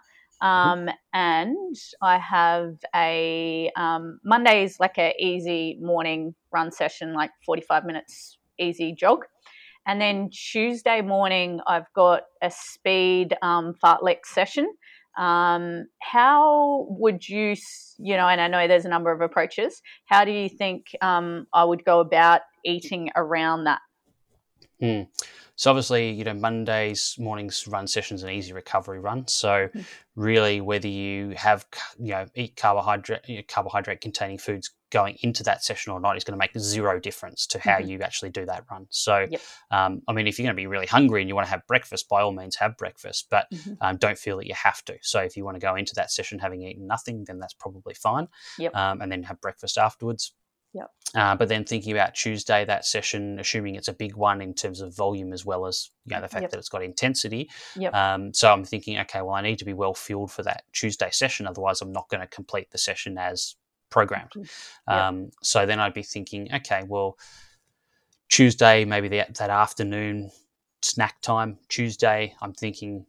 Mm-hmm. 0.43 0.47
Um, 0.47 0.89
and 1.13 1.77
I 2.03 2.19
have 2.19 2.77
a 2.95 3.71
um, 3.77 4.21
Monday 4.25 4.65
is 4.65 4.79
like 4.81 4.99
a 4.99 5.15
easy 5.19 5.79
morning 5.81 6.35
run 6.53 6.73
session, 6.73 7.13
like 7.13 7.31
45 7.45 7.85
minutes 7.85 8.39
easy 8.59 8.95
jog. 8.95 9.25
And 9.87 10.01
then 10.01 10.31
Tuesday 10.31 11.01
morning, 11.01 11.61
I've 11.67 11.93
got 11.95 12.23
a 12.43 12.51
speed 12.51 13.37
um, 13.43 13.75
fartlek 13.83 14.25
session. 14.25 14.67
Um, 15.19 15.87
how 16.01 16.87
would 16.91 17.29
you, 17.29 17.55
you 17.99 18.17
know, 18.17 18.29
and 18.29 18.41
I 18.41 18.49
know 18.49 18.69
there's 18.69 18.85
a 18.85 18.91
number 18.91 19.11
of 19.11 19.21
approaches, 19.21 19.83
how 20.07 20.25
do 20.25 20.31
you 20.31 20.49
think 20.49 20.87
um, 21.03 21.47
I 21.53 21.65
would 21.65 21.85
go 21.85 22.01
about 22.01 22.43
eating 22.65 23.11
around 23.17 23.65
that? 23.65 23.81
Mm. 24.83 25.09
So 25.57 25.71
obviously, 25.71 26.11
you 26.11 26.25
know, 26.25 26.35
Mondays 26.35 27.17
mornings 27.19 27.69
run 27.69 27.87
sessions 27.87 28.23
an 28.23 28.31
easy 28.31 28.53
recovery 28.53 28.99
run. 28.99 29.29
So 29.29 29.69
mm. 29.69 29.85
really, 30.17 30.61
whether 30.61 30.89
you 30.89 31.31
have 31.37 31.67
you 31.99 32.13
know 32.13 32.27
eat 32.35 32.57
carbohydrate 32.57 33.29
you 33.29 33.37
know, 33.37 33.43
carbohydrate 33.47 34.01
containing 34.01 34.39
foods 34.39 34.71
going 34.91 35.17
into 35.23 35.43
that 35.45 35.65
session 35.65 35.93
or 35.93 36.01
not 36.01 36.17
is 36.17 36.25
going 36.25 36.33
to 36.33 36.39
make 36.39 36.51
zero 36.59 36.99
difference 36.99 37.47
to 37.47 37.59
how 37.61 37.79
mm-hmm. 37.79 37.91
you 37.91 38.01
actually 38.01 38.31
do 38.31 38.45
that 38.45 38.65
run. 38.71 38.87
So, 38.91 39.27
yep. 39.31 39.41
um, 39.71 40.03
I 40.09 40.13
mean, 40.13 40.27
if 40.27 40.39
you're 40.39 40.45
going 40.45 40.57
to 40.57 40.61
be 40.61 40.67
really 40.67 40.87
hungry 40.87 41.23
and 41.23 41.29
you 41.29 41.35
want 41.35 41.47
to 41.47 41.51
have 41.51 41.67
breakfast, 41.67 42.09
by 42.09 42.21
all 42.21 42.33
means 42.33 42.57
have 42.57 42.77
breakfast, 42.77 43.29
but 43.31 43.47
mm-hmm. 43.53 43.75
um, 43.81 43.97
don't 43.97 44.19
feel 44.19 44.37
that 44.39 44.47
you 44.47 44.55
have 44.55 44.85
to. 44.87 44.99
So, 45.03 45.21
if 45.21 45.37
you 45.37 45.45
want 45.45 45.55
to 45.57 45.61
go 45.61 45.77
into 45.77 45.95
that 45.95 46.11
session 46.11 46.39
having 46.39 46.63
eaten 46.63 46.87
nothing, 46.87 47.25
then 47.27 47.39
that's 47.39 47.55
probably 47.55 47.95
fine. 47.95 48.29
Yep. 48.59 48.75
Um, 48.75 49.01
and 49.01 49.11
then 49.11 49.23
have 49.23 49.41
breakfast 49.41 49.79
afterwards. 49.79 50.33
Yep. 50.73 50.91
Uh, 51.15 51.35
but 51.35 51.49
then 51.49 51.65
thinking 51.65 51.93
about 51.93 52.15
Tuesday, 52.15 52.65
that 52.65 52.85
session, 52.85 53.39
assuming 53.41 53.75
it's 53.75 53.89
a 53.89 53.93
big 53.93 54.15
one 54.15 54.41
in 54.41 54.55
terms 54.55 54.81
of 54.81 54.95
volume 54.95 55.33
as 55.33 55.45
well 55.45 55.67
as 55.67 55.91
you 56.07 56.15
know 56.15 56.23
the 56.23 56.29
fact 56.29 56.43
yep. 56.43 56.51
that 56.53 56.59
it's 56.59 56.69
got 56.69 56.83
intensity. 56.83 57.51
Yep. 57.77 57.95
Um, 57.95 58.33
so 58.33 58.53
I'm 58.53 58.65
thinking, 58.65 58.99
okay, 59.01 59.21
well, 59.21 59.35
I 59.35 59.43
need 59.43 59.59
to 59.59 59.65
be 59.65 59.73
well 59.73 59.95
fueled 59.95 60.31
for 60.31 60.43
that 60.45 60.63
Tuesday 60.73 61.11
session, 61.11 61.47
otherwise 61.47 61.81
I'm 61.81 61.93
not 61.93 62.09
going 62.09 62.21
to 62.21 62.27
complete 62.29 62.71
the 62.71 62.79
session 62.79 63.19
as 63.19 63.57
programmed. 63.91 64.33
Um, 64.87 65.31
So 65.43 65.67
then 65.67 65.81
I'd 65.81 65.95
be 65.95 66.05
thinking, 66.05 66.49
okay, 66.55 66.85
well, 66.87 67.19
Tuesday, 68.29 68.85
maybe 68.85 69.09
the, 69.09 69.27
that 69.39 69.51
afternoon 69.51 70.31
snack 70.83 71.21
time. 71.21 71.59
Tuesday, 71.69 72.35
I'm 72.41 72.53
thinking 72.53 73.07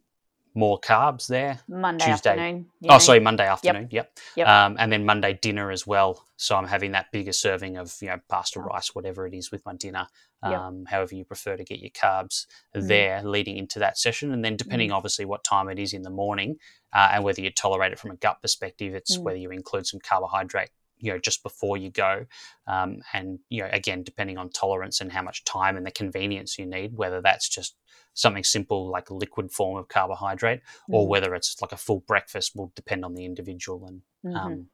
more 0.54 0.78
carbs 0.80 1.26
there. 1.26 1.60
Monday 1.68 2.04
Tuesday. 2.04 2.30
afternoon. 2.30 2.66
Oh, 2.88 2.98
sorry, 2.98 3.20
Monday 3.20 3.46
afternoon. 3.46 3.88
Yep. 3.90 3.90
Yep. 3.92 4.18
yep. 4.36 4.48
Um, 4.48 4.76
and 4.78 4.92
then 4.92 5.04
Monday 5.04 5.38
dinner 5.40 5.70
as 5.70 5.86
well. 5.86 6.24
So 6.36 6.56
I'm 6.56 6.66
having 6.66 6.92
that 6.92 7.10
bigger 7.12 7.32
serving 7.32 7.76
of 7.76 7.94
you 8.00 8.08
know 8.08 8.18
pasta, 8.28 8.58
oh. 8.60 8.64
rice, 8.64 8.94
whatever 8.94 9.26
it 9.26 9.34
is 9.34 9.50
with 9.50 9.64
my 9.64 9.74
dinner. 9.74 10.06
Um, 10.42 10.52
yep. 10.80 10.88
However 10.88 11.14
you 11.14 11.24
prefer 11.24 11.56
to 11.56 11.64
get 11.64 11.80
your 11.80 11.90
carbs 11.90 12.46
mm. 12.76 12.86
there 12.86 13.22
leading 13.22 13.56
into 13.56 13.78
that 13.78 13.98
session, 13.98 14.32
and 14.32 14.44
then 14.44 14.56
depending 14.56 14.90
mm. 14.90 14.94
obviously 14.94 15.24
what 15.24 15.44
time 15.44 15.68
it 15.68 15.78
is 15.78 15.92
in 15.92 16.02
the 16.02 16.10
morning 16.10 16.56
uh, 16.92 17.10
and 17.12 17.24
whether 17.24 17.40
you 17.40 17.50
tolerate 17.50 17.92
it 17.92 17.98
from 17.98 18.10
a 18.10 18.16
gut 18.16 18.42
perspective, 18.42 18.94
it's 18.94 19.16
mm. 19.16 19.22
whether 19.22 19.38
you 19.38 19.50
include 19.50 19.86
some 19.86 20.00
carbohydrate 20.00 20.70
you 21.02 21.12
know 21.12 21.18
just 21.18 21.42
before 21.42 21.76
you 21.76 21.90
go 21.90 22.24
um, 22.66 23.00
and 23.12 23.40
you 23.50 23.62
know 23.62 23.68
again 23.72 24.02
depending 24.02 24.38
on 24.38 24.48
tolerance 24.48 25.00
and 25.00 25.12
how 25.12 25.22
much 25.22 25.44
time 25.44 25.76
and 25.76 25.84
the 25.84 25.90
convenience 25.90 26.58
you 26.58 26.64
need 26.64 26.96
whether 26.96 27.20
that's 27.20 27.48
just 27.48 27.76
something 28.14 28.44
simple 28.44 28.88
like 28.88 29.10
a 29.10 29.14
liquid 29.14 29.50
form 29.50 29.76
of 29.76 29.88
carbohydrate 29.88 30.60
mm-hmm. 30.60 30.94
or 30.94 31.06
whether 31.06 31.34
it's 31.34 31.60
like 31.60 31.72
a 31.72 31.76
full 31.76 32.00
breakfast 32.00 32.52
will 32.54 32.72
depend 32.74 33.04
on 33.04 33.14
the 33.14 33.24
individual 33.24 33.84
and 33.86 34.00
mm-hmm. 34.24 34.36
um, 34.36 34.66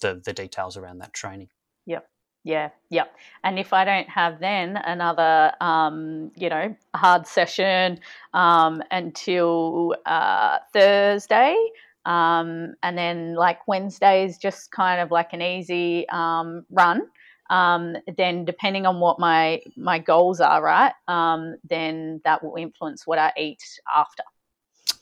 the 0.00 0.20
the 0.24 0.32
details 0.32 0.76
around 0.76 0.98
that 0.98 1.12
training 1.12 1.48
yep 1.84 2.08
yeah, 2.44 2.70
yep. 2.90 3.14
And 3.44 3.58
if 3.58 3.72
I 3.72 3.84
don't 3.84 4.08
have 4.08 4.40
then 4.40 4.76
another, 4.76 5.52
um, 5.60 6.32
you 6.34 6.48
know, 6.48 6.74
hard 6.94 7.26
session 7.26 8.00
um, 8.34 8.82
until 8.90 9.94
uh, 10.06 10.58
Thursday, 10.72 11.56
um, 12.04 12.74
and 12.82 12.96
then 12.96 13.34
like 13.34 13.66
Wednesday 13.68 14.24
is 14.24 14.38
just 14.38 14.70
kind 14.70 15.00
of 15.00 15.10
like 15.10 15.32
an 15.32 15.42
easy 15.42 16.08
um, 16.08 16.64
run. 16.70 17.02
Um, 17.50 17.96
then 18.16 18.44
depending 18.44 18.86
on 18.86 18.98
what 18.98 19.18
my 19.18 19.60
my 19.76 19.98
goals 19.98 20.40
are, 20.40 20.62
right, 20.62 20.92
um, 21.08 21.56
then 21.68 22.20
that 22.24 22.42
will 22.42 22.56
influence 22.56 23.06
what 23.06 23.18
I 23.18 23.32
eat 23.36 23.62
after. 23.94 24.22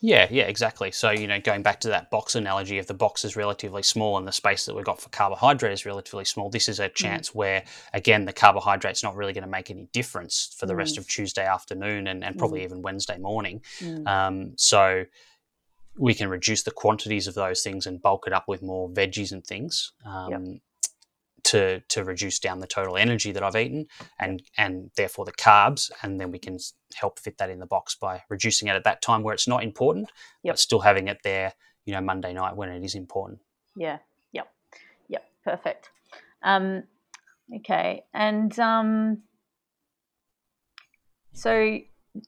Yeah, 0.02 0.26
yeah, 0.30 0.44
exactly. 0.44 0.90
So, 0.92 1.10
you 1.10 1.26
know, 1.26 1.38
going 1.40 1.62
back 1.62 1.80
to 1.80 1.88
that 1.88 2.10
box 2.10 2.34
analogy, 2.34 2.78
if 2.78 2.86
the 2.86 2.94
box 2.94 3.22
is 3.24 3.36
relatively 3.36 3.82
small 3.82 4.16
and 4.16 4.26
the 4.26 4.32
space 4.32 4.64
that 4.64 4.74
we've 4.74 4.84
got 4.84 5.00
for 5.00 5.10
carbohydrate 5.10 5.72
is 5.72 5.84
relatively 5.84 6.24
small, 6.24 6.48
this 6.48 6.70
is 6.70 6.80
a 6.80 6.88
mm. 6.88 6.94
chance 6.94 7.30
mm. 7.30 7.34
where, 7.34 7.64
again, 7.92 8.24
the 8.24 8.32
carbohydrate's 8.32 9.02
not 9.02 9.14
really 9.14 9.34
going 9.34 9.44
to 9.44 9.50
make 9.50 9.70
any 9.70 9.88
difference 9.92 10.54
for 10.58 10.64
the 10.64 10.72
mm. 10.72 10.78
rest 10.78 10.96
of 10.96 11.06
Tuesday 11.06 11.44
afternoon 11.44 12.06
and, 12.06 12.24
and 12.24 12.38
probably 12.38 12.60
mm. 12.60 12.64
even 12.64 12.82
Wednesday 12.82 13.18
morning. 13.18 13.60
Mm. 13.80 14.06
Um, 14.08 14.52
so, 14.56 15.04
we 15.98 16.14
can 16.14 16.28
reduce 16.28 16.62
the 16.62 16.70
quantities 16.70 17.26
of 17.26 17.34
those 17.34 17.62
things 17.62 17.86
and 17.86 18.00
bulk 18.00 18.26
it 18.26 18.32
up 18.32 18.44
with 18.48 18.62
more 18.62 18.88
veggies 18.88 19.32
and 19.32 19.44
things 19.44 19.92
um, 20.06 20.30
yep. 20.30 20.40
to 21.44 21.80
to 21.88 22.04
reduce 22.04 22.38
down 22.38 22.60
the 22.60 22.66
total 22.66 22.96
energy 22.96 23.32
that 23.32 23.42
I've 23.42 23.56
eaten 23.56 23.86
and 24.18 24.42
and 24.56 24.90
therefore 24.96 25.24
the 25.24 25.32
carbs, 25.32 25.90
and 26.02 26.20
then 26.20 26.30
we 26.30 26.38
can 26.38 26.58
help 26.94 27.18
fit 27.18 27.38
that 27.38 27.50
in 27.50 27.58
the 27.58 27.66
box 27.66 27.94
by 27.94 28.22
reducing 28.28 28.68
it 28.68 28.72
at 28.72 28.84
that 28.84 29.02
time 29.02 29.22
where 29.22 29.34
it's 29.34 29.48
not 29.48 29.62
important, 29.62 30.10
yep. 30.42 30.54
but 30.54 30.58
still 30.58 30.80
having 30.80 31.08
it 31.08 31.18
there, 31.24 31.52
you 31.84 31.92
know, 31.92 32.00
Monday 32.00 32.32
night 32.32 32.56
when 32.56 32.68
it 32.68 32.84
is 32.84 32.94
important. 32.94 33.40
Yeah. 33.76 33.98
Yep. 34.32 34.50
Yep. 35.08 35.24
Perfect. 35.44 35.90
Um, 36.42 36.84
okay, 37.56 38.04
and 38.14 38.58
um, 38.58 39.22
so 41.32 41.78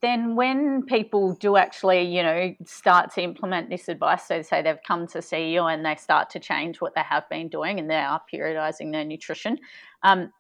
then 0.01 0.37
when 0.37 0.83
people 0.85 1.35
do 1.35 1.57
actually, 1.57 2.03
you 2.03 2.23
know, 2.23 2.55
start 2.65 3.13
to 3.15 3.23
implement 3.23 3.69
this 3.69 3.89
advice, 3.89 4.27
so 4.27 4.43
say 4.43 4.63
they've 4.63 4.79
come 4.87 5.07
to 5.09 5.21
see 5.21 5.53
you 5.53 5.63
and 5.65 5.85
they 5.85 5.97
start 5.97 6.31
to 6.31 6.41
change 6.41 6.81
what 6.81 6.95
they 6.95 7.03
have 7.03 7.29
been 7.29 7.49
doing 7.49 7.79
and 7.79 7.91
they 7.91 7.97
are 7.97 8.21
periodizing 8.33 8.93
their 8.93 9.05
nutrition, 9.05 9.59
um, 10.03 10.33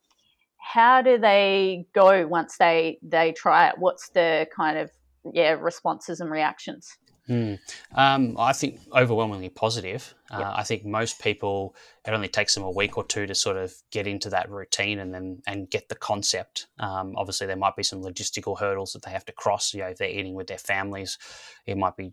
how 0.58 1.02
do 1.02 1.18
they 1.18 1.86
go 1.92 2.26
once 2.26 2.56
they 2.56 2.98
they 3.02 3.32
try 3.32 3.68
it? 3.68 3.74
What's 3.78 4.10
the 4.10 4.46
kind 4.54 4.78
of 4.78 4.90
yeah 5.32 5.56
responses 5.60 6.20
and 6.20 6.30
reactions? 6.30 6.96
Mm. 7.28 7.58
Um, 7.94 8.36
I 8.38 8.52
think 8.52 8.80
overwhelmingly 8.92 9.48
positive. 9.48 10.14
Uh, 10.32 10.38
Yep. 10.38 10.52
I 10.54 10.62
think 10.62 10.84
most 10.84 11.20
people 11.20 11.76
it 12.06 12.12
only 12.12 12.28
takes 12.28 12.54
them 12.54 12.64
a 12.64 12.70
week 12.70 12.96
or 12.96 13.04
two 13.04 13.26
to 13.26 13.34
sort 13.34 13.56
of 13.56 13.74
get 13.90 14.06
into 14.06 14.30
that 14.30 14.50
routine 14.50 14.98
and 14.98 15.12
then 15.12 15.42
and 15.46 15.70
get 15.70 15.88
the 15.88 15.94
concept. 15.94 16.66
Um, 16.78 17.14
obviously, 17.16 17.46
there 17.46 17.56
might 17.56 17.76
be 17.76 17.82
some 17.82 18.02
logistical 18.02 18.58
hurdles 18.58 18.92
that 18.92 19.02
they 19.02 19.10
have 19.10 19.26
to 19.26 19.32
cross. 19.32 19.74
You 19.74 19.80
know, 19.82 19.88
if 19.88 19.98
they're 19.98 20.08
eating 20.08 20.34
with 20.34 20.46
their 20.46 20.58
families, 20.58 21.18
it 21.66 21.76
might 21.76 21.96
be. 21.96 22.12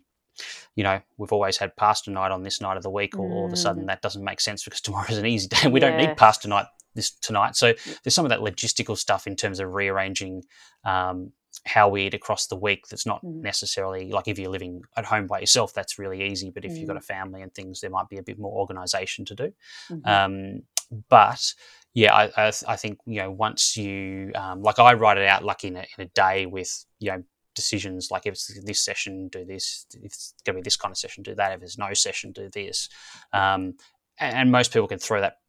You 0.74 0.84
know, 0.84 1.02
we've 1.18 1.32
always 1.32 1.58
had 1.58 1.76
pasta 1.76 2.10
night 2.10 2.30
on 2.30 2.42
this 2.42 2.60
night 2.60 2.76
of 2.76 2.82
the 2.82 2.90
week. 2.90 3.18
All, 3.18 3.30
all 3.30 3.46
of 3.46 3.52
a 3.52 3.56
sudden, 3.56 3.86
that 3.86 4.00
doesn't 4.00 4.24
make 4.24 4.40
sense 4.40 4.64
because 4.64 4.80
tomorrow 4.82 5.06
is 5.08 5.18
an 5.18 5.26
easy 5.26 5.48
day. 5.48 5.68
We 5.68 5.80
don't 5.80 5.96
need 5.96 6.16
pasta 6.16 6.48
night 6.48 6.66
this 6.94 7.10
tonight. 7.10 7.56
So 7.56 7.74
there's 8.02 8.14
some 8.14 8.24
of 8.24 8.30
that 8.30 8.40
logistical 8.40 8.96
stuff 8.96 9.26
in 9.26 9.36
terms 9.36 9.60
of 9.60 9.72
rearranging 9.72 10.44
um, 10.84 11.32
how 11.66 11.88
we 11.88 12.06
eat 12.06 12.14
across 12.14 12.46
the 12.46 12.56
week 12.56 12.86
that's 12.88 13.06
not 13.06 13.22
Mhm. 13.22 13.42
necessarily 13.42 14.10
like 14.10 14.28
if 14.28 14.38
you're 14.38 14.50
living 14.50 14.82
at 14.96 15.04
home 15.04 15.26
by 15.26 15.40
yourself 15.40 15.72
that's 15.74 15.98
really 15.98 16.22
easy 16.30 16.50
but 16.50 16.64
if 16.64 16.78
you've 16.78 16.86
got 16.88 16.96
Mm. 16.96 17.00
a 17.00 17.02
family 17.02 17.42
and 17.42 17.54
things 17.54 17.80
there 17.80 17.90
might 17.90 18.08
be 18.08 18.18
a 18.18 18.22
bit 18.22 18.38
more 18.38 18.52
organization 18.58 19.24
to 19.26 19.34
do 19.34 19.52
Mhm. 19.90 20.06
um, 20.08 20.62
but 21.08 21.54
yeah 21.94 22.14
I, 22.14 22.46
I, 22.46 22.52
I 22.68 22.76
think 22.76 22.98
you 23.06 23.20
know 23.20 23.30
once 23.30 23.76
you 23.76 24.32
um, 24.34 24.62
like 24.62 24.78
i 24.78 24.92
write 24.94 25.18
it 25.18 25.26
out 25.26 25.44
like 25.44 25.64
in 25.64 25.76
a, 25.76 25.84
in 25.96 26.04
a 26.04 26.06
day 26.06 26.46
with 26.46 26.84
you 26.98 27.10
know 27.12 27.22
decisions 27.54 28.10
like 28.10 28.26
if 28.26 28.32
it's 28.34 28.64
this 28.64 28.80
session 28.80 29.28
do 29.28 29.44
this 29.44 29.84
if 29.94 30.04
it's 30.04 30.34
going 30.44 30.54
to 30.54 30.60
be 30.60 30.64
this 30.64 30.76
kind 30.76 30.92
of 30.92 30.98
session 30.98 31.22
do 31.22 31.34
that 31.34 31.52
if 31.52 31.58
there's 31.60 31.78
no 31.78 31.92
session 31.92 32.32
do 32.32 32.48
this 32.52 32.88
um, 33.32 33.74
and, 34.18 34.36
and 34.36 34.52
most 34.52 34.72
people 34.72 34.86
can 34.88 34.98
throw 34.98 35.20
that 35.20 35.39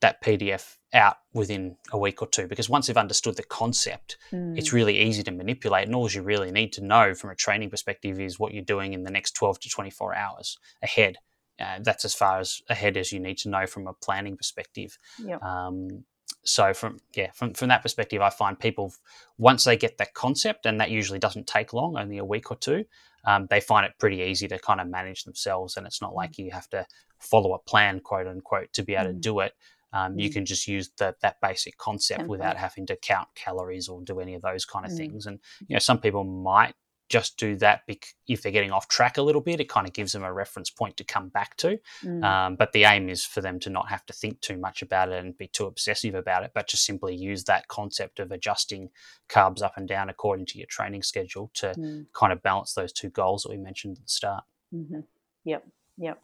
that 0.00 0.22
pdf 0.22 0.76
out 0.94 1.16
within 1.34 1.76
a 1.92 1.98
week 1.98 2.22
or 2.22 2.28
two 2.28 2.46
because 2.46 2.68
once 2.70 2.86
they've 2.86 2.96
understood 2.96 3.36
the 3.36 3.42
concept 3.42 4.16
Mm. 4.32 4.56
it's 4.58 4.72
really 4.72 4.98
easy 4.98 5.22
to 5.22 5.30
manipulate 5.30 5.86
and 5.86 5.94
all 5.94 6.10
you 6.10 6.22
really 6.22 6.50
need 6.50 6.72
to 6.74 6.84
know 6.84 7.14
from 7.14 7.30
a 7.30 7.34
training 7.34 7.70
perspective 7.70 8.20
is 8.20 8.38
what 8.38 8.52
you're 8.54 8.62
doing 8.62 8.92
in 8.92 9.02
the 9.04 9.10
next 9.10 9.32
12 9.32 9.60
to 9.60 9.68
24 9.68 10.14
hours 10.14 10.58
ahead 10.82 11.16
uh, 11.60 11.78
that's 11.82 12.04
as 12.04 12.14
far 12.14 12.38
as 12.38 12.62
ahead 12.70 12.96
as 12.96 13.12
you 13.12 13.18
need 13.20 13.36
to 13.38 13.48
know 13.48 13.66
from 13.66 13.86
a 13.86 13.92
planning 13.92 14.36
perspective 14.36 14.98
Yep. 15.24 15.42
um, 15.42 16.04
so 16.44 16.72
from 16.72 16.98
yeah 17.14 17.30
from, 17.32 17.52
from 17.54 17.68
that 17.68 17.82
perspective 17.82 18.20
i 18.22 18.30
find 18.30 18.58
people 18.60 18.92
once 19.38 19.64
they 19.64 19.76
get 19.76 19.98
that 19.98 20.14
concept 20.14 20.66
and 20.66 20.80
that 20.80 20.90
usually 20.90 21.18
doesn't 21.18 21.46
take 21.46 21.72
long 21.72 21.96
only 21.98 22.18
a 22.18 22.24
week 22.24 22.50
or 22.50 22.56
two 22.56 22.84
um, 23.24 23.46
they 23.50 23.60
find 23.60 23.84
it 23.84 23.92
pretty 23.98 24.20
easy 24.22 24.46
to 24.48 24.58
kind 24.58 24.80
of 24.80 24.86
manage 24.88 25.24
themselves 25.24 25.76
and 25.76 25.86
it's 25.86 26.00
not 26.00 26.14
like 26.14 26.38
you 26.38 26.50
have 26.50 26.68
to 26.70 26.86
follow 27.18 27.52
a 27.54 27.58
plan 27.58 27.98
quote 28.00 28.26
unquote 28.26 28.72
to 28.72 28.82
be 28.82 28.94
able 28.94 29.08
to 29.12 29.14
Mm. 29.14 29.20
do 29.20 29.40
it 29.40 29.52
um, 29.92 30.18
you 30.18 30.28
Mm. 30.28 30.32
can 30.34 30.44
just 30.46 30.66
use 30.68 30.90
the, 30.98 31.14
that 31.22 31.40
basic 31.40 31.76
concept 31.78 32.28
without 32.28 32.56
having 32.56 32.86
to 32.86 32.96
count 32.96 33.28
calories 33.34 33.88
or 33.88 34.00
do 34.02 34.20
any 34.20 34.34
of 34.34 34.42
those 34.42 34.64
kind 34.64 34.84
of 34.84 34.92
Mm. 34.92 34.96
things 34.96 35.26
and 35.26 35.38
you 35.66 35.74
know 35.74 35.78
some 35.80 36.00
people 36.00 36.24
might 36.24 36.74
just 37.08 37.38
do 37.38 37.56
that 37.56 37.86
bec- 37.86 38.14
if 38.26 38.42
they're 38.42 38.52
getting 38.52 38.70
off 38.70 38.86
track 38.86 39.16
a 39.16 39.22
little 39.22 39.40
bit 39.40 39.60
it 39.60 39.68
kind 39.70 39.86
of 39.86 39.94
gives 39.94 40.12
them 40.12 40.22
a 40.22 40.30
reference 40.30 40.68
point 40.68 40.94
to 40.98 41.04
come 41.04 41.30
back 41.30 41.56
to 41.56 41.78
Mm. 42.04 42.22
um, 42.22 42.56
but 42.56 42.72
the 42.72 42.84
aim 42.84 43.08
is 43.08 43.24
for 43.24 43.40
them 43.40 43.58
to 43.60 43.70
not 43.70 43.88
have 43.88 44.04
to 44.04 44.12
think 44.12 44.42
too 44.42 44.58
much 44.58 44.82
about 44.82 45.08
it 45.08 45.18
and 45.24 45.38
be 45.38 45.48
too 45.48 45.64
obsessive 45.64 46.14
about 46.14 46.44
it, 46.44 46.50
but 46.54 46.68
just 46.68 46.84
simply 46.84 47.16
use 47.16 47.44
that 47.44 47.66
concept 47.68 48.20
of 48.20 48.30
adjusting 48.30 48.90
carbs 49.26 49.62
up 49.62 49.78
and 49.78 49.88
down 49.88 50.10
according 50.10 50.44
to 50.44 50.58
your 50.58 50.66
training 50.66 51.02
schedule 51.02 51.50
to 51.54 51.68
Mm. 51.78 52.06
kind 52.12 52.30
of 52.30 52.42
balance 52.42 52.74
those 52.74 52.92
two 52.92 53.08
goals 53.08 53.42
that 53.44 53.48
we 53.50 53.56
mentioned 53.56 53.96
at 53.96 54.02
the 54.04 54.08
start. 54.10 54.44
hmm 54.70 55.00
Yep, 55.44 55.66
yep. 55.96 56.22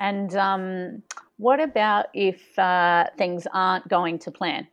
And 0.00 0.34
um, 0.36 1.02
what 1.38 1.60
about 1.60 2.06
if 2.14 2.58
uh, 2.58 3.06
things 3.16 3.46
aren't 3.52 3.88
going 3.88 4.18
to 4.20 4.30
plan? 4.30 4.68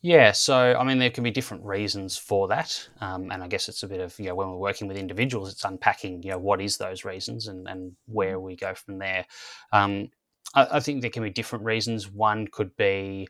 Yeah, 0.00 0.30
so 0.30 0.76
I 0.78 0.84
mean, 0.84 0.98
there 0.98 1.10
can 1.10 1.24
be 1.24 1.32
different 1.32 1.64
reasons 1.64 2.16
for 2.16 2.46
that, 2.48 2.88
um, 3.00 3.32
and 3.32 3.42
I 3.42 3.48
guess 3.48 3.68
it's 3.68 3.82
a 3.82 3.88
bit 3.88 4.00
of 4.00 4.16
you 4.20 4.26
know 4.26 4.36
when 4.36 4.48
we're 4.48 4.56
working 4.56 4.86
with 4.86 4.96
individuals, 4.96 5.50
it's 5.50 5.64
unpacking 5.64 6.22
you 6.22 6.30
know 6.30 6.38
what 6.38 6.60
is 6.60 6.76
those 6.76 7.04
reasons 7.04 7.48
and 7.48 7.66
and 7.66 7.96
where 8.06 8.38
we 8.38 8.54
go 8.54 8.74
from 8.74 8.98
there. 8.98 9.26
Um, 9.72 10.10
I, 10.54 10.68
I 10.72 10.80
think 10.80 11.00
there 11.00 11.10
can 11.10 11.24
be 11.24 11.30
different 11.30 11.64
reasons. 11.64 12.08
One 12.08 12.46
could 12.46 12.76
be 12.76 13.26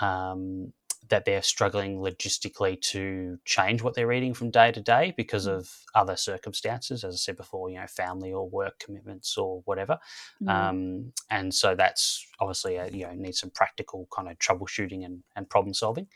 um, 0.00 0.72
that 1.10 1.24
they're 1.24 1.42
struggling 1.42 1.98
logistically 1.98 2.80
to 2.80 3.38
change 3.44 3.82
what 3.82 3.94
they're 3.94 4.12
eating 4.12 4.32
from 4.32 4.50
day 4.50 4.72
to 4.72 4.80
day 4.80 5.12
because 5.16 5.46
Mm. 5.46 5.58
of 5.58 5.78
other 5.94 6.16
circumstances, 6.16 7.04
as 7.04 7.14
I 7.14 7.18
said 7.18 7.36
before, 7.36 7.68
you 7.68 7.78
know, 7.78 7.86
family 7.86 8.32
or 8.32 8.48
work 8.48 8.78
commitments 8.78 9.36
or 9.36 9.60
whatever. 9.66 9.98
Mm. 10.42 10.48
Um, 10.48 11.12
and 11.28 11.54
so 11.54 11.74
that's 11.74 12.26
obviously 12.38 12.76
a, 12.76 12.88
you 12.88 13.06
know 13.06 13.12
needs 13.12 13.40
some 13.40 13.50
practical 13.50 14.08
kind 14.14 14.28
of 14.30 14.38
troubleshooting 14.38 15.04
and, 15.04 15.22
and 15.36 15.48
problem 15.50 15.74
solving. 15.74 16.06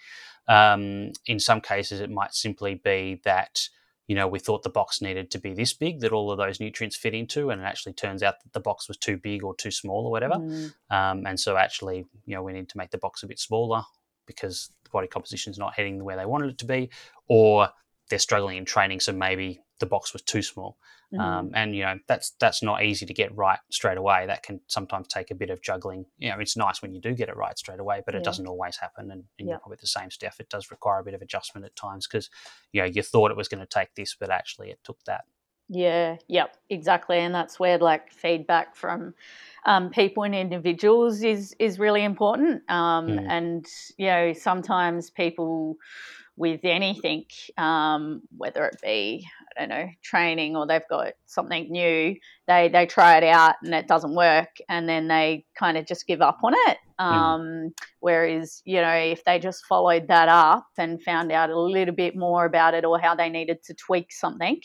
Um, 0.49 1.13
in 1.27 1.41
some 1.41 1.61
cases, 1.61 2.01
it 2.01 2.11
might 2.11 2.35
simply 2.35 2.75
be 2.77 3.21
that 3.25 3.69
you 4.07 4.15
know 4.15 4.29
we 4.29 4.39
thought 4.39 4.63
the 4.63 4.69
box 4.71 5.01
needed 5.01 5.31
to 5.31 5.39
be 5.39 5.55
this 5.55 5.73
big 5.73 6.01
that 6.01 6.13
all 6.13 6.31
of 6.31 6.39
those 6.39 6.61
nutrients 6.61 6.97
fit 6.97 7.15
into, 7.15 7.51
and 7.51 7.61
it 7.61 7.65
actually 7.65 7.95
turns 7.95 8.23
out 8.23 8.37
that 8.43 8.53
the 8.53 8.61
box 8.61 8.87
was 8.89 8.97
too 8.99 9.17
big 9.17 9.43
or 9.43 9.55
too 9.57 9.71
small 9.71 10.07
or 10.07 10.11
whatever. 10.11 10.37
Mm. 10.37 10.75
Um, 10.91 11.27
and 11.27 11.41
so 11.41 11.57
actually, 11.57 12.07
you 12.27 12.35
know, 12.35 12.43
we 12.43 12.53
need 12.53 12.69
to 12.69 12.79
make 12.79 12.91
the 12.91 12.99
box 12.99 13.23
a 13.23 13.27
bit 13.27 13.39
smaller 13.41 13.83
because 14.27 14.71
body 14.95 15.09
composition 15.09 15.51
is 15.51 15.59
not 15.59 15.75
heading 15.75 16.03
where 16.03 16.17
they 16.17 16.27
wanted 16.27 16.51
it 16.51 16.59
to 16.59 16.65
be, 16.77 16.91
or 17.29 17.69
they're 18.09 18.19
struggling 18.19 18.57
in 18.57 18.65
training, 18.65 19.01
so 19.01 19.13
maybe 19.13 19.61
the 19.81 19.87
box 19.87 20.13
was 20.13 20.23
too 20.23 20.43
small. 20.43 20.79
Mm. 21.13 21.21
Um, 21.21 21.51
and 21.55 21.77
you 21.77 21.83
know 21.85 21.97
that's 22.09 22.33
that's 22.41 22.63
not 22.63 22.83
easy 22.83 23.07
to 23.07 23.15
get 23.15 23.37
right 23.37 23.59
straight 23.71 23.99
away. 23.99 24.27
That 24.27 24.43
can 24.43 24.61
sometimes 24.67 25.07
take 25.09 25.31
a 25.31 25.35
bit 25.35 25.51
of 25.51 25.63
juggling. 25.63 26.07
You 26.19 26.31
know, 26.31 26.41
it's 26.41 26.57
nice 26.57 26.83
when 26.83 26.93
you 26.95 27.01
do 27.01 27.15
get 27.15 27.29
it 27.29 27.37
right 27.37 27.57
straight 27.59 27.81
away, 27.81 28.03
but 28.05 28.15
it 28.15 28.19
Yeah. 28.19 28.25
doesn't 28.31 28.47
always 28.47 28.77
happen. 28.77 29.11
And, 29.13 29.25
and 29.39 29.47
Yeah. 29.49 29.53
you're 29.53 29.59
probably 29.61 29.79
the 29.81 29.87
same 29.99 30.11
Steph. 30.11 30.41
It 30.41 30.49
does 30.49 30.71
require 30.71 31.01
a 31.01 31.05
bit 31.05 31.15
of 31.15 31.23
adjustment 31.23 31.65
at 31.67 31.77
times 31.77 32.07
because 32.07 32.31
you 32.73 32.81
know 32.81 32.87
you 32.87 33.03
thought 33.03 33.31
it 33.31 33.37
was 33.37 33.49
going 33.49 33.61
to 33.67 33.67
take 33.79 33.95
this, 33.95 34.17
but 34.19 34.31
actually 34.31 34.71
it 34.71 34.81
took 34.83 34.99
that. 35.05 35.25
Yeah, 35.69 36.17
yep, 36.29 36.57
exactly. 36.69 37.19
And 37.19 37.35
that's 37.35 37.59
where 37.59 37.79
like 37.79 38.13
feedback 38.13 38.77
from 38.77 39.15
um, 39.65 39.91
people 39.91 40.23
and 40.25 40.35
individuals 40.35 41.23
is 41.23 41.55
is 41.59 41.79
really 41.79 42.05
important. 42.05 42.63
Um, 42.71 43.05
Mm. 43.05 43.27
And 43.29 43.67
you 43.97 44.07
know, 44.07 44.33
sometimes 44.35 45.11
people 45.11 45.77
with 46.37 46.61
anything, 46.65 47.25
um, 47.57 48.23
whether 48.37 48.65
it 48.67 48.77
be 48.83 49.27
I 49.57 49.61
don't 49.61 49.69
know 49.71 49.89
training 50.03 50.57
or 50.57 50.67
they've 50.67 50.89
got 50.91 51.15
something 51.27 51.71
new, 51.71 52.17
they 52.47 52.69
they 52.69 52.87
try 52.87 53.17
it 53.17 53.25
out 53.25 53.55
and 53.63 53.75
it 53.75 53.89
doesn't 53.89 54.15
work, 54.15 54.57
and 54.69 54.89
then 54.89 55.09
they 55.09 55.47
kind 55.59 55.79
of 55.79 55.87
just 55.87 56.07
give 56.07 56.21
up 56.21 56.39
on 56.43 56.53
it. 56.69 56.79
Um, 56.99 57.73
Whereas 58.01 58.61
you 58.67 58.83
know, 58.83 58.93
if 58.93 59.25
they 59.25 59.39
just 59.39 59.65
followed 59.65 60.09
that 60.09 60.29
up 60.29 60.67
and 60.77 61.03
found 61.03 61.33
out 61.33 61.51
a 61.51 61.59
little 61.59 61.95
bit 61.95 62.17
more 62.17 62.45
about 62.45 62.75
it 62.75 62.85
or 62.85 62.99
how 62.99 63.15
they 63.15 63.31
needed 63.31 63.63
to 63.65 63.75
tweak 63.75 64.13
something 64.13 64.61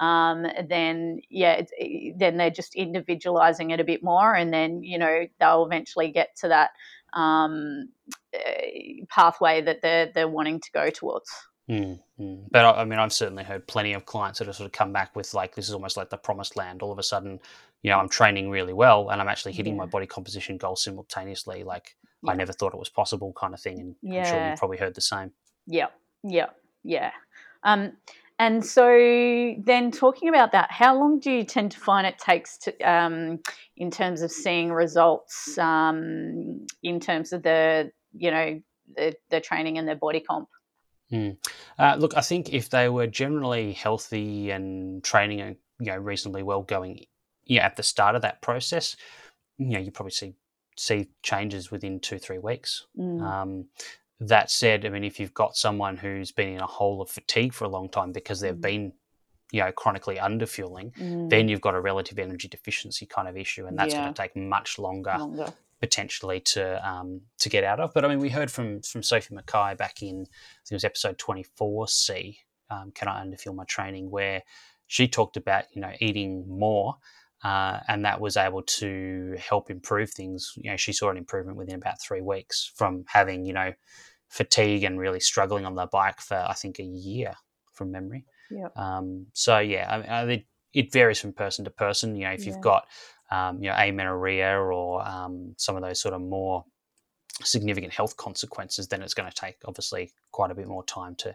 um, 0.00 0.46
then 0.68 1.20
yeah, 1.28 1.62
it- 1.78 2.18
then 2.18 2.36
they're 2.36 2.50
just 2.50 2.74
individualizing 2.74 3.70
it 3.70 3.80
a 3.80 3.84
bit 3.84 4.02
more, 4.02 4.34
and 4.34 4.52
then 4.52 4.82
you 4.82 4.98
know 4.98 5.26
they'll 5.40 5.64
eventually 5.66 6.10
get 6.10 6.36
to 6.36 6.48
that 6.48 6.70
um, 7.12 7.88
uh, 8.34 9.04
pathway 9.08 9.60
that 9.62 9.82
they're 9.82 10.10
they're 10.14 10.28
wanting 10.28 10.60
to 10.60 10.70
go 10.72 10.90
towards. 10.90 11.30
Mm, 11.68 12.00
mm. 12.18 12.44
But 12.50 12.64
I, 12.64 12.80
I 12.80 12.84
mean, 12.86 12.98
I've 12.98 13.12
certainly 13.12 13.44
heard 13.44 13.66
plenty 13.66 13.92
of 13.92 14.06
clients 14.06 14.38
that 14.38 14.46
have 14.46 14.56
sort 14.56 14.66
of 14.66 14.72
come 14.72 14.90
back 14.90 15.14
with 15.14 15.34
like, 15.34 15.54
this 15.54 15.68
is 15.68 15.74
almost 15.74 15.98
like 15.98 16.08
the 16.08 16.16
promised 16.16 16.56
land. 16.56 16.80
All 16.80 16.90
of 16.90 16.98
a 16.98 17.02
sudden, 17.02 17.38
you 17.82 17.90
know, 17.90 17.98
I'm 17.98 18.08
training 18.08 18.48
really 18.48 18.72
well 18.72 19.10
and 19.10 19.20
I'm 19.20 19.28
actually 19.28 19.52
hitting 19.52 19.76
my 19.76 19.84
body 19.84 20.06
composition 20.06 20.56
goals 20.56 20.82
simultaneously. 20.82 21.64
Like, 21.64 21.94
Yeah. 22.22 22.32
I 22.32 22.36
never 22.36 22.54
thought 22.54 22.72
it 22.72 22.78
was 22.78 22.88
possible, 22.88 23.34
kind 23.34 23.52
of 23.52 23.60
thing. 23.60 23.80
And 23.80 24.16
I'm 24.16 24.24
sure 24.24 24.48
you've 24.48 24.58
probably 24.58 24.78
heard 24.78 24.94
the 24.94 25.02
same. 25.02 25.30
Yeah, 25.66 25.88
yeah, 26.22 26.46
yeah. 26.84 27.10
Um, 27.64 27.92
and 28.38 28.64
so 28.64 29.54
then 29.64 29.90
talking 29.90 30.28
about 30.28 30.52
that, 30.52 30.70
how 30.70 30.98
long 30.98 31.18
do 31.20 31.30
you 31.30 31.44
tend 31.44 31.72
to 31.72 31.80
find 31.80 32.06
it 32.06 32.18
takes 32.18 32.58
to, 32.58 32.78
um, 32.80 33.40
in 33.76 33.90
terms 33.90 34.22
of 34.22 34.30
seeing 34.30 34.72
results, 34.72 35.58
um, 35.58 36.66
in 36.82 37.00
terms 37.00 37.32
of 37.32 37.42
the, 37.42 37.90
you 38.12 38.30
know, 38.30 38.60
the, 38.96 39.14
the 39.30 39.40
training 39.40 39.78
and 39.78 39.88
the 39.88 39.94
body 39.94 40.20
comp? 40.20 40.48
Uh, 41.78 41.96
look, 41.98 42.16
I 42.16 42.20
think 42.20 42.52
if 42.52 42.70
they 42.70 42.88
were 42.88 43.06
generally 43.06 43.72
healthy 43.72 44.50
and 44.50 45.02
training, 45.02 45.40
uh, 45.40 45.54
you 45.80 45.86
know, 45.86 45.96
reasonably 45.96 46.42
well 46.42 46.62
going, 46.62 47.04
yeah, 47.44 47.64
at 47.64 47.76
the 47.76 47.82
start 47.82 48.14
of 48.14 48.22
that 48.22 48.42
process, 48.42 48.96
you 49.58 49.70
know, 49.70 49.78
you 49.78 49.90
probably 49.90 50.12
see 50.12 50.34
see 50.76 51.08
changes 51.22 51.72
within 51.72 51.98
two 51.98 52.18
three 52.18 52.38
weeks. 52.38 52.86
Mm, 52.96 53.20
Um, 53.20 53.64
that 54.20 54.50
said, 54.50 54.84
I 54.84 54.88
mean, 54.88 55.04
if 55.04 55.20
you've 55.20 55.34
got 55.34 55.56
someone 55.56 55.96
who's 55.96 56.32
been 56.32 56.48
in 56.48 56.60
a 56.60 56.66
hole 56.66 57.00
of 57.00 57.10
fatigue 57.10 57.52
for 57.52 57.64
a 57.64 57.68
long 57.68 57.88
time 57.88 58.12
because 58.12 58.40
they've 58.40 58.54
Mm. 58.54 58.60
been, 58.60 58.92
you 59.52 59.62
know, 59.62 59.72
chronically 59.72 60.16
underfueling, 60.16 60.92
mm, 60.96 61.30
then 61.30 61.48
you've 61.48 61.60
got 61.60 61.74
a 61.74 61.80
relative 61.80 62.18
energy 62.18 62.48
deficiency 62.48 63.06
kind 63.06 63.28
of 63.28 63.36
issue, 63.36 63.66
and 63.66 63.78
that's 63.78 63.94
Yeah. 63.94 64.02
going 64.02 64.14
to 64.14 64.22
take 64.22 64.36
much 64.36 64.78
longer 64.78 65.16
longer. 65.18 65.52
potentially 65.80 66.40
to 66.40 66.88
um, 66.88 67.20
to 67.38 67.48
get 67.48 67.62
out 67.64 67.78
of. 67.80 67.94
But 67.94 68.04
I 68.04 68.08
mean, 68.08 68.18
we 68.18 68.28
heard 68.30 68.50
from 68.50 68.82
from 68.82 69.02
Sophie 69.02 69.34
Mackay 69.34 69.76
back 69.76 70.02
in 70.02 70.22
I 70.22 70.24
think 70.24 70.72
it 70.72 70.74
was 70.74 70.84
episode 70.84 71.18
twenty 71.18 71.44
four 71.44 71.86
C. 71.88 72.40
Um, 72.70 72.90
Can 72.92 73.08
I 73.08 73.24
underfuel 73.24 73.54
my 73.54 73.64
training? 73.64 74.10
Where 74.10 74.42
she 74.88 75.06
talked 75.08 75.36
about 75.36 75.64
you 75.72 75.80
know 75.80 75.92
eating 76.00 76.46
more. 76.48 76.96
Uh, 77.44 77.78
and 77.86 78.04
that 78.04 78.20
was 78.20 78.36
able 78.36 78.62
to 78.62 79.36
help 79.38 79.70
improve 79.70 80.10
things. 80.10 80.54
You 80.56 80.72
know, 80.72 80.76
she 80.76 80.92
saw 80.92 81.08
an 81.08 81.16
improvement 81.16 81.56
within 81.56 81.76
about 81.76 82.00
three 82.02 82.20
weeks 82.20 82.72
from 82.74 83.04
having, 83.06 83.44
you 83.44 83.52
know, 83.52 83.72
fatigue 84.28 84.84
and 84.84 84.98
really 84.98 85.20
struggling 85.20 85.64
on 85.64 85.74
the 85.74 85.86
bike 85.86 86.20
for 86.20 86.36
I 86.36 86.54
think 86.54 86.78
a 86.78 86.84
year 86.84 87.34
from 87.72 87.90
memory. 87.90 88.24
Yep. 88.50 88.76
Um, 88.76 89.26
so 89.32 89.58
yeah, 89.58 89.86
I, 89.88 90.22
I, 90.22 90.26
think 90.26 90.46
it 90.74 90.92
varies 90.92 91.20
from 91.20 91.32
person 91.32 91.64
to 91.64 91.70
person. 91.70 92.16
You 92.16 92.24
know, 92.24 92.32
if 92.32 92.40
Yeah. 92.40 92.52
you've 92.52 92.62
got 92.62 92.86
um, 93.30 93.62
you 93.62 93.68
know 93.68 93.76
amenorrhea 93.76 94.58
or 94.58 95.06
um, 95.06 95.54
some 95.56 95.76
of 95.76 95.82
those 95.82 96.00
sort 96.00 96.14
of 96.14 96.20
more 96.20 96.64
significant 97.42 97.92
health 97.92 98.16
consequences, 98.16 98.88
then 98.88 99.02
it's 99.02 99.14
going 99.14 99.30
to 99.30 99.34
take 99.34 99.56
obviously 99.64 100.12
quite 100.32 100.50
a 100.50 100.54
bit 100.54 100.66
more 100.66 100.84
time 100.84 101.14
to 101.16 101.34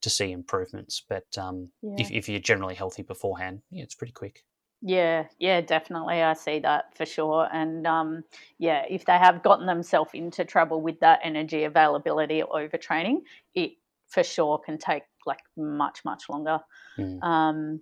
to 0.00 0.10
see 0.10 0.32
improvements. 0.32 1.02
But 1.08 1.26
um, 1.38 1.70
Yeah. 1.82 1.94
if, 1.98 2.10
if 2.10 2.28
you're 2.28 2.40
generally 2.40 2.74
healthy 2.74 3.02
beforehand, 3.02 3.62
yeah, 3.70 3.82
it's 3.82 3.94
pretty 3.94 4.12
quick. 4.12 4.44
Yeah, 4.86 5.28
yeah, 5.38 5.62
definitely. 5.62 6.20
I 6.20 6.34
see 6.34 6.58
that 6.58 6.94
for 6.94 7.06
sure. 7.06 7.48
And 7.50 7.86
um, 7.86 8.22
yeah, 8.58 8.84
if 8.90 9.06
they 9.06 9.16
have 9.16 9.42
gotten 9.42 9.64
themselves 9.64 10.10
into 10.12 10.44
trouble 10.44 10.82
with 10.82 11.00
that 11.00 11.20
energy 11.24 11.64
availability 11.64 12.42
or 12.42 12.60
overtraining, 12.60 13.22
it 13.54 13.72
for 14.08 14.22
sure 14.22 14.58
can 14.58 14.76
take 14.76 15.04
like 15.24 15.40
much, 15.56 16.04
much 16.04 16.24
longer. 16.28 16.60
Mm. 16.98 17.22
Um, 17.22 17.80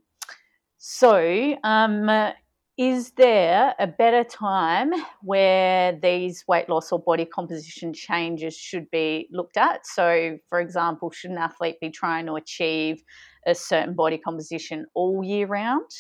so, 0.79 1.57
um, 1.65 2.33
is 2.79 3.11
there 3.13 3.75
a 3.81 3.87
better 3.89 4.23
time 4.23 4.93
where 5.23 5.99
these 6.01 6.45
weight 6.47 6.69
loss 6.69 6.93
or 6.93 7.01
body 7.01 7.25
composition 7.25 7.93
changes 7.93 8.57
should 8.57 8.89
be 8.93 9.29
looked 9.33 9.57
at? 9.57 9.87
So, 9.89 10.39
for 10.49 10.61
example, 10.61 11.11
should 11.11 11.33
an 11.33 11.39
athlete 11.39 11.81
be 11.81 11.91
trying 11.91 12.27
to 12.27 12.35
achieve 12.35 13.03
a 13.45 13.57
certain 13.57 13.95
body 13.95 14.19
composition 14.19 14.87
all 14.95 15.25
year 15.25 15.49
round? 15.49 15.91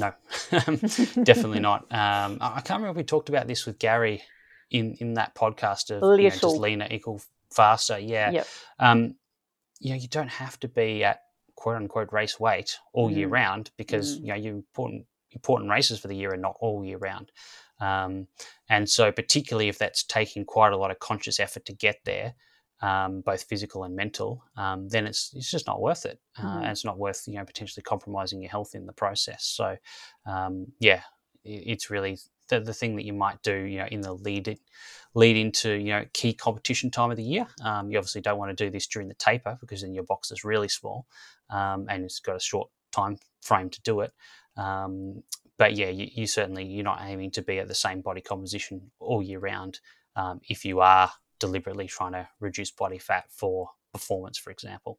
No, 0.00 0.12
definitely 1.24 1.60
not. 1.60 1.82
Um, 1.92 2.38
I 2.40 2.60
can't 2.64 2.80
remember 2.80 2.90
if 2.90 2.96
we 2.96 3.04
talked 3.04 3.28
about 3.28 3.46
this 3.46 3.66
with 3.66 3.78
Gary 3.78 4.22
in 4.70 4.94
in 5.00 5.14
that 5.14 5.34
podcast 5.34 5.90
of 5.90 6.02
you 6.20 6.24
know, 6.28 6.34
just 6.36 6.56
leaner 6.56 6.86
equal 6.90 7.20
faster. 7.52 7.98
Yeah, 7.98 8.30
Yep. 8.30 8.46
um, 8.78 9.14
you 9.80 9.90
know, 9.90 9.96
you 9.96 10.08
don't 10.08 10.28
have 10.28 10.58
to 10.60 10.68
be 10.68 11.04
at 11.04 11.20
quote 11.54 11.76
unquote 11.76 12.12
race 12.12 12.38
weight 12.38 12.78
all 12.92 13.10
year 13.10 13.28
Mm. 13.28 13.32
round 13.32 13.70
because 13.76 14.16
Mm. 14.16 14.20
you 14.20 14.26
know 14.28 14.34
your 14.36 14.54
important 14.54 15.06
important 15.30 15.70
races 15.70 16.00
for 16.00 16.08
the 16.08 16.16
year 16.16 16.32
are 16.32 16.36
not 16.38 16.56
all 16.60 16.84
year 16.84 16.98
round. 16.98 17.30
Um, 17.80 18.26
and 18.68 18.88
so, 18.88 19.12
particularly 19.12 19.68
if 19.68 19.78
that's 19.78 20.02
taking 20.02 20.44
quite 20.44 20.72
a 20.72 20.76
lot 20.76 20.90
of 20.90 20.98
conscious 20.98 21.38
effort 21.38 21.64
to 21.66 21.72
get 21.72 21.96
there, 22.04 22.34
um, 22.80 23.20
both 23.22 23.42
physical 23.44 23.84
and 23.84 23.96
mental, 23.96 24.44
um, 24.56 24.88
then 24.88 25.06
it's 25.06 25.32
it's 25.34 25.50
just 25.50 25.66
not 25.66 25.80
worth 25.80 26.06
it, 26.06 26.20
uh, 26.38 26.42
Mhm. 26.42 26.62
and 26.62 26.66
it's 26.70 26.84
not 26.84 26.98
worth 26.98 27.24
you 27.26 27.34
know 27.34 27.44
potentially 27.44 27.82
compromising 27.82 28.40
your 28.42 28.50
health 28.50 28.74
in 28.74 28.86
the 28.86 28.92
process. 28.92 29.44
So, 29.44 29.76
um, 30.26 30.72
yeah, 30.78 31.02
i- 31.44 31.64
it's 31.72 31.90
really 31.90 32.18
the, 32.48 32.60
the 32.60 32.72
thing 32.74 32.96
that 32.96 33.04
you 33.04 33.12
might 33.12 33.42
do, 33.42 33.54
you 33.64 33.78
know, 33.78 33.86
in 33.86 34.00
the 34.00 34.12
lead 34.14 34.48
it- 34.48 34.60
lead 35.14 35.36
into 35.36 35.72
you 35.74 35.90
know 35.92 36.04
key 36.12 36.32
competition 36.32 36.90
time 36.90 37.10
of 37.10 37.16
the 37.16 37.22
year. 37.24 37.46
Um, 37.62 37.90
you 37.90 37.98
obviously 37.98 38.20
don't 38.20 38.38
want 38.38 38.56
to 38.56 38.64
do 38.64 38.70
this 38.70 38.86
during 38.86 39.08
the 39.08 39.14
taper 39.14 39.58
because 39.60 39.82
then 39.82 39.94
your 39.94 40.04
box 40.04 40.30
is 40.30 40.44
really 40.44 40.68
small, 40.68 41.06
um, 41.50 41.86
and 41.88 42.04
it's 42.04 42.20
got 42.20 42.36
a 42.36 42.40
short 42.40 42.70
time 42.92 43.18
frame 43.42 43.70
to 43.70 43.80
do 43.82 44.00
it. 44.00 44.12
Um, 44.56 45.22
but 45.56 45.74
yeah, 45.74 45.88
you, 45.88 46.08
you 46.12 46.26
certainly 46.26 46.64
you're 46.64 46.84
not 46.84 47.00
aiming 47.02 47.30
to 47.32 47.42
be 47.42 47.58
at 47.58 47.68
the 47.68 47.74
same 47.74 48.00
body 48.00 48.20
composition 48.20 48.90
all 49.00 49.22
year 49.22 49.38
round 49.40 49.80
um, 50.16 50.40
if 50.48 50.64
you 50.64 50.80
are 50.80 51.10
deliberately 51.38 51.86
trying 51.86 52.12
to 52.12 52.28
reduce 52.40 52.70
body 52.70 52.98
fat 52.98 53.24
for 53.30 53.70
performance, 53.92 54.38
for 54.38 54.50
example. 54.50 54.98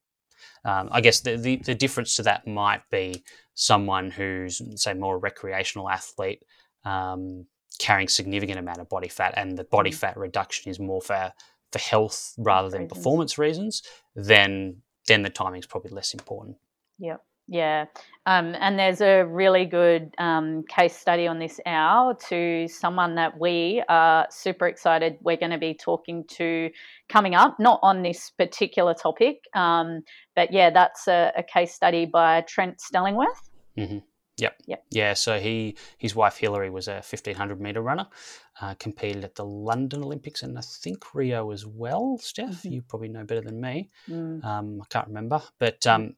Um, 0.63 0.89
I 0.91 1.01
guess 1.01 1.19
the, 1.19 1.35
the, 1.35 1.57
the 1.57 1.75
difference 1.75 2.15
to 2.15 2.23
that 2.23 2.47
might 2.47 2.81
be 2.89 3.23
someone 3.55 4.09
who's, 4.09 4.61
say, 4.81 4.93
more 4.93 5.15
a 5.15 5.19
recreational 5.19 5.89
athlete 5.89 6.43
um, 6.85 7.45
carrying 7.77 8.07
significant 8.07 8.59
amount 8.59 8.79
of 8.79 8.89
body 8.89 9.09
fat, 9.09 9.33
and 9.37 9.57
the 9.57 9.65
body 9.65 9.91
Mm. 9.91 9.95
fat 9.95 10.17
reduction 10.17 10.69
is 10.71 10.79
more 10.79 11.01
for 11.01 11.33
for 11.71 11.79
health 11.79 12.33
rather 12.37 12.69
than 12.69 12.83
reasons. 12.83 12.97
performance 12.97 13.37
reasons. 13.37 13.83
Then 14.15 14.81
then 15.07 15.23
the 15.23 15.29
timing's 15.29 15.67
probably 15.67 15.91
less 15.91 16.13
important. 16.13 16.57
Yep. 16.99 17.21
Yeah. 17.51 17.85
Um, 18.27 18.55
and 18.59 18.77
there's 18.77 19.01
a 19.01 19.23
really 19.23 19.65
good 19.65 20.13
um, 20.19 20.63
case 20.69 20.95
study 20.95 21.25
on 21.25 21.39
this 21.39 21.59
hour 21.65 22.13
to 22.29 22.67
someone 22.67 23.15
that 23.15 23.39
we 23.39 23.83
are 23.89 24.27
super 24.29 24.67
excited 24.67 25.17
we're 25.21 25.35
going 25.35 25.51
to 25.51 25.57
be 25.57 25.73
talking 25.73 26.23
to 26.37 26.69
coming 27.09 27.33
up, 27.33 27.59
not 27.59 27.79
on 27.81 28.03
this 28.03 28.29
particular 28.37 28.93
topic, 28.93 29.45
um, 29.55 30.01
but 30.35 30.53
yeah, 30.53 30.69
that's 30.69 31.07
a, 31.07 31.31
a 31.35 31.41
case 31.41 31.73
study 31.73 32.05
by 32.05 32.41
Trent 32.41 32.77
Stellingwerff. 32.77 33.49
Yep. 33.75 34.55
Yep. 34.67 34.83
Yeah. 34.91 35.13
So 35.15 35.39
he 35.39 35.75
his 35.97 36.15
wife 36.15 36.37
Hilary 36.37 36.69
was 36.69 36.87
a 36.87 37.01
fifteen 37.01 37.35
hundred 37.35 37.59
meter 37.59 37.81
runner, 37.81 38.07
uh, 38.61 38.75
competed 38.75 39.23
at 39.23 39.35
the 39.35 39.43
London 39.43 40.03
Olympics 40.03 40.43
and 40.43 40.57
I 40.57 40.61
think 40.61 41.13
Rio 41.13 41.51
as 41.51 41.65
well. 41.65 42.17
Steph, 42.19 42.63
Mhm. 42.63 42.71
you 42.71 42.81
probably 42.83 43.09
know 43.09 43.25
better 43.25 43.41
than 43.41 43.59
me. 43.59 43.89
Mm, 44.07 44.43
Um, 44.45 44.81
I 44.81 44.85
can't 44.89 45.07
remember, 45.07 45.41
but 45.57 45.85
um, 45.87 46.15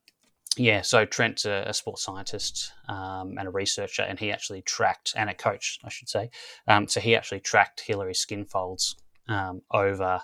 yeah. 0.56 0.82
So 0.82 1.04
Trent's 1.04 1.44
a, 1.44 1.64
a 1.66 1.74
sports 1.74 2.02
scientist 2.02 2.72
um, 2.88 3.36
and 3.38 3.48
a 3.48 3.50
researcher, 3.50 4.02
and 4.02 4.18
he 4.18 4.30
actually 4.30 4.62
tracked 4.62 5.14
and 5.16 5.30
a 5.30 5.34
coach, 5.34 5.78
I 5.84 5.88
should 5.88 6.08
say. 6.08 6.30
Um, 6.66 6.88
so 6.88 7.00
he 7.00 7.16
actually 7.16 7.40
tracked 7.40 7.80
Hilary's 7.80 8.20
skin 8.20 8.44
folds 8.44 8.96
um, 9.28 9.62
over, 9.70 10.20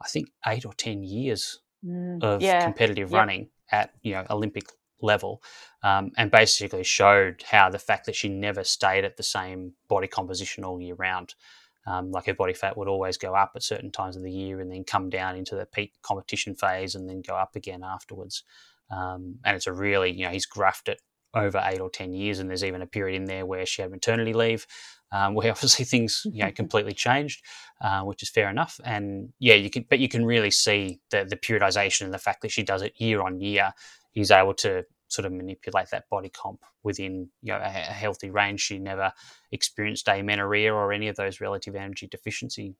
I 0.00 0.08
think, 0.08 0.30
eight 0.46 0.64
or 0.64 0.72
ten 0.74 1.02
years 1.02 1.60
mm, 1.84 2.22
of 2.22 2.42
yeah. 2.42 2.64
competitive 2.64 3.10
Yep. 3.10 3.18
running 3.18 3.48
at 3.70 3.92
you 4.02 4.12
know 4.12 4.24
Olympic 4.30 4.66
level, 5.02 5.42
um, 5.82 6.10
and 6.16 6.30
basically 6.30 6.84
showed 6.84 7.42
how 7.48 7.68
the 7.68 7.78
fact 7.78 8.06
that 8.06 8.16
she 8.16 8.28
never 8.28 8.64
stayed 8.64 9.04
at 9.04 9.16
the 9.16 9.22
same 9.22 9.72
body 9.88 10.08
composition 10.08 10.64
all 10.64 10.80
year 10.80 10.94
round. 10.94 11.34
Um, 11.88 12.10
like 12.10 12.26
her 12.26 12.34
body 12.34 12.52
fat 12.52 12.76
would 12.76 12.88
always 12.88 13.16
go 13.16 13.36
up 13.36 13.52
at 13.54 13.62
certain 13.62 13.92
times 13.92 14.16
of 14.16 14.24
the 14.24 14.30
year 14.30 14.58
and 14.58 14.68
then 14.68 14.82
come 14.82 15.08
down 15.08 15.36
into 15.36 15.54
the 15.54 15.66
peak 15.66 15.92
competition 16.02 16.56
phase 16.56 16.96
and 16.96 17.08
then 17.08 17.22
go 17.22 17.36
up 17.36 17.54
again 17.54 17.84
afterwards. 17.84 18.42
Um, 18.90 19.36
and 19.44 19.56
it's 19.56 19.66
a 19.66 19.72
really, 19.72 20.12
you 20.12 20.24
know, 20.24 20.30
he's 20.30 20.46
graphed 20.46 20.88
it 20.88 21.00
over 21.34 21.62
eight 21.64 21.80
or 21.80 21.90
10 21.90 22.14
years. 22.14 22.38
And 22.38 22.48
there's 22.48 22.64
even 22.64 22.82
a 22.82 22.86
period 22.86 23.16
in 23.16 23.24
there 23.24 23.44
where 23.44 23.66
she 23.66 23.82
had 23.82 23.90
maternity 23.90 24.32
leave, 24.32 24.66
um, 25.12 25.34
where 25.34 25.50
obviously 25.50 25.84
things, 25.84 26.22
you 26.24 26.44
know, 26.44 26.52
completely 26.52 26.92
changed, 26.92 27.42
uh, 27.80 28.02
which 28.02 28.22
is 28.22 28.30
fair 28.30 28.48
enough. 28.48 28.80
And 28.84 29.32
yeah, 29.38 29.54
you 29.54 29.70
can, 29.70 29.84
but 29.88 29.98
you 29.98 30.08
can 30.08 30.24
really 30.24 30.50
see 30.50 31.00
the, 31.10 31.24
the 31.28 31.36
periodization 31.36 32.02
and 32.02 32.14
the 32.14 32.18
fact 32.18 32.42
that 32.42 32.50
she 32.50 32.62
does 32.62 32.82
it 32.82 32.94
year 32.96 33.22
on 33.22 33.40
year. 33.40 33.72
He's 34.12 34.30
able 34.30 34.54
to 34.54 34.84
sort 35.08 35.26
of 35.26 35.32
manipulate 35.32 35.90
that 35.90 36.08
body 36.10 36.28
comp 36.28 36.60
within 36.82 37.28
you 37.42 37.52
know 37.52 37.58
a, 37.58 37.66
a 37.66 37.92
healthy 37.92 38.30
range. 38.30 38.60
She 38.60 38.78
never 38.78 39.12
experienced 39.52 40.08
amenorrhea 40.08 40.72
or 40.72 40.92
any 40.92 41.08
of 41.08 41.16
those 41.16 41.40
relative 41.40 41.76
energy 41.76 42.06
deficiency 42.06 42.76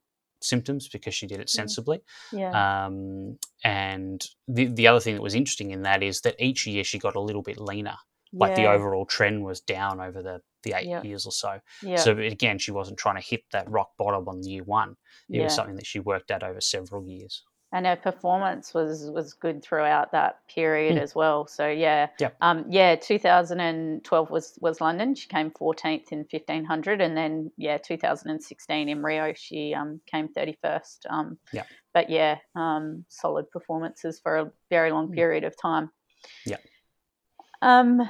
symptoms 0.47 0.89
because 0.89 1.15
she 1.15 1.27
did 1.27 1.41
it 1.41 1.51
sensibly. 1.51 2.01
Yeah. 2.33 2.87
Um, 2.87 3.39
and 3.65 4.25
the 4.49 4.67
the 4.67 4.87
other 4.87 5.01
thing 5.01 5.15
that 5.15 5.23
was 5.23 5.35
interesting 5.35 5.71
in 5.71 5.83
that 5.83 6.03
is 6.03 6.21
that 6.23 6.37
each 6.39 6.67
year 6.67 6.85
she 6.85 6.99
got 6.99 7.17
a 7.17 7.21
little 7.21 7.43
bit 7.43 7.61
leaner. 7.61 7.97
Like 8.33 8.55
the 8.57 8.67
overall 8.67 9.07
trend 9.07 9.45
was 9.45 9.61
down 9.61 10.01
over 10.01 10.23
the 10.23 10.41
the 10.63 10.75
eight 10.77 10.87
Yeah. 10.89 11.03
years 11.03 11.27
or 11.27 11.33
so. 11.33 11.61
Yeah. 11.83 11.97
So 11.97 12.19
again, 12.19 12.59
she 12.59 12.71
wasn't 12.71 12.99
trying 12.99 13.17
to 13.17 13.27
hit 13.27 13.45
that 13.53 13.71
rock 13.71 13.91
bottom 13.99 14.29
on 14.29 14.43
year 14.43 14.63
one. 14.65 14.97
It 15.31 15.39
yeah. 15.39 15.45
was 15.45 15.55
something 15.55 15.77
that 15.77 15.87
she 15.87 16.01
worked 16.01 16.31
at 16.31 16.43
over 16.43 16.61
several 16.61 17.07
years. 17.07 17.45
And 17.73 17.85
her 17.87 17.97
performance 17.97 18.73
was 18.73 19.11
was 19.11 19.35
good 19.35 19.63
throughout 19.63 20.13
that 20.13 20.39
period 20.49 20.97
Mm. 20.97 21.01
as 21.03 21.15
well. 21.15 21.47
So 21.47 21.69
yeah, 21.69 22.09
Yep. 22.19 22.37
um, 22.41 22.65
yeah, 22.69 22.95
2012 22.97 24.31
was 24.31 24.59
was 24.61 24.81
London. 24.81 25.15
She 25.15 25.29
came 25.29 25.51
14th 25.51 26.13
in 26.13 26.25
1500, 26.31 27.01
and 27.01 27.17
then 27.17 27.51
yeah, 27.57 27.79
2016 27.79 28.89
in 28.89 29.03
Rio 29.03 29.33
she 29.35 29.75
um, 29.75 30.01
came 30.07 30.29
31st. 30.29 31.07
Um, 31.11 31.39
Yep. 31.53 31.67
But 31.93 32.11
yeah, 32.11 32.39
um, 32.55 33.05
solid 33.09 33.51
performances 33.51 34.21
for 34.21 34.37
a 34.37 34.53
very 34.71 34.93
long 34.93 35.09
Mm. 35.09 35.15
period 35.15 35.45
of 35.45 35.57
time. 35.61 35.91
Yeah. 36.45 36.59
Um, 37.63 38.09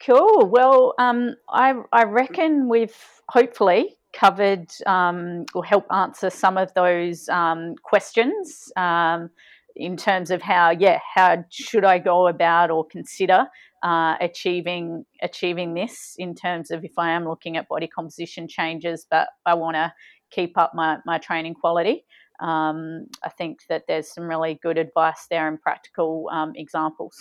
cool. 0.00 0.46
Well, 0.46 0.94
um, 0.98 1.36
I 1.48 1.74
I 1.92 2.04
reckon 2.04 2.68
we've 2.68 2.96
hopefully 3.28 3.96
covered 4.18 4.70
um, 4.86 5.44
or 5.54 5.64
help 5.64 5.84
answer 5.92 6.30
some 6.30 6.56
of 6.56 6.72
those 6.74 7.28
um, 7.28 7.74
questions 7.82 8.72
um, 8.76 9.30
in 9.76 9.96
terms 9.96 10.30
of 10.30 10.40
how 10.40 10.70
yeah 10.70 10.98
how 11.14 11.44
should 11.50 11.84
I 11.84 11.98
go 11.98 12.26
about 12.28 12.70
or 12.70 12.86
consider 12.86 13.46
uh, 13.82 14.16
achieving 14.20 15.04
achieving 15.22 15.74
this 15.74 16.14
in 16.18 16.34
terms 16.34 16.70
of 16.70 16.84
if 16.84 16.92
I 16.98 17.10
am 17.10 17.28
looking 17.28 17.56
at 17.56 17.68
body 17.68 17.86
composition 17.86 18.48
changes, 18.48 19.06
but 19.10 19.28
I 19.44 19.54
want 19.54 19.76
to 19.76 19.92
keep 20.30 20.56
up 20.56 20.72
my 20.74 20.98
my 21.04 21.18
training 21.18 21.54
quality. 21.54 22.04
Um, 22.40 23.06
I 23.22 23.30
think 23.30 23.60
that 23.68 23.84
there's 23.86 24.12
some 24.12 24.24
really 24.24 24.58
good 24.62 24.78
advice 24.78 25.26
there 25.30 25.48
and 25.48 25.60
practical 25.60 26.28
um, 26.32 26.52
examples. 26.54 27.16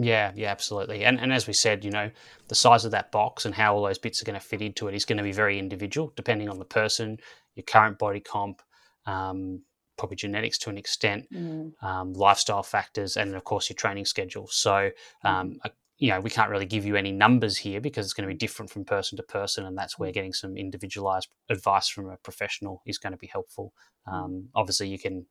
Yeah, 0.00 0.32
yeah, 0.36 0.50
absolutely. 0.50 1.04
And 1.04 1.18
and 1.20 1.32
as 1.32 1.46
we 1.48 1.52
said, 1.52 1.84
you 1.84 1.90
know, 1.90 2.10
the 2.48 2.54
size 2.54 2.84
of 2.84 2.92
that 2.92 3.10
box 3.10 3.44
and 3.46 3.54
how 3.54 3.74
all 3.74 3.82
those 3.82 3.98
bits 3.98 4.22
are 4.22 4.24
going 4.24 4.38
to 4.38 4.44
fit 4.46 4.62
into 4.62 4.86
it 4.86 4.94
is 4.94 5.04
going 5.04 5.16
to 5.16 5.24
be 5.24 5.32
very 5.32 5.58
individual, 5.58 6.12
depending 6.14 6.48
on 6.48 6.58
the 6.58 6.64
person, 6.64 7.18
your 7.56 7.64
current 7.64 7.98
body 7.98 8.20
comp, 8.20 8.62
um, 9.06 9.62
probably 9.96 10.16
genetics 10.16 10.56
to 10.58 10.70
an 10.70 10.78
extent, 10.78 11.26
Mm, 11.34 11.72
um, 11.82 12.12
lifestyle 12.12 12.62
factors, 12.62 13.16
and 13.16 13.34
of 13.34 13.42
course 13.44 13.68
your 13.68 13.74
training 13.74 14.04
schedule. 14.04 14.46
So, 14.48 14.90
um, 15.24 15.58
uh, 15.64 15.70
you 15.98 16.10
know, 16.10 16.20
we 16.20 16.30
can't 16.30 16.50
really 16.50 16.66
give 16.66 16.84
you 16.86 16.94
any 16.94 17.10
numbers 17.10 17.56
here 17.56 17.80
because 17.80 18.06
it's 18.06 18.12
going 18.14 18.28
to 18.28 18.32
be 18.32 18.38
different 18.38 18.70
from 18.70 18.84
person 18.84 19.16
to 19.16 19.24
person, 19.24 19.66
and 19.66 19.76
that's 19.76 19.98
where 19.98 20.12
getting 20.12 20.32
some 20.32 20.56
individualized 20.56 21.28
advice 21.50 21.88
from 21.88 22.08
a 22.08 22.16
professional 22.18 22.82
is 22.86 22.98
going 22.98 23.12
to 23.12 23.16
be 23.18 23.26
helpful. 23.26 23.72
Um, 24.06 24.48
obviously, 24.54 24.88
you 24.88 24.98
can. 25.00 25.26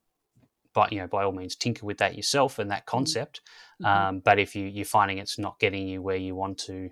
But 0.77 0.93
you 0.93 0.99
know, 0.99 1.07
by 1.07 1.23
all 1.23 1.31
means, 1.31 1.55
tinker 1.55 1.87
with 1.87 1.97
that 1.97 2.15
yourself 2.15 2.59
and 2.59 2.69
that 2.69 2.85
concept. 2.85 3.41
mhm. 3.81 3.87
Um, 3.87 4.19
but 4.19 4.37
if 4.37 4.55
you, 4.55 4.67
you're 4.67 4.85
finding 4.85 5.17
it's 5.17 5.39
not 5.39 5.57
getting 5.57 5.87
you 5.87 6.03
where 6.03 6.17
you 6.17 6.35
want 6.35 6.59
to 6.69 6.91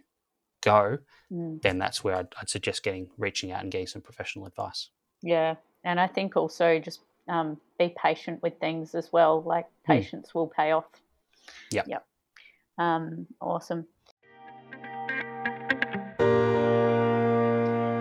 go, 0.62 0.98
Mm. 1.32 1.62
then 1.62 1.78
that's 1.78 2.04
where 2.04 2.16
I'd, 2.16 2.34
I'd 2.40 2.50
suggest 2.50 2.82
getting 2.84 3.10
reaching 3.20 3.52
out 3.52 3.62
and 3.62 3.72
getting 3.72 3.86
some 3.86 4.02
professional 4.02 4.48
advice. 4.48 4.90
Yeah, 5.22 5.56
and 5.84 6.00
I 6.00 6.08
think 6.08 6.36
also 6.36 6.80
just 6.80 7.02
um, 7.28 7.60
be 7.78 7.94
patient 7.96 8.42
with 8.42 8.60
things 8.60 8.96
as 8.96 9.12
well. 9.14 9.44
Like 9.44 9.68
Hmm. 9.86 9.94
patience 9.94 10.34
will 10.34 10.48
pay 10.48 10.72
off. 10.72 10.86
Yep. 11.70 11.88
Yep. 11.88 12.06
Um, 12.80 13.28
awesome. 13.40 13.86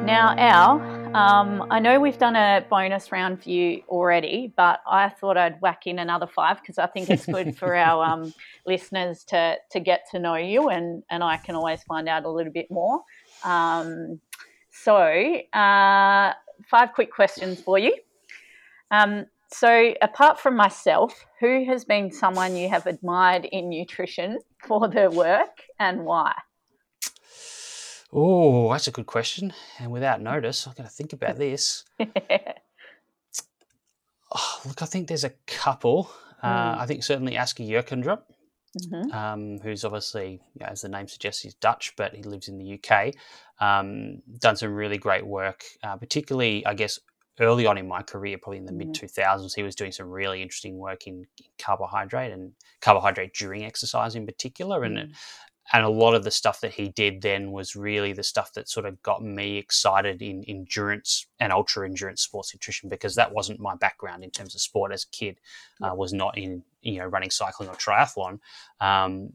Now, 0.06 0.34
Al, 0.38 0.78
um, 1.14 1.66
I 1.70 1.78
know 1.78 2.00
we've 2.00 2.18
done 2.18 2.36
a 2.36 2.64
bonus 2.68 3.12
round 3.12 3.42
for 3.42 3.50
you 3.50 3.82
already, 3.88 4.52
but 4.56 4.80
I 4.86 5.08
thought 5.08 5.36
I'd 5.36 5.60
whack 5.60 5.86
in 5.86 5.98
another 5.98 6.26
five 6.26 6.60
because 6.60 6.78
I 6.78 6.86
think 6.86 7.08
it's 7.10 7.26
good 7.26 7.56
for 7.56 7.74
our 7.74 8.04
um, 8.04 8.34
listeners 8.66 9.24
to 9.24 9.56
to 9.70 9.80
get 9.80 10.06
to 10.10 10.18
know 10.18 10.36
you, 10.36 10.68
and 10.68 11.02
and 11.10 11.22
I 11.22 11.36
can 11.36 11.54
always 11.54 11.82
find 11.84 12.08
out 12.08 12.24
a 12.24 12.30
little 12.30 12.52
bit 12.52 12.70
more. 12.70 13.02
Um, 13.44 14.20
so, 14.70 14.96
uh, 14.96 16.32
five 16.68 16.92
quick 16.94 17.12
questions 17.12 17.60
for 17.60 17.78
you. 17.78 17.96
Um, 18.90 19.26
so, 19.52 19.94
apart 20.02 20.40
from 20.40 20.56
myself, 20.56 21.24
who 21.38 21.64
has 21.66 21.84
been 21.84 22.10
someone 22.10 22.56
you 22.56 22.68
have 22.68 22.86
admired 22.86 23.44
in 23.44 23.68
nutrition 23.68 24.40
for 24.66 24.88
their 24.88 25.10
work 25.10 25.62
and 25.78 26.04
why? 26.04 26.34
Oh, 28.14 28.70
that's 28.72 28.86
a 28.86 28.92
good 28.92 29.06
question. 29.06 29.52
And 29.78 29.90
without 29.90 30.22
notice, 30.22 30.66
I've 30.66 30.76
got 30.76 30.84
to 30.84 30.88
think 30.88 31.12
about 31.12 31.36
this. 31.36 31.84
Oh, 34.36 34.60
look, 34.66 34.82
I 34.82 34.86
think 34.86 35.06
there's 35.06 35.24
a 35.24 35.30
couple. 35.46 36.10
Uh, 36.42 36.74
Mm. 36.74 36.78
I 36.80 36.86
think 36.86 37.04
certainly 37.04 37.36
Asker 37.36 37.62
Jeukendrup, 37.62 38.22
Mhm. 38.78 39.14
um, 39.14 39.58
who's 39.60 39.84
obviously, 39.84 40.42
you 40.54 40.60
know, 40.60 40.66
as 40.66 40.80
the 40.82 40.88
name 40.88 41.06
suggests, 41.06 41.42
he's 41.42 41.54
Dutch, 41.54 41.94
but 41.96 42.14
he 42.14 42.22
lives 42.24 42.48
in 42.48 42.58
the 42.58 42.64
UK. 42.64 43.14
Um, 43.60 44.22
done 44.40 44.56
some 44.56 44.74
really 44.74 44.98
great 44.98 45.24
work, 45.24 45.62
uh, 45.84 45.96
particularly, 45.96 46.66
I 46.66 46.74
guess, 46.74 46.98
early 47.38 47.64
on 47.66 47.78
in 47.78 47.86
my 47.86 48.02
career, 48.02 48.36
probably 48.38 48.58
in 48.58 48.66
the 48.66 48.72
Mhm. 48.72 48.76
mid 48.76 48.94
2000s. 48.94 49.54
He 49.54 49.62
was 49.62 49.76
doing 49.76 49.92
some 49.92 50.10
really 50.10 50.42
interesting 50.42 50.78
work 50.78 51.06
in, 51.06 51.26
in 51.38 51.46
carbohydrate 51.58 52.32
and 52.32 52.54
carbohydrate 52.80 53.34
during 53.34 53.64
exercise 53.64 54.16
in 54.16 54.26
particular. 54.26 54.82
And 54.82 54.98
it, 54.98 55.10
and 55.72 55.84
a 55.84 55.88
lot 55.88 56.14
of 56.14 56.24
the 56.24 56.30
stuff 56.30 56.60
that 56.60 56.74
he 56.74 56.88
did 56.88 57.22
then 57.22 57.50
was 57.50 57.74
really 57.74 58.12
the 58.12 58.22
stuff 58.22 58.52
that 58.52 58.68
sort 58.68 58.86
of 58.86 59.02
got 59.02 59.22
me 59.22 59.56
excited 59.56 60.20
in 60.20 60.44
endurance 60.46 61.26
and 61.40 61.52
ultra 61.52 61.86
endurance 61.86 62.22
sports 62.22 62.54
nutrition 62.54 62.88
because 62.88 63.14
that 63.14 63.32
wasn't 63.32 63.58
my 63.60 63.74
background 63.76 64.22
in 64.22 64.30
terms 64.30 64.54
of 64.54 64.60
sport 64.60 64.92
as 64.92 65.04
a 65.04 65.16
kid 65.16 65.40
uh, 65.82 65.94
was 65.94 66.12
not 66.12 66.36
in 66.36 66.62
you 66.82 66.98
know 66.98 67.06
running 67.06 67.30
cycling 67.30 67.68
or 67.68 67.74
triathlon. 67.74 68.38
Um, 68.80 69.30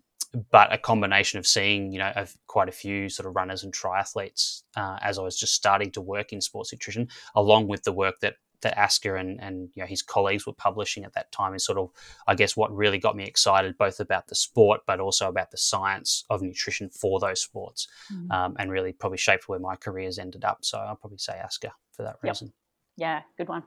but 0.51 0.71
a 0.71 0.77
combination 0.77 1.39
of 1.39 1.47
seeing 1.47 1.91
you 1.91 1.97
know 1.97 2.11
of 2.15 2.35
quite 2.47 2.69
a 2.69 2.73
few 2.73 3.09
sort 3.09 3.27
of 3.27 3.35
runners 3.35 3.63
and 3.63 3.73
triathletes 3.73 4.61
uh, 4.75 4.97
as 5.01 5.17
I 5.17 5.23
was 5.23 5.39
just 5.39 5.55
starting 5.55 5.91
to 5.93 6.01
work 6.01 6.31
in 6.31 6.41
sports 6.41 6.71
nutrition 6.71 7.07
along 7.35 7.67
with 7.67 7.83
the 7.83 7.91
work 7.91 8.19
that 8.21 8.35
that 8.61 8.77
Asker 8.77 9.15
and, 9.15 9.39
and 9.41 9.69
you 9.73 9.81
know, 9.83 9.87
his 9.87 10.01
colleagues 10.01 10.45
were 10.45 10.53
publishing 10.53 11.03
at 11.03 11.13
that 11.13 11.31
time 11.31 11.53
is 11.53 11.65
sort 11.65 11.77
of, 11.77 11.89
I 12.27 12.35
guess, 12.35 12.57
what 12.57 12.75
really 12.75 12.97
got 12.97 13.15
me 13.15 13.23
excited 13.25 13.77
both 13.77 13.99
about 13.99 14.27
the 14.27 14.35
sport 14.35 14.81
but 14.85 14.99
also 14.99 15.27
about 15.29 15.51
the 15.51 15.57
science 15.57 16.25
of 16.29 16.41
nutrition 16.41 16.89
for 16.89 17.19
those 17.19 17.41
sports, 17.41 17.87
Mhm. 18.11 18.31
um, 18.31 18.55
and 18.59 18.71
really 18.71 18.93
probably 18.93 19.17
shaped 19.17 19.47
where 19.47 19.59
my 19.59 19.75
career's 19.75 20.19
ended 20.19 20.43
up. 20.43 20.59
So 20.65 20.77
I'll 20.79 20.95
probably 20.95 21.17
say 21.19 21.33
Asker 21.33 21.71
for 21.91 22.03
that 22.03 22.17
Yep. 22.23 22.31
reason. 22.33 22.53
Yeah, 22.97 23.21
good 23.37 23.47
one. 23.49 23.63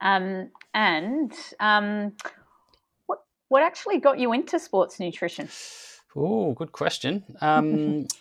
Um, 0.00 0.50
and 0.72 1.32
um, 1.58 2.16
what 3.06 3.24
what 3.48 3.62
actually 3.62 3.98
got 3.98 4.18
you 4.18 4.32
into 4.32 4.58
sports 4.58 5.00
nutrition? 5.00 5.48
Oh, 6.16 6.52
good 6.52 6.72
question. 6.72 7.24
Um, 7.40 8.06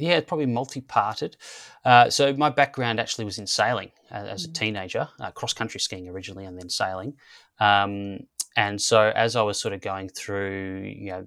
yeah, 0.00 0.16
it's 0.16 0.28
probably 0.28 0.46
multi-parted. 0.46 1.36
Uh, 1.84 2.10
so 2.10 2.32
my 2.34 2.50
background 2.50 2.98
actually 3.00 3.24
was 3.24 3.38
in 3.38 3.46
sailing 3.46 3.90
uh, 4.10 4.26
as 4.34 4.44
a 4.44 4.48
Mm. 4.48 4.54
teenager, 4.54 5.08
uh, 5.20 5.30
cross-country 5.30 5.80
skiing 5.80 6.08
originally, 6.08 6.46
and 6.46 6.58
then 6.58 6.68
sailing. 6.68 7.14
Um, 7.58 8.20
and 8.56 8.80
so 8.80 9.12
as 9.14 9.36
I 9.36 9.42
was 9.42 9.60
sort 9.60 9.74
of 9.74 9.80
going 9.80 10.08
through, 10.08 10.82
you 10.96 11.10
know, 11.12 11.26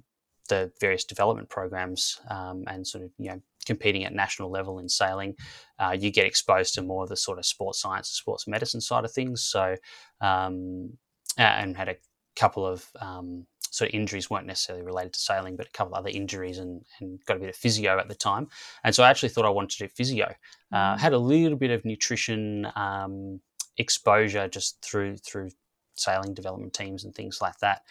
the 0.49 0.71
various 0.82 1.05
development 1.05 1.49
programs 1.49 2.19
um, 2.30 2.65
and 2.67 2.86
sort 2.86 3.03
of, 3.05 3.11
you 3.17 3.30
know, 3.30 3.41
competing 3.65 4.03
at 4.03 4.13
national 4.13 4.51
level 4.51 4.80
in 4.80 4.89
sailing, 4.89 5.36
uh, 5.80 5.95
you 5.97 6.11
get 6.11 6.26
exposed 6.26 6.74
to 6.74 6.82
more 6.82 7.03
of 7.03 7.09
the 7.09 7.15
sort 7.15 7.39
of 7.39 7.45
sports 7.45 7.80
science 7.82 8.09
and 8.09 8.15
sports 8.15 8.45
medicine 8.45 8.82
side 8.82 9.05
of 9.05 9.11
things. 9.13 9.41
So, 9.43 9.76
um, 10.19 10.97
and 11.38 11.78
had 11.78 11.89
a 11.89 11.95
couple 12.36 12.65
of 12.65 12.86
um, 12.99 13.45
sort 13.73 13.89
of 13.89 13.95
injuries 13.95 14.29
weren't 14.29 14.45
necessarily 14.45 14.86
related 14.86 15.13
to 15.13 15.19
sailing, 15.19 15.55
but 15.55 15.67
a 15.67 15.71
couple 15.71 15.93
of 15.93 15.99
other 15.99 16.09
injuries 16.09 16.59
and, 16.59 16.84
and 16.99 17.19
got 17.25 17.38
a 17.38 17.39
bit 17.39 17.49
of 17.49 17.55
physio 17.55 17.97
at 17.97 18.07
the 18.07 18.15
time. 18.15 18.47
And 18.84 18.93
so 18.93 19.03
I 19.03 19.09
actually 19.09 19.29
thought 19.29 19.45
I 19.45 19.49
wanted 19.49 19.71
to 19.71 19.86
do 19.86 19.88
physio. 19.88 20.34
Uh, 20.71 20.97
had 20.97 21.13
a 21.13 21.17
little 21.17 21.57
bit 21.57 21.71
of 21.71 21.84
nutrition 21.84 22.67
um, 22.75 23.41
exposure 23.77 24.47
just 24.47 24.84
through 24.84 25.17
through 25.17 25.49
sailing 25.95 26.34
development 26.34 26.73
teams 26.73 27.03
and 27.03 27.15
things 27.15 27.39
like 27.41 27.57
that. 27.59 27.81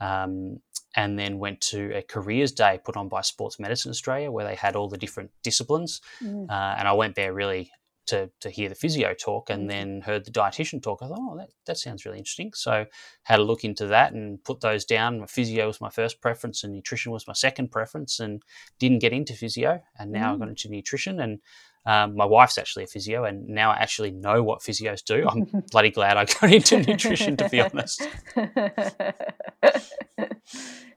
Um, 0.00 0.60
and 0.96 1.18
then 1.18 1.38
went 1.38 1.60
to 1.60 1.96
a 1.96 2.02
careers 2.02 2.52
day 2.52 2.80
put 2.84 2.96
on 2.96 3.08
by 3.08 3.20
Sports 3.20 3.60
Medicine 3.60 3.90
Australia, 3.90 4.30
where 4.30 4.44
they 4.44 4.56
had 4.56 4.74
all 4.74 4.88
the 4.88 4.98
different 4.98 5.30
disciplines. 5.42 6.00
Mm. 6.22 6.50
Uh, 6.50 6.74
and 6.78 6.88
I 6.88 6.92
went 6.92 7.14
there 7.14 7.32
really 7.32 7.70
to, 8.06 8.30
to 8.40 8.50
hear 8.50 8.68
the 8.68 8.74
physio 8.74 9.14
talk 9.14 9.50
and 9.50 9.64
Mhm. 9.64 9.68
then 9.68 10.00
heard 10.00 10.24
the 10.24 10.30
dietitian 10.32 10.82
talk. 10.82 11.00
I 11.02 11.08
thought, 11.08 11.18
oh, 11.20 11.36
that, 11.36 11.50
that 11.66 11.78
sounds 11.78 12.04
really 12.04 12.18
interesting. 12.18 12.52
So 12.54 12.86
had 13.22 13.38
a 13.38 13.42
look 13.44 13.62
into 13.64 13.86
that 13.86 14.12
and 14.12 14.42
put 14.42 14.60
those 14.60 14.84
down. 14.84 15.20
My 15.20 15.26
physio 15.26 15.66
was 15.66 15.80
my 15.80 15.90
first 15.90 16.20
preference 16.20 16.64
and 16.64 16.72
nutrition 16.74 17.12
was 17.12 17.26
my 17.28 17.34
second 17.34 17.70
preference 17.70 18.18
and 18.18 18.42
didn't 18.78 18.98
get 19.00 19.12
into 19.12 19.34
physio. 19.34 19.82
And 19.98 20.10
now 20.10 20.34
I 20.34 20.38
got 20.38 20.46
Mm. 20.48 20.50
into 20.50 20.68
nutrition 20.70 21.20
and 21.20 21.40
um, 21.86 22.14
my 22.14 22.26
wife's 22.26 22.58
actually 22.58 22.84
a 22.84 22.88
physio 22.88 23.24
and 23.24 23.48
now 23.48 23.70
I 23.70 23.76
actually 23.76 24.10
know 24.10 24.42
what 24.42 24.60
physios 24.60 25.02
do. 25.04 25.26
I'm 25.28 25.44
bloody 25.70 25.90
glad 25.90 26.16
I 26.18 26.24
got 26.26 26.52
into 26.52 26.78
nutrition, 26.82 27.36
to 27.38 27.48
be 27.48 27.60
honest. 27.60 28.02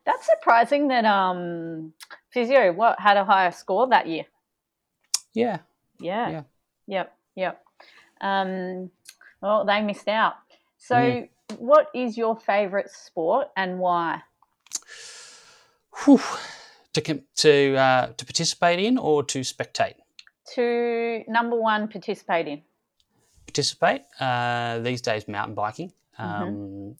That's 0.05 0.25
surprising 0.25 0.89
that 0.89 1.05
um, 1.05 1.93
physio 2.31 2.73
what 2.73 2.99
had 2.99 3.15
a 3.17 3.23
higher 3.23 3.51
score 3.51 3.87
that 3.89 4.07
year. 4.07 4.25
Yeah. 5.33 5.59
Yeah. 5.99 6.29
Yeah. 6.29 6.41
Yep. 6.87 7.15
Yep. 7.35 7.63
Um, 8.21 8.89
well, 9.41 9.65
they 9.65 9.81
missed 9.81 10.07
out. 10.07 10.35
So, 10.77 10.95
Mm. 10.95 11.29
what 11.57 11.89
is 11.93 12.17
your 12.17 12.35
favourite 12.35 12.89
sport 12.89 13.47
and 13.55 13.79
why? 13.79 14.21
Whew. 16.05 16.19
To, 16.93 17.01
to, 17.01 17.75
uh, 17.75 18.07
to 18.17 18.25
participate 18.25 18.79
in 18.79 18.97
or 18.97 19.23
to 19.23 19.39
spectate? 19.41 19.95
To 20.55 21.23
number 21.27 21.55
one, 21.59 21.87
participate 21.87 22.47
in. 22.47 22.61
participate. 23.47 24.01
Uh, 24.19 24.79
these 24.79 25.01
days, 25.01 25.27
mountain 25.27 25.55
biking, 25.55 25.91
Mm-hmm. 26.19 26.91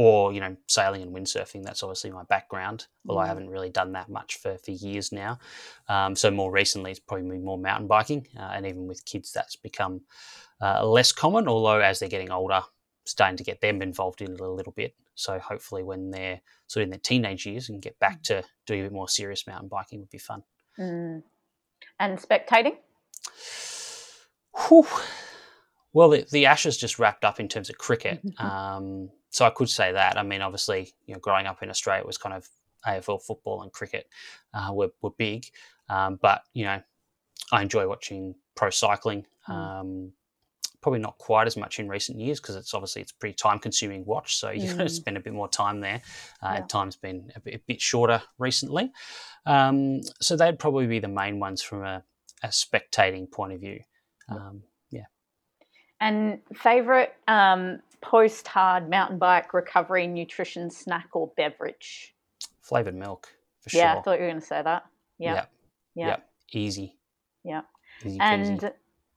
Or 0.00 0.32
you 0.32 0.38
know, 0.38 0.56
sailing 0.68 1.02
and 1.02 1.12
windsurfing. 1.12 1.64
That's 1.64 1.82
obviously 1.82 2.12
my 2.12 2.22
background. 2.22 2.86
Although 3.08 3.20
I 3.22 3.24
Mm. 3.24 3.28
haven't 3.28 3.50
really 3.50 3.68
done 3.70 3.90
that 3.92 4.08
much 4.08 4.36
for, 4.36 4.56
for 4.58 4.70
years 4.70 5.10
now. 5.10 5.40
Um, 5.88 6.14
so 6.14 6.30
more 6.30 6.52
recently, 6.52 6.92
it's 6.92 7.00
probably 7.00 7.28
been 7.28 7.44
more 7.44 7.58
mountain 7.58 7.88
biking, 7.88 8.28
uh, 8.38 8.52
and 8.54 8.64
even 8.64 8.86
with 8.86 9.04
kids, 9.04 9.32
that's 9.32 9.56
become 9.56 10.02
uh, 10.60 10.86
less 10.86 11.10
common. 11.10 11.48
Although 11.48 11.80
as 11.80 11.98
they're 11.98 12.08
getting 12.08 12.30
older, 12.30 12.62
starting 13.06 13.36
to 13.38 13.42
get 13.42 13.60
them 13.60 13.82
involved 13.82 14.20
in 14.20 14.32
it 14.34 14.40
a 14.40 14.48
little 14.48 14.72
bit. 14.72 14.94
So 15.16 15.40
hopefully, 15.40 15.82
when 15.82 16.12
they're 16.12 16.40
sort 16.68 16.82
of 16.82 16.86
in 16.86 16.90
their 16.90 17.00
teenage 17.00 17.44
years 17.44 17.68
and 17.68 17.82
get 17.82 17.98
back 17.98 18.22
to 18.24 18.44
doing 18.66 18.80
a 18.80 18.84
bit 18.84 18.92
more 18.92 19.08
serious 19.08 19.48
mountain 19.48 19.68
biking, 19.68 19.98
would 19.98 20.10
be 20.10 20.18
fun. 20.18 20.44
Mm. 20.78 21.24
And 21.98 22.18
spectating. 22.20 22.76
Whew. 24.68 24.86
Well, 25.92 26.10
the, 26.10 26.24
the 26.30 26.46
Ashes 26.46 26.76
just 26.76 27.00
wrapped 27.00 27.24
up 27.24 27.40
in 27.40 27.48
terms 27.48 27.68
of 27.68 27.78
cricket, 27.78 28.20
um, 28.38 29.10
so 29.30 29.44
I 29.44 29.50
could 29.50 29.68
say 29.68 29.92
that. 29.92 30.18
I 30.18 30.22
mean, 30.22 30.40
obviously, 30.40 30.92
you 31.06 31.14
know, 31.14 31.20
growing 31.20 31.46
up 31.46 31.62
in 31.62 31.70
Australia, 31.70 32.00
it 32.00 32.06
was 32.06 32.18
kind 32.18 32.34
of 32.34 32.48
AFL 32.86 33.22
football 33.22 33.62
and 33.62 33.72
cricket 33.72 34.08
uh, 34.54 34.70
were, 34.72 34.90
were 35.02 35.10
big, 35.10 35.46
um, 35.88 36.18
but 36.20 36.42
you 36.54 36.64
know, 36.64 36.80
I 37.52 37.62
enjoy 37.62 37.86
watching 37.88 38.34
pro 38.54 38.70
cycling. 38.70 39.26
Mm. 39.48 39.52
Um, 39.54 40.12
probably 40.80 41.00
not 41.00 41.18
quite 41.18 41.48
as 41.48 41.56
much 41.56 41.80
in 41.80 41.88
recent 41.88 42.20
years 42.20 42.40
because 42.40 42.54
it's 42.54 42.72
obviously 42.72 43.02
it's 43.02 43.10
a 43.10 43.14
pretty 43.16 43.34
time 43.34 43.58
consuming 43.58 44.04
watch, 44.04 44.36
so 44.36 44.50
you've 44.50 44.76
got 44.76 44.84
to 44.84 44.88
spend 44.88 45.16
a 45.16 45.20
bit 45.20 45.32
more 45.32 45.48
time 45.48 45.80
there. 45.80 46.00
Uh, 46.42 46.50
Yeah. 46.52 46.56
and 46.56 46.68
Time's 46.70 46.96
been 46.96 47.32
a 47.34 47.40
bit, 47.40 47.54
a 47.54 47.58
bit 47.66 47.80
shorter 47.80 48.22
recently, 48.38 48.92
um, 49.44 50.00
so 50.20 50.36
they'd 50.36 50.58
probably 50.58 50.86
be 50.86 51.00
the 51.00 51.08
main 51.08 51.40
ones 51.40 51.62
from 51.62 51.84
a, 51.84 52.04
a 52.44 52.48
spectating 52.48 53.30
point 53.30 53.52
of 53.54 53.60
view. 53.60 53.80
Um, 54.28 54.62
yeah 54.90 55.06
And 56.00 56.40
favourite 56.54 57.12
um, 57.26 57.80
post 58.00 58.46
hard 58.48 58.88
mountain 58.88 59.18
bike 59.18 59.54
recovery 59.54 60.06
nutrition 60.06 60.70
snack 60.70 61.08
or 61.12 61.32
beverage? 61.36 62.14
flavored 62.68 62.94
milk 62.94 63.28
for 63.60 63.70
sure. 63.70 63.80
Yeah, 63.80 63.94
I 63.96 64.02
thought 64.02 64.18
you 64.18 64.24
were 64.24 64.30
going 64.30 64.40
to 64.40 64.46
say 64.46 64.62
that. 64.62 64.84
Yeah. 65.18 65.46
Yeah. 65.94 66.06
Yep. 66.08 66.28
Easy. 66.52 66.96
Yeah. 67.44 67.62
Easy. 68.04 68.18
And 68.20 68.72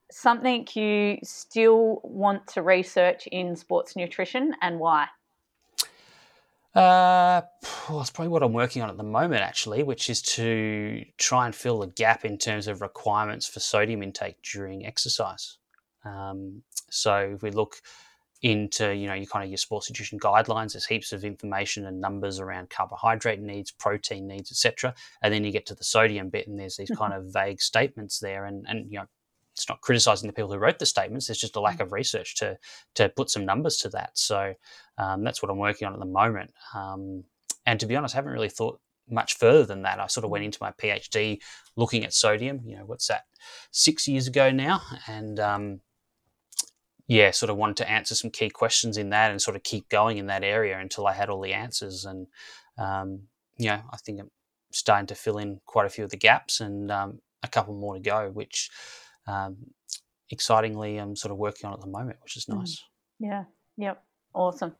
something 0.09 0.67
you 0.73 1.17
still 1.23 1.99
want 2.03 2.47
to 2.47 2.61
research 2.61 3.27
in 3.27 3.55
sports 3.55 3.95
nutrition 3.95 4.55
and 4.61 4.79
why? 4.79 5.07
Uh, 6.73 7.41
well, 7.89 7.99
that's 7.99 8.09
probably 8.11 8.29
what 8.29 8.43
I'm 8.43 8.53
working 8.53 8.81
on 8.81 8.89
at 8.89 8.95
the 8.95 9.03
moment, 9.03 9.41
actually, 9.41 9.83
which 9.83 10.09
is 10.09 10.21
to 10.21 11.03
try 11.17 11.45
and 11.45 11.53
fill 11.53 11.79
the 11.79 11.87
gap 11.87 12.23
in 12.23 12.37
terms 12.37 12.67
of 12.67 12.81
requirements 12.81 13.45
for 13.45 13.59
sodium 13.59 14.01
intake 14.01 14.41
during 14.41 14.85
exercise. 14.85 15.57
Um, 16.05 16.63
so 16.89 17.33
if 17.35 17.43
we 17.43 17.51
look 17.51 17.81
into 18.41 18.95
you 18.95 19.07
know 19.07 19.13
your 19.13 19.27
kind 19.27 19.43
of 19.43 19.49
your 19.49 19.57
sports 19.57 19.89
nutrition 19.89 20.19
guidelines, 20.19 20.73
there's 20.73 20.85
heaps 20.85 21.13
of 21.13 21.23
information 21.23 21.85
and 21.85 22.01
numbers 22.01 22.39
around 22.39 22.69
carbohydrate 22.69 23.39
needs, 23.39 23.71
protein 23.71 24.27
needs, 24.27 24.51
etc. 24.51 24.93
And 25.21 25.33
then 25.33 25.43
you 25.43 25.51
get 25.51 25.65
to 25.67 25.75
the 25.75 25.83
sodium 25.83 26.29
bit, 26.29 26.47
and 26.47 26.59
there's 26.59 26.77
these 26.77 26.91
kind 26.91 27.13
of 27.13 27.31
vague 27.31 27.61
statements 27.61 28.19
there, 28.19 28.45
and 28.45 28.65
and 28.67 28.91
you 28.91 28.97
know 28.97 29.05
it's 29.53 29.69
not 29.69 29.81
criticizing 29.81 30.27
the 30.27 30.33
people 30.33 30.51
who 30.51 30.57
wrote 30.57 30.79
the 30.79 30.85
statements. 30.85 31.27
There's 31.27 31.39
just 31.39 31.55
a 31.55 31.61
lack 31.61 31.77
mm. 31.77 31.81
of 31.81 31.91
research 31.91 32.35
to 32.37 32.57
to 32.95 33.09
put 33.09 33.29
some 33.29 33.45
numbers 33.45 33.77
to 33.77 33.89
that. 33.89 34.11
So 34.15 34.53
um, 34.97 35.23
that's 35.23 35.43
what 35.43 35.51
I'm 35.51 35.57
working 35.57 35.87
on 35.87 35.93
at 35.93 35.99
the 35.99 36.05
moment. 36.05 36.51
Um, 36.73 37.23
and 37.65 37.79
to 37.79 37.85
be 37.85 37.95
honest, 37.95 38.15
I 38.15 38.17
haven't 38.17 38.33
really 38.33 38.49
thought 38.49 38.79
much 39.09 39.37
further 39.37 39.65
than 39.65 39.83
that. 39.83 39.99
I 39.99 40.07
sort 40.07 40.23
of 40.23 40.31
went 40.31 40.45
into 40.45 40.57
my 40.61 40.71
PhD 40.71 41.39
looking 41.75 42.03
at 42.05 42.13
sodium. 42.13 42.61
You 42.65 42.77
know, 42.77 42.85
what's 42.85 43.07
that? 43.07 43.23
Six 43.71 44.07
years 44.07 44.27
ago 44.27 44.51
now, 44.51 44.81
and 45.07 45.39
um, 45.39 45.81
yeah, 47.11 47.31
sort 47.31 47.49
of 47.49 47.57
wanted 47.57 47.75
to 47.75 47.91
answer 47.91 48.15
some 48.15 48.31
key 48.31 48.49
questions 48.49 48.95
in 48.95 49.09
that 49.09 49.31
and 49.31 49.41
sort 49.41 49.57
of 49.57 49.63
keep 49.63 49.89
going 49.89 50.17
in 50.17 50.27
that 50.27 50.45
area 50.45 50.79
until 50.79 51.05
I 51.05 51.11
had 51.11 51.29
all 51.29 51.41
the 51.41 51.51
answers. 51.51 52.05
And 52.05 52.27
um, 52.77 53.23
you 53.57 53.67
know, 53.67 53.81
I 53.91 53.97
think 53.97 54.21
I'm 54.21 54.31
starting 54.71 55.07
to 55.07 55.15
fill 55.15 55.37
in 55.37 55.59
quite 55.65 55.85
a 55.85 55.89
few 55.89 56.05
of 56.05 56.09
the 56.09 56.15
gaps 56.15 56.61
and 56.61 56.89
um, 56.89 57.19
a 57.43 57.49
couple 57.49 57.73
more 57.73 57.95
to 57.95 57.99
go, 57.99 58.29
which 58.31 58.69
um, 59.27 59.57
excitingly 60.29 60.99
I'm 60.99 61.17
sort 61.17 61.33
of 61.33 61.37
working 61.37 61.67
on 61.67 61.73
at 61.73 61.81
the 61.81 61.87
moment, 61.87 62.15
which 62.23 62.37
is 62.37 62.45
mm. 62.45 62.59
nice. 62.59 62.81
Yeah. 63.19 63.43
Yep. 63.75 64.01
Awesome. 64.33 64.73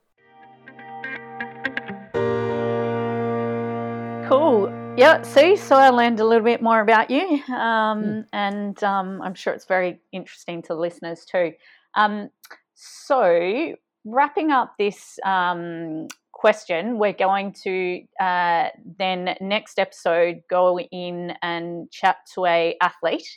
Cool. 4.29 4.69
Yeah, 4.97 5.21
see, 5.23 5.57
so 5.57 5.75
I 5.75 5.89
learned 5.89 6.21
a 6.21 6.25
little 6.25 6.45
bit 6.45 6.61
more 6.61 6.79
about 6.79 7.09
you, 7.09 7.41
um, 7.49 8.03
mm. 8.03 8.25
and 8.31 8.81
um, 8.83 9.21
I'm 9.21 9.33
sure 9.33 9.53
it's 9.53 9.65
very 9.65 9.99
interesting 10.13 10.61
to 10.61 10.69
the 10.69 10.79
listeners 10.79 11.25
too. 11.25 11.53
Um, 11.95 12.29
so, 12.75 13.75
wrapping 14.05 14.51
up 14.51 14.73
this 14.77 15.19
um, 15.25 16.07
question, 16.31 16.97
we're 16.97 17.13
going 17.13 17.53
to 17.63 18.01
uh, 18.19 18.69
then 18.97 19.35
next 19.41 19.79
episode 19.79 20.41
go 20.49 20.79
in 20.79 21.33
and 21.41 21.91
chat 21.91 22.17
to 22.33 22.45
a 22.45 22.75
athlete 22.81 23.27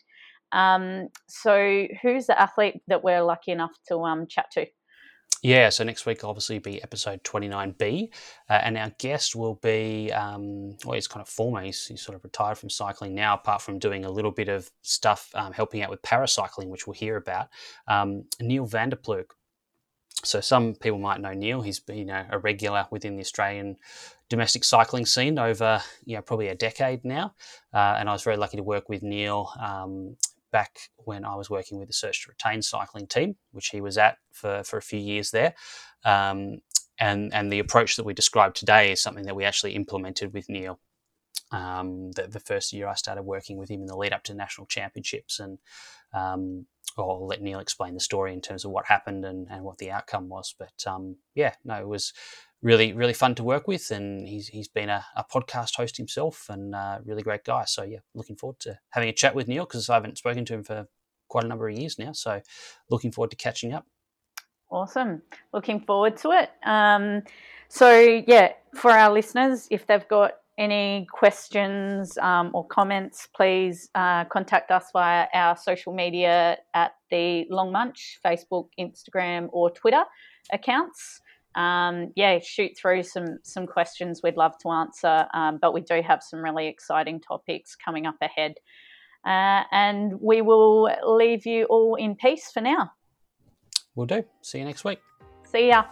um, 0.55 1.09
so, 1.28 1.86
who's 2.00 2.26
the 2.26 2.40
athlete 2.40 2.80
that 2.86 3.02
we're 3.02 3.22
lucky 3.22 3.50
enough 3.50 3.72
to 3.88 3.98
um, 3.98 4.26
chat 4.28 4.50
to? 4.52 4.66
Yeah, 5.45 5.68
so 5.68 5.84
next 5.84 6.07
week 6.07 6.22
will 6.22 6.30
obviously 6.30 6.59
be 6.59 6.82
episode 6.82 7.22
29B, 7.22 8.09
uh, 8.49 8.53
and 8.62 8.78
our 8.78 8.90
guest 8.99 9.36
will 9.36 9.57
be, 9.57 10.11
um, 10.11 10.74
well, 10.86 10.95
he's 10.95 11.07
kind 11.07 11.20
of 11.20 11.28
former, 11.28 11.61
he's, 11.61 11.86
he's, 11.86 12.01
sort 12.01 12.16
of 12.16 12.24
retired 12.24 12.57
from 12.57 12.70
cycling 12.70 13.14
now, 13.14 13.34
apart 13.34 13.61
from 13.61 13.78
doing 13.78 14.07
a 14.07 14.11
little 14.11 14.30
bit 14.30 14.49
of 14.49 14.70
stuff 14.80 15.30
um, 15.34 15.53
helping 15.53 15.82
out 15.82 15.90
with 15.90 16.01
paracycling, 16.01 16.68
which 16.68 16.86
we'll 16.86 16.95
hear 16.95 17.18
about, 17.18 17.49
um, 17.88 18.24
Neil 18.40 18.64
van 18.64 18.88
der 18.88 18.97
Ploeg. 18.97 19.26
So 20.22 20.40
some 20.40 20.76
people 20.76 20.99
might 20.99 21.20
know 21.20 21.34
Neil. 21.34 21.61
He's 21.61 21.80
been 21.80 22.09
a, 22.09 22.26
a, 22.30 22.38
regular 22.38 22.86
within 22.90 23.16
the 23.16 23.20
Australian 23.20 23.76
domestic 24.30 24.64
cycling 24.64 25.05
scene 25.05 25.38
over, 25.38 25.82
you 26.07 26.16
know, 26.16 26.22
probably 26.22 26.49
a 26.49 26.55
decade 26.55 27.05
now. 27.05 27.34
Uh, 27.74 27.97
and 27.99 28.09
I 28.09 28.12
was 28.12 28.22
very 28.22 28.38
lucky 28.38 28.57
to 28.57 28.62
work 28.62 28.88
with 28.88 29.03
Neil 29.03 29.51
um, 29.61 30.16
back 30.55 30.78
when 30.98 31.24
I 31.24 31.34
was 31.34 31.50
working 31.50 31.80
with 31.80 31.88
the 31.88 31.94
Search 31.94 32.22
to 32.22 32.30
Retain 32.30 32.62
cycling 32.62 33.09
team, 33.09 33.34
which 33.50 33.70
he 33.70 33.80
was 33.80 33.98
at 33.98 34.18
for, 34.30 34.62
for 34.62 34.76
a 34.76 34.82
few 34.82 35.00
years 35.00 35.32
there. 35.32 35.52
Um, 36.05 36.61
and, 36.96 37.34
and 37.34 37.52
the 37.52 37.59
approach 37.59 37.96
that 37.96 38.05
we 38.05 38.14
described 38.14 38.55
today 38.55 38.92
is 38.92 39.02
something 39.02 39.24
that 39.24 39.34
we 39.34 39.42
actually 39.42 39.72
implemented 39.72 40.32
with 40.32 40.48
Neil. 40.48 40.78
Um, 41.50 42.12
the, 42.12 42.28
the, 42.28 42.38
first 42.38 42.72
year 42.72 42.86
I 42.86 42.94
started 42.94 43.24
working 43.24 43.57
with 43.57 43.68
him 43.68 43.80
in 43.80 43.86
the 43.86 43.96
lead 43.96 44.12
up 44.12 44.22
to 44.24 44.34
national 44.34 44.68
championships, 44.68 45.40
and 45.40 45.59
um, 46.12 46.66
I'll 46.96 47.26
let 47.26 47.42
Neil 47.42 47.59
explain 47.59 47.94
the 47.94 48.00
story 48.00 48.32
in 48.32 48.40
terms 48.40 48.64
of 48.64 48.70
what 48.70 48.86
happened 48.86 49.24
and, 49.24 49.48
and 49.50 49.64
what 49.64 49.78
the 49.78 49.90
outcome 49.90 50.28
was. 50.28 50.55
But 50.57 50.84
um, 50.86 51.16
yeah, 51.34 51.55
no, 51.64 51.74
it 51.80 51.88
was 51.88 52.12
really 52.64 52.94
really 52.94 53.12
fun 53.12 53.36
to 53.36 53.44
work 53.44 53.68
with, 53.68 53.92
and 53.92 54.26
he's 54.26 54.48
he's 54.48 54.66
been 54.66 54.88
a, 54.88 55.04
a 55.14 55.22
podcast 55.22 55.76
host 55.76 55.96
himself 55.96 56.46
and 56.48 56.74
uh, 56.74 56.98
really 57.04 57.22
great 57.22 57.44
guy. 57.44 57.64
So 57.66 57.84
yeah, 57.84 57.98
looking 58.14 58.34
forward 58.34 58.58
to 58.60 58.78
having 58.90 59.08
a 59.08 59.12
chat 59.12 59.36
with 59.36 59.46
Neil 59.46 59.66
because 59.66 59.88
I 59.88 59.94
haven't 59.94 60.18
spoken 60.18 60.44
to 60.46 60.54
him 60.54 60.64
for 60.64 60.88
quite 61.28 61.44
a 61.44 61.48
number 61.48 61.68
of 61.68 61.78
years 61.78 61.98
now. 61.98 62.12
So 62.12 62.40
looking 62.90 63.12
forward 63.12 63.30
to 63.30 63.36
catching 63.36 63.72
up. 63.72 63.86
Awesome, 64.70 65.22
looking 65.52 65.80
forward 65.80 66.16
to 66.18 66.32
it. 66.32 66.50
Um, 66.64 67.22
so 67.68 68.22
yeah, 68.26 68.54
for 68.74 68.90
our 68.90 69.12
listeners, 69.12 69.68
if 69.70 69.86
they've 69.86 70.08
got 70.08 70.32
any 70.56 71.06
questions 71.12 72.16
um, 72.18 72.50
or 72.54 72.66
comments, 72.66 73.28
please 73.36 73.90
uh, 73.94 74.24
contact 74.24 74.70
us 74.70 74.86
via 74.92 75.26
our 75.34 75.56
social 75.56 75.92
media 75.92 76.56
at 76.72 76.92
the 77.10 77.44
Long 77.50 77.72
Munch, 77.72 78.20
Facebook, 78.24 78.68
Instagram, 78.78 79.48
or 79.52 79.70
Twitter 79.70 80.04
accounts 80.52 81.20
um, 81.55 82.12
yeah, 82.16 82.38
shoot 82.40 82.76
through 82.76 83.02
some 83.02 83.38
some 83.42 83.66
questions 83.66 84.20
we'd 84.22 84.36
love 84.36 84.59
to 84.59 84.70
answer. 84.70 85.26
Um, 85.34 85.59
but 85.61 85.72
we 85.72 85.80
do 85.80 86.02
have 86.02 86.22
some 86.22 86.42
really 86.42 86.66
exciting 86.66 87.20
topics 87.20 87.76
coming 87.76 88.07
up 88.07 88.16
ahead, 88.20 88.55
uh, 89.26 89.64
and 89.72 90.20
we 90.20 90.42
will 90.42 90.90
leave 91.05 91.46
you 91.46 91.64
all 91.66 91.94
in 91.94 92.16
peace 92.16 92.50
for 92.52 92.61
now. 92.61 92.92
We'll 93.94 94.07
do. 94.07 94.24
See 94.42 94.59
you 94.59 94.64
next 94.64 94.84
week. 94.84 95.00
See 95.44 95.68
ya. 95.68 95.84